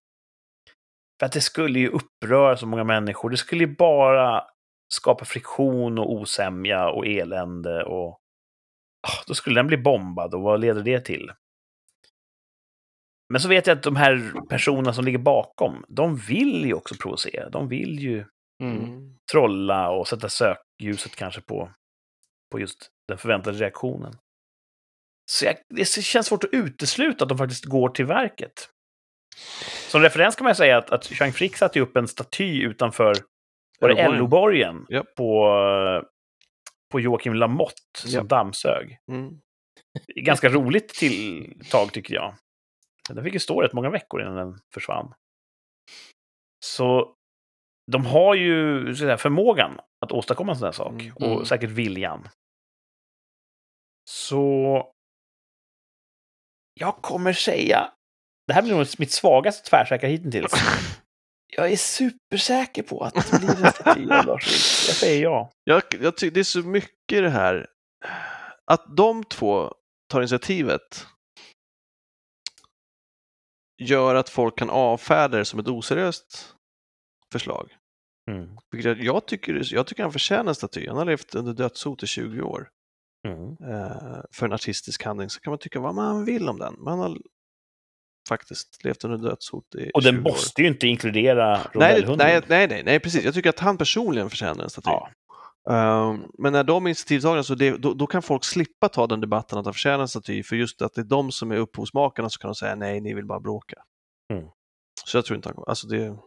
[1.19, 3.29] För att det skulle ju uppröra så många människor.
[3.29, 4.47] Det skulle ju bara
[4.93, 8.19] skapa friktion och osämja och elände och...
[9.07, 11.31] Ah, Då skulle den bli bombad och vad leder det till?
[13.29, 16.95] Men så vet jag att de här personerna som ligger bakom, de vill ju också
[17.01, 17.49] provocera.
[17.49, 18.25] De vill ju.
[18.63, 19.17] Mm.
[19.31, 21.69] trolla och sätta sökljuset kanske på,
[22.51, 24.17] på just den förväntade reaktionen.
[25.25, 28.69] Så jag, det känns svårt att utesluta att de faktiskt går till verket.
[29.89, 33.15] Som referens kan man säga att, att Chang Frick satte upp en staty utanför
[33.81, 34.85] LO-borgen.
[34.89, 35.15] Japp.
[35.15, 35.47] på,
[36.91, 38.27] på Joakim Lamotte som Japp.
[38.29, 38.97] dammsög.
[39.11, 39.39] Mm.
[40.15, 42.35] Ganska roligt tilltag tycker jag.
[43.09, 45.13] Den fick ju stå rätt många veckor innan den försvann.
[46.65, 47.15] Så
[47.91, 51.01] de har ju säga, förmågan att åstadkomma en sån här sak.
[51.01, 51.13] Mm.
[51.15, 51.45] Och Mm.
[51.45, 52.29] säkert viljan.
[54.09, 54.92] Så...
[56.73, 57.91] Jag kommer säga...
[58.47, 60.51] Det här blir nog mitt svagaste tvärsäkra hittills.
[61.55, 64.87] Jag är supersäker på att det blir en staty av Lars Vilks.
[64.87, 65.51] Jag säger ja.
[65.63, 67.67] Jag, jag tycker det är så mycket i det här.
[68.65, 69.73] Att de två
[70.09, 71.07] tar initiativet
[73.81, 76.55] gör att folk kan avfärda det som ett oseriöst
[77.31, 77.77] förslag.
[78.31, 78.57] Mm.
[78.97, 80.87] Jag, tycker, jag tycker han förtjänar staty.
[80.87, 82.69] Han har levt under dödshot i 20 år.
[83.27, 83.49] Mm.
[83.49, 86.73] Eh, för en artistisk handling så kan man tycka vad man vill om den.
[86.77, 87.17] Men han har
[88.29, 90.23] faktiskt levt under dödshot i Och 20 den år.
[90.23, 92.27] måste ju inte inkludera rondellhunden.
[92.27, 93.23] nej, nej, nej, nej, precis.
[93.23, 94.89] Jag tycker att han personligen förtjänar en staty.
[94.89, 95.09] Ja.
[95.69, 99.21] Ehm, men när de är initiativtagarna så det, då, då kan folk slippa ta den
[99.21, 102.29] debatten att de förtjänar en staty för just att det är de som är upphovsmakarna
[102.29, 103.75] så kan de säga nej, ni vill bara bråka.
[104.33, 104.45] Mm.
[105.05, 106.17] Så jag tror inte han alltså det,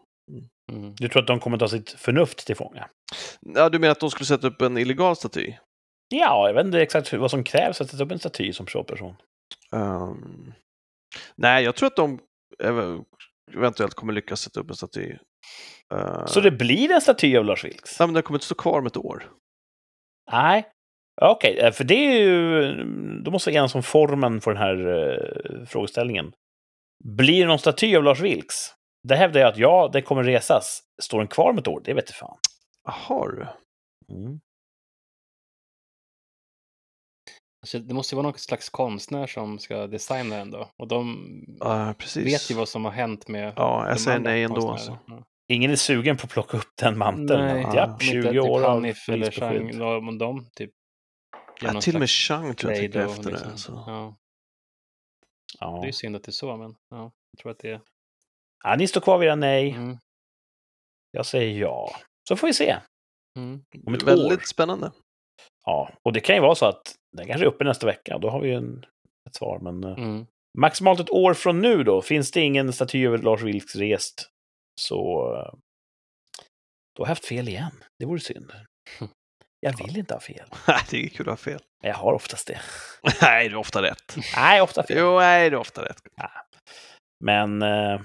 [0.73, 0.95] Mm.
[0.99, 2.89] Du tror att de kommer ta sitt förnuft till fånga?
[3.41, 5.53] ja, du menar att de skulle sätta upp en illegal staty?
[6.09, 9.15] Ja, jag vet inte exakt vad som krävs att sätta upp en staty som privatperson.
[9.73, 10.53] Ehm,
[11.37, 12.19] nej, jag tror att de
[12.63, 13.05] ev-
[13.53, 15.17] eventuellt kommer lyckas sätta upp en staty.
[15.95, 18.01] Uh, Så det blir en staty av Lars Vilks?
[18.01, 19.31] Nej, men den kommer inte stå kvar om ett år.
[20.33, 20.69] Nej.
[21.23, 22.75] Okej, eh, för det är ju...
[23.23, 26.33] Då måste vi enas om formen för den här uh, frågeställningen.
[27.05, 28.55] Blir det någon staty av Lars Vilks?
[29.09, 30.81] Det hävdar jag att ja, det kommer resas.
[31.03, 31.81] Står den kvar om ett år?
[31.85, 32.39] Det vet jag fan.
[32.85, 33.47] Jaha du.
[34.15, 34.41] Mm.
[37.67, 40.71] Alltså, det måste ju vara någon slags konstnär som ska designa den då.
[40.77, 42.27] Och de precis.
[42.27, 44.71] vet ju vad som har hänt med Ja, jag de säger nej ändå.
[44.71, 44.99] Alltså.
[45.07, 45.25] Ja.
[45.49, 47.45] Ingen är sugen på att plocka upp den manteln.
[47.45, 49.31] Nej, Ja, om inte 20 typ år av Hanif eller.
[49.31, 50.71] Chang, om de typ...
[51.61, 53.47] Ja, till och med Chang tror jag Play-Doh, efter liksom.
[53.47, 53.53] det.
[53.53, 53.73] alltså.
[53.73, 53.85] Så.
[53.87, 54.17] Ja,
[55.61, 55.79] Ja.
[55.83, 57.81] det är synd att det är så, men ja, jag tror att det är...
[58.65, 59.71] ja, ni står kvar vid era nej.
[59.71, 59.99] Mm.
[61.11, 61.91] Jag säger ja.
[62.29, 62.77] Så får vi se.
[63.39, 63.65] Mm.
[63.87, 64.45] Om ett Väldigt år.
[64.45, 64.93] spännande.
[65.65, 68.19] Ja, och det kan ju vara så att den kanske är uppe nästa vecka.
[68.19, 68.85] Då har vi ju en,
[69.29, 69.59] ett svar.
[69.59, 70.27] Men eh, Mm.
[70.59, 72.03] maximalt ett år från nu då.
[72.03, 74.29] Finns det ingen staty över Lars Vilks rest
[74.81, 75.33] så...
[75.37, 75.55] eh,
[76.97, 77.85] Då har jag haft fel igen.
[77.99, 78.53] Det vore synd.
[79.61, 80.47] Jag vill inte ha fel.
[80.69, 81.61] Nej, det är kul att ha fel.
[81.83, 82.61] Men jag har oftast det.
[83.23, 84.17] Nej, du har ofta rätt.
[84.37, 84.97] Nej, ofta fel.
[85.01, 85.99] Jo, nej, du har ofta rätt.
[87.25, 87.63] Men...
[87.63, 88.01] eh,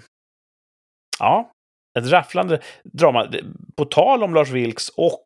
[1.19, 1.51] ja,
[1.99, 3.31] ett rafflande drama.
[3.75, 5.25] På tal om Lars Vilks och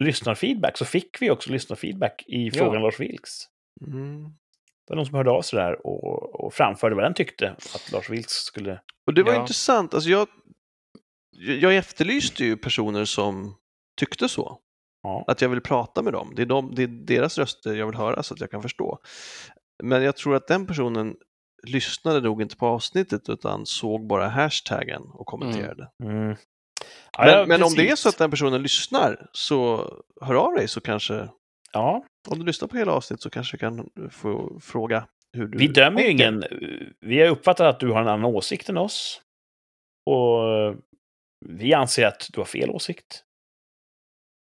[0.00, 2.52] lyssnarfeedback så fick vi också lyssnarfeedback i Ja.
[2.54, 3.38] frågan Lars Vilks.
[3.86, 4.22] Mm.
[4.86, 7.92] Det var någon som hörde av sig där och, och framförde vad den tyckte att
[7.92, 8.80] Lars Vilks skulle...
[9.06, 9.40] Och det var Ja.
[9.40, 9.94] intressant.
[9.94, 10.28] Alltså jag,
[11.60, 13.54] jag efterlyste ju personer som
[14.00, 14.58] tyckte så.
[15.02, 15.24] Ja.
[15.26, 16.32] Att jag vill prata med dem.
[16.36, 18.98] Det är, de, det är deras röster jag vill höra så att jag kan förstå.
[19.82, 21.16] Men jag tror att den personen
[21.66, 25.90] lyssnade nog inte på avsnittet utan såg bara hashtaggen och kommenterade.
[26.04, 26.28] Mm.
[26.28, 26.36] Ja,
[27.18, 29.88] Men, ja, men om det är så att den personen lyssnar så
[30.20, 31.28] hör av dig så kanske,
[31.72, 35.58] Ja, om du lyssnar på hela avsnittet så kanske du kan få fråga hur du
[35.58, 36.44] vi dömer ju ingen.
[37.00, 39.22] Vi har uppfattat att du har en annan åsikt än oss.
[40.06, 40.40] Och
[41.46, 43.22] vi anser att du har fel åsikt.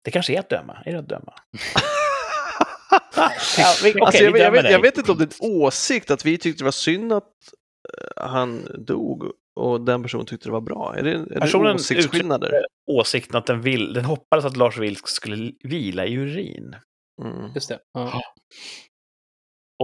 [0.04, 0.78] Det kanske är att döma.
[0.86, 1.34] Är det att döma?
[3.58, 4.72] Ja, vi, okej, alltså, jag, vi jag, dömer vet, dig.
[4.72, 7.34] jag vet inte om det är en åsikt att vi tyckte det var synd att
[8.16, 10.96] han dog och den personen tyckte det var bra.
[10.98, 12.66] Är det, är Personen det åsiktsskillnader?
[12.92, 16.76] Åsikten att den, vill, den hoppades att Lars Vilks skulle vila i urin.
[17.24, 17.52] Mm.
[17.56, 17.80] Just det.
[17.94, 18.22] Ja.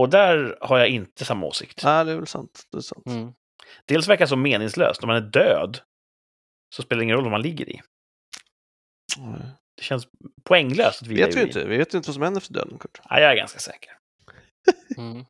[0.00, 1.80] Och där har jag inte samma åsikt.
[1.82, 2.62] Ja, det är väl sant.
[2.72, 3.06] Det är sant.
[3.06, 3.32] Mm.
[3.88, 5.02] Dels verkar det så meningslöst.
[5.02, 5.78] Om man är död
[6.76, 7.80] så spelar det ingen roll vad man ligger i.
[9.18, 9.40] Nej.
[9.76, 10.08] Det känns
[10.44, 11.48] poänglöst att vila Vet i vi urin.
[11.48, 11.64] inte.
[11.68, 13.00] Vi vet inte vad som händer efter döden, Kurt.
[13.08, 13.90] Ja, jag är ganska säker.
[14.96, 15.24] Mm.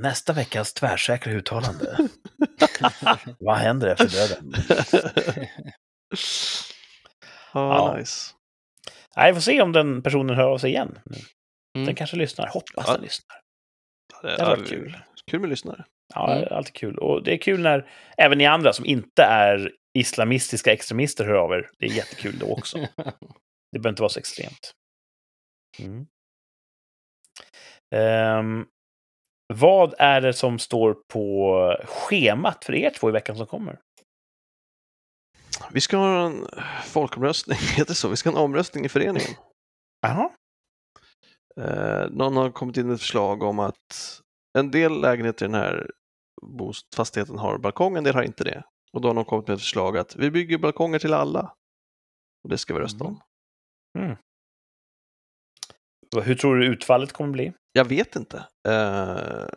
[0.00, 2.08] Nästa veckas tvärsäkra uttalande.
[3.38, 4.52] vad händer efter döden?
[7.52, 7.96] Ja, Ja.
[7.96, 8.32] nice.
[9.16, 10.98] Nej, vi får se om den personen hör av sig igen.
[11.74, 11.94] Den Mm.
[11.94, 12.46] kanske lyssnar.
[12.46, 12.92] Hoppas Ja.
[12.92, 13.36] den lyssnar.
[14.22, 14.98] Det Det hade varit kul.
[15.30, 15.84] Kul med lyssnare.
[16.14, 16.48] Ja, Mm.
[16.52, 16.98] alltid kul.
[16.98, 21.52] Och det är kul när även ni andra som inte är islamistiska extremister hör av
[21.52, 21.70] er.
[21.78, 22.78] Det är jättekul då också.
[23.72, 24.72] Det behöver inte vara så extremt.
[25.78, 26.06] Mm.
[27.94, 28.66] Ehm,
[29.52, 33.80] vad är det som står på schemat för er två i veckan som kommer?
[35.72, 36.46] Vi ska ha en
[36.84, 38.08] folkomröstning, heter det så?
[38.08, 39.30] Vi ska ha en omröstning i föreningen.
[40.00, 40.30] Jaha.
[41.60, 44.20] Eh, någon har kommit in med ett förslag om att
[44.58, 45.90] en del lägenheter i den här
[46.96, 48.62] fastigheten har balkong, en del har inte det.
[48.92, 51.54] Och då har någon kommit med ett förslag att vi bygger balkonger till alla.
[52.44, 53.20] Och det ska vi rösta om.
[56.22, 57.52] Hur tror du utfallet kommer bli?
[57.72, 58.36] Jag vet inte.
[58.68, 59.48] Eh,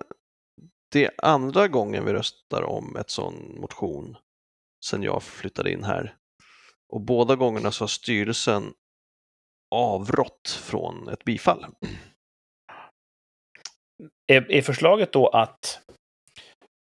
[0.91, 4.17] det är andra gången vi röstar om ett sån motion
[4.85, 6.15] sen jag flyttade in här.
[6.93, 8.73] Och båda gångerna så har styrelsen
[9.75, 11.65] avrått från ett bifall.
[14.27, 15.81] Är, är förslaget då att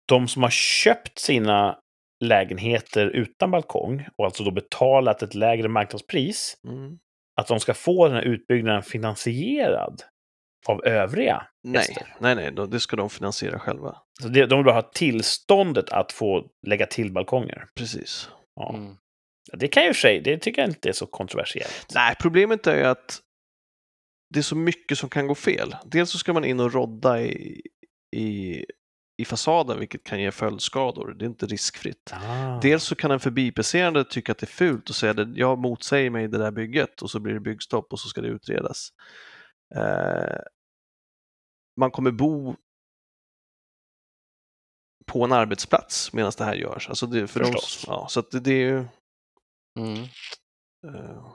[0.07, 1.79] de som har köpt sina
[2.23, 6.99] lägenheter utan balkong och alltså då betalat ett lägre marknadspris, Mm.
[7.41, 10.01] att de ska få den här utbyggnaden finansierad
[10.67, 12.15] av övriga Nej, gäster?
[12.19, 13.97] nej, nej, det ska de finansiera själva.
[14.21, 17.67] Så det, de vill bara ha tillståndet att få lägga till balkonger.
[17.75, 18.29] Precis.
[18.55, 18.75] Ja.
[18.75, 18.95] Mm.
[19.53, 21.85] Det kan ju sig, det tycker jag inte är så kontroversiellt.
[21.95, 23.21] Nej, problemet är ju att
[24.33, 25.75] det är så mycket som kan gå fel.
[25.85, 27.61] Dels så ska man in och rodda i,
[28.15, 28.65] i,
[29.17, 31.15] i fasaden vilket kan ge följdskador.
[31.19, 32.13] Det är inte riskfritt.
[32.13, 32.59] Ah.
[32.61, 36.09] Dels så kan en förbipasserande tycka att det är fult och säga att jag motsäger
[36.09, 38.89] mig det där bygget och så blir det byggstopp och så ska det utredas.
[39.76, 40.39] Eh,
[41.80, 42.56] man kommer bo
[45.06, 46.89] på en arbetsplats medan det här görs.
[46.89, 47.84] Alltså det, för de, Förstås.
[47.88, 48.85] ja, så det, det är ju...
[49.80, 50.03] Mm.
[50.88, 51.27] eh,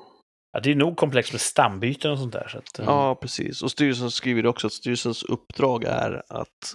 [0.53, 2.49] Ja, det är nog komplext med stambyten och sånt där.
[2.49, 3.63] Så att, eh, Ja, precis.
[3.63, 6.75] Och styrelsen skriver också att styrelsens uppdrag är att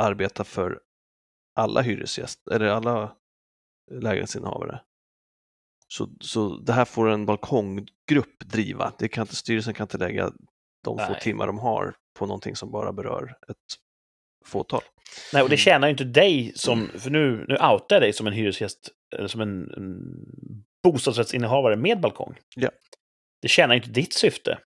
[0.00, 0.80] arbeta för
[1.54, 3.16] alla hyresgäster, eller alla
[3.90, 4.80] lägenhetsinnehavare.
[5.88, 8.92] Så, så det här får en balkonggrupp driva.
[8.98, 10.32] Det kan inte, styrelsen kan inte lägga
[10.96, 11.20] de få Nej.
[11.20, 13.56] timmar de har på någonting som bara berör ett
[14.46, 14.80] fåtal.
[15.32, 15.58] Nej, och det Mm.
[15.58, 16.88] tjänar ju inte dig som...
[16.98, 19.98] För nu, nu outar jag dig som en hyresgäst, eller som en, en
[20.82, 22.34] bostadsrättsinnehavare med balkong.
[22.56, 22.70] Ja.
[23.42, 24.58] Det tjänar ju inte ditt syfte.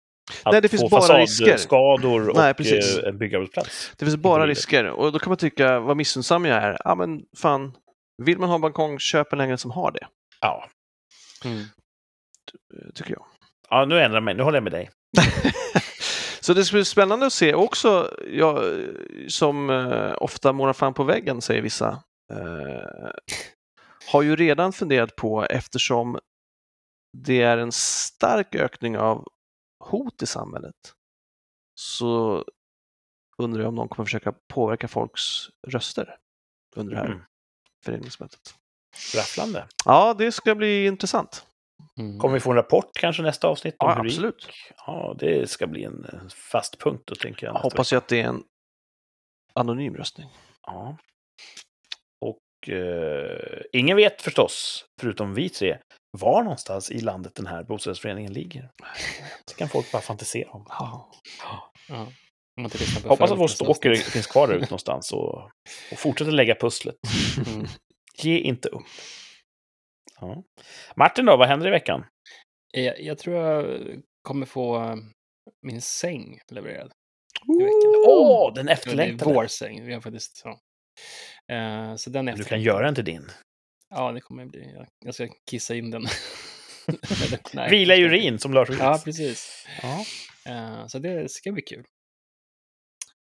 [0.42, 1.44] Att Nej, det finns få bara risker.
[1.46, 2.98] fasadskador och Nej, precis.
[2.98, 3.92] eh, en byggarbetsplats.
[3.96, 6.78] Det finns bara risker och då kan man tycka vad missunnsam jag är.
[6.84, 7.76] Ja, men fan,
[8.22, 10.06] vill man ha balkong, köp en lägenhet som har det,
[10.40, 10.68] Ja.
[11.44, 11.58] Mm.
[11.58, 13.24] eh, tycker jag.
[13.70, 14.34] ja, nu ändrar jag mig.
[14.34, 14.90] Nu håller jag med dig.
[16.44, 18.62] Så det ska bli spännande att se också, ja,
[19.28, 22.02] som eh, ofta målar fram på väggen, säger vissa,
[22.32, 23.10] eh,
[24.12, 26.18] har ju redan funderat på eftersom
[27.18, 29.28] det är en stark ökning av
[29.84, 30.74] hot i samhället
[31.74, 32.44] så
[33.38, 35.22] undrar jag om någon kommer försöka påverka folks
[35.66, 36.16] röster
[36.76, 37.20] under det här Mm.
[37.84, 38.54] föreningsmötet.
[39.16, 39.68] Rafflande.
[39.84, 41.46] Ja, det ska bli intressant.
[41.98, 42.18] Mm.
[42.18, 43.74] Kommer vi få en rapport kanske nästa avsnitt?
[43.78, 44.48] om Ja, absolut.
[44.86, 47.56] Ja, det ska bli en eh, fast punkt då, tänker jag.
[47.56, 48.42] Jag hoppas ju att det är en
[49.54, 50.28] anonym röstning.
[50.66, 50.96] Ja.
[52.20, 55.78] Och eh, ingen vet förstås, förutom vi tre,
[56.18, 58.70] var någonstans i landet den här bostadsrättsföreningen ligger.
[59.46, 60.66] Det kan folk bara fantisera om.
[60.68, 61.10] Ja.
[61.88, 62.06] Ja.
[63.04, 65.34] Hoppas att vår stalker finns kvar där ute någonstans och,
[65.92, 66.94] och fortsätter lägga pusslet.
[67.46, 67.66] Mm.
[68.18, 68.82] Ge inte upp.
[70.22, 70.44] Ja.
[70.96, 72.04] Martin då, vad händer i veckan?
[72.72, 73.80] Jag, jag tror jag
[74.22, 74.96] kommer få eh,
[75.62, 76.92] min säng levererad
[77.60, 78.04] i veckan.
[78.06, 79.34] Åh, den efterlängtade!
[79.34, 79.86] vår säng.
[79.86, 80.48] Vi har faktiskt så.
[81.54, 83.28] Eh, så den Du kan göra den till din.
[83.90, 84.72] Ja, det kommer bli.
[84.74, 86.06] Jag, jag ska kissa in den.
[87.52, 89.04] Nej, Vila i jag urin, som Lars Ja, Vilks.
[89.04, 89.66] precis.
[89.82, 90.04] Ja.
[90.52, 91.84] Eh, så det ska bli kul.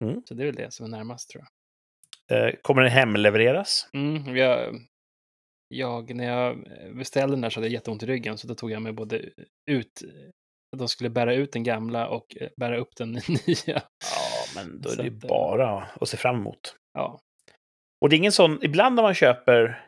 [0.04, 0.22] Mm.
[0.26, 2.48] Så det är väl det som är närmast tror jag.
[2.48, 3.90] Eh, Kommer den hemlevereras?
[3.94, 4.76] Mm, jag,
[5.68, 6.66] jag, när jag
[6.96, 9.22] beställde den där så hade jag jätteont i ryggen så då tog jag mig både
[9.72, 10.02] ut,
[10.74, 13.66] att de skulle bära ut den gamla och eh, bära upp den nya.
[13.68, 13.82] Ja,
[14.56, 16.76] men då är Så det ju eh, bara att se fram emot.
[16.94, 17.20] Ja,
[18.02, 19.88] Och det är ingen sån, ibland när man köper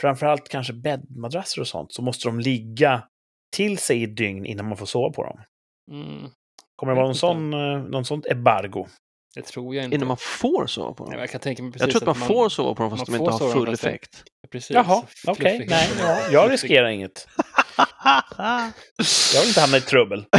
[0.00, 3.08] framförallt kanske bäddmadrasser och sånt så måste de ligga
[3.56, 5.40] till sig i dygn innan man får sova på dem.
[5.90, 6.30] mm,
[6.76, 8.86] Kommer det vara någon sån, eh, någon sånt embargo?
[9.34, 9.94] Det tror jag inte.
[9.94, 11.10] Innan man får sova på Nej, dem.
[11.10, 13.08] men jag kan tänka mig precis Jag tror att man, får sova på dem fast
[13.10, 14.22] man de inte har full effekt.
[14.52, 14.70] Precis.
[14.70, 15.58] Jaha, okej.
[15.58, 17.28] Fluffig- Nej, ja, jag riskerar inget.
[19.34, 20.24] Jag vill inte hamna i trubbel.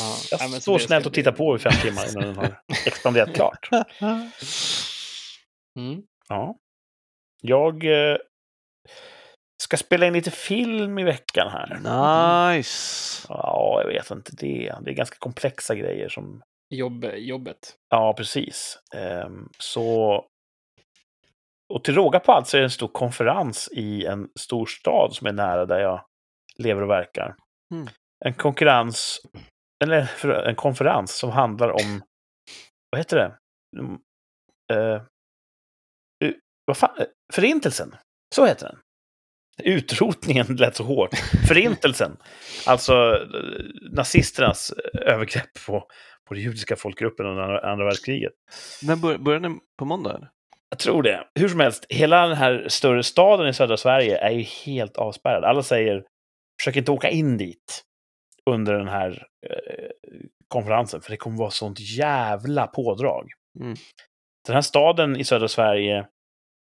[0.00, 3.34] Ja, Jag nej, står snällt och tittar på i fem timmar innan den har expanderat
[3.34, 3.68] klart.
[5.78, 6.02] Mm.
[6.28, 6.54] Ja.
[7.42, 8.16] Jag eh,
[9.66, 11.74] ska spela in lite film i veckan här.
[12.56, 13.26] Nice!
[13.28, 14.74] Ja, jag vet inte det.
[14.82, 16.42] Det är ganska komplexa grejer som...
[16.74, 17.76] Jobb, jobbet.
[17.88, 18.78] Ja, precis.
[18.94, 20.24] Ehm, så...
[21.74, 25.14] Och till råga på allt så är det en stor konferens i en stor stad
[25.14, 26.04] som är nära där jag
[26.58, 27.36] lever och verkar.
[27.74, 27.88] Mm.
[28.24, 29.20] En konkurrens...
[29.84, 32.02] Eller en konferens som handlar om...
[32.90, 33.38] Vad heter det?
[33.80, 33.98] Mm,
[34.72, 35.02] eh,
[36.24, 36.96] u- vad fan?
[37.32, 37.96] Förintelsen.
[38.34, 38.78] Så heter den.
[39.62, 41.10] Utrotningen lät så hårt.
[41.48, 42.16] Förintelsen.
[42.66, 45.80] Alltså eh, nazisternas eh, övergrepp på,
[46.28, 48.32] på den judiska folkgruppen under andra, andra världskriget.
[48.82, 50.28] När bör, börjar den på måndag?
[50.70, 51.24] Jag tror det.
[51.34, 55.44] Hur som helst, hela den här större staden i södra Sverige är ju helt avspärrad.
[55.44, 56.04] Alla säger
[56.60, 57.82] försök inte åka in dit
[58.50, 59.90] under den här eh,
[60.48, 63.28] konferensen, för det kommer vara sånt jävla pådrag.
[63.60, 63.76] Mm.
[64.46, 66.06] Den här staden i södra Sverige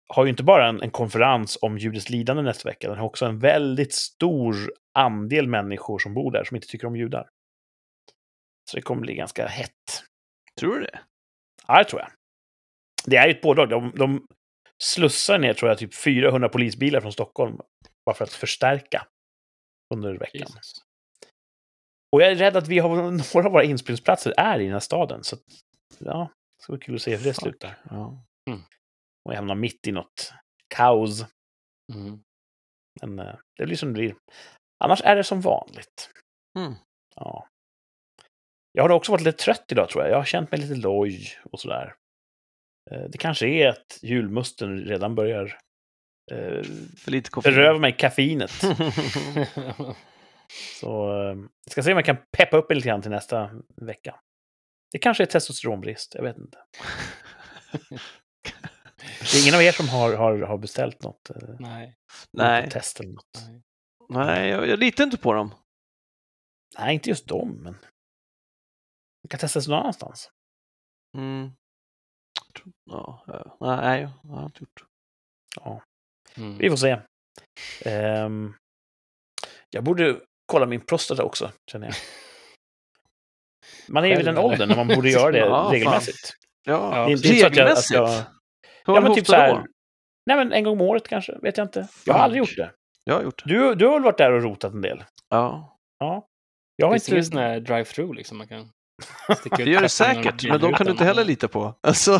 [0.10, 3.26] har ju inte bara en, en konferens om judiskt lidande nästa vecka, den har också
[3.26, 4.56] en väldigt stor
[4.94, 7.30] andel människor som bor där som inte tycker om judar.
[8.72, 10.04] Så det kommer bli ganska hett.
[10.60, 11.00] Tror du det?
[11.68, 12.12] Ja, det tror jag.
[13.06, 13.70] Det är ju ett pådrag.
[13.70, 14.28] De, de
[14.84, 17.58] slussar ner, tror jag, typ 400 polisbilar från Stockholm
[18.06, 19.08] bara för att förstärka
[19.94, 20.48] under veckan.
[20.48, 20.74] Jesus.
[22.12, 22.90] Och jag är rädd att vi har
[23.36, 25.24] några av våra inspelningsplatser är i den här staden.
[25.24, 25.38] Så
[26.00, 27.78] ja, det ska bli kul att se hur det slutar.
[27.90, 28.26] Ja.
[29.30, 30.34] Och jag hamnar mitt i något
[30.68, 31.26] kaos.
[31.94, 32.20] Mm.
[33.02, 34.16] Men eh, det blir som det blir.
[34.84, 36.10] Annars är det som vanligt.
[36.58, 36.74] Mm.
[37.16, 37.48] Ja.
[38.72, 40.12] Jag har också varit lite trött idag, tror jag.
[40.12, 41.96] Jag har känt mig lite loj och sådär.
[42.92, 45.58] Eh, det kanske är att julmusten redan börjar
[46.32, 46.64] eh,
[46.98, 47.56] För lite koffein.
[47.56, 48.52] beröva mig kaffeinet.
[50.80, 54.20] Så eh, jag ska se om jag kan peppa upp lite grann till nästa vecka.
[54.92, 56.58] Det kanske är testosteronbrist, jag vet inte.
[59.20, 61.30] Det är ingen av er som har, har, har beställt något?
[61.30, 61.96] eh, Nej.
[62.38, 63.26] Nej, test eller något?
[63.48, 63.62] nej.
[64.10, 65.54] nej jag, jag litar inte på dem.
[66.80, 67.74] Nej, inte just dem, men...
[69.24, 70.30] Man kan testas någon annanstans.
[71.18, 71.52] Mm.
[72.92, 74.84] Ja, ja, nej, jag har inte gjort.
[75.56, 75.84] Ja,
[76.38, 76.58] Mm.
[76.58, 77.00] vi får se.
[77.86, 78.54] Ehm,
[79.70, 81.96] jag borde kolla min prostata också, känner jag.
[83.88, 86.34] Man är ju i Själv, den åldern när man borde göra det Ja, regelmässigt.
[86.64, 87.96] Ja, Ja, Det är inte så att jag, att regelmässigt?
[87.96, 88.24] jag,
[88.90, 89.66] Hur ja, men typ så här, då?
[90.26, 91.88] Nej, men en gång om året kanske, vet jag inte.
[92.06, 92.72] Jag har aldrig gjort det.
[93.04, 93.50] Jag har gjort det.
[93.50, 95.04] Du, du har väl varit där och rotat en del?
[95.30, 95.78] Ja.
[96.00, 96.28] Ja.
[96.76, 97.42] Jag har Finns det ingen sån inte...
[97.42, 98.70] här drive-through liksom man kan
[99.58, 101.76] Det gör det säkert, men de kan du inte heller lita på.
[101.82, 102.20] Alltså,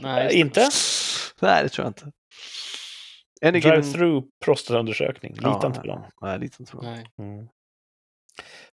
[0.00, 0.34] Nej, det.
[0.34, 0.68] Inte?
[1.40, 2.12] nej, det tror jag inte.
[3.46, 3.80] Any given...
[3.82, 5.32] Drive-through prostataundersökning.
[5.32, 6.04] Lita Ja, inte på dem.
[6.22, 7.04] Nej, lite inte på dem.
[7.18, 7.48] Mm.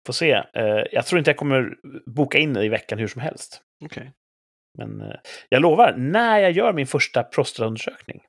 [0.05, 0.31] Får se.
[0.31, 1.75] Eh, jag tror inte jag kommer
[2.05, 3.61] boka in i veckan hur som helst.
[3.85, 4.13] Okej.
[4.79, 5.15] Men eh,
[5.49, 8.21] jag lovar, när jag gör min första prostataundersökning,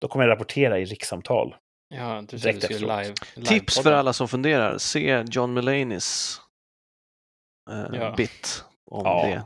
[0.00, 1.54] då kommer jag rapportera i rikssamtal.
[1.94, 6.36] Ja, du Direkt ser du live, live Tips för alla som funderar, se John Mulaney's
[7.70, 8.14] eh, Ja.
[8.16, 9.26] bit om Ja.
[9.26, 9.42] det.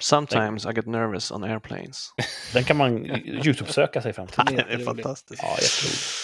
[0.00, 2.08] Sometimes I get nervous on airplanes.
[2.54, 4.36] Den kan man YouTube-söka sig fram till.
[4.46, 5.02] Det är Den är jätteroligt.
[5.02, 5.42] fantastisk.
[5.42, 6.14] Ja, jätteroligt.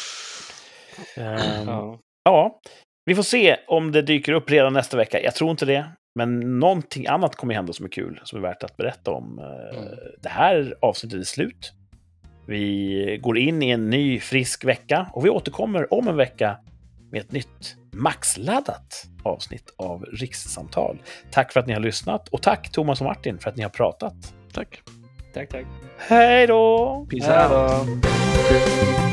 [1.16, 1.98] Ehm, Ja.
[2.24, 2.60] Ja,
[3.04, 5.20] vi får se om det dyker upp redan nästa vecka.
[5.20, 5.90] Jag tror inte det.
[6.14, 9.38] Men någonting annat kommer hända som är kul, som är värt att berätta om.
[9.38, 9.88] Eh, Mm.
[10.22, 11.72] Det här avsnittet är slut.
[12.46, 16.58] Vi går in i en ny frisk vecka och vi återkommer om en vecka
[17.10, 21.02] med ett nytt maxladdat avsnitt av Rikssamtal.
[21.30, 23.70] Tack för att ni har lyssnat och tack Thomas och Martin för att ni har
[23.70, 24.34] pratat.
[24.52, 24.82] Tack.
[25.34, 25.64] Tack, tack.
[25.98, 27.06] Hej då!
[27.10, 27.86] Peace Hej out.
[28.98, 29.03] då.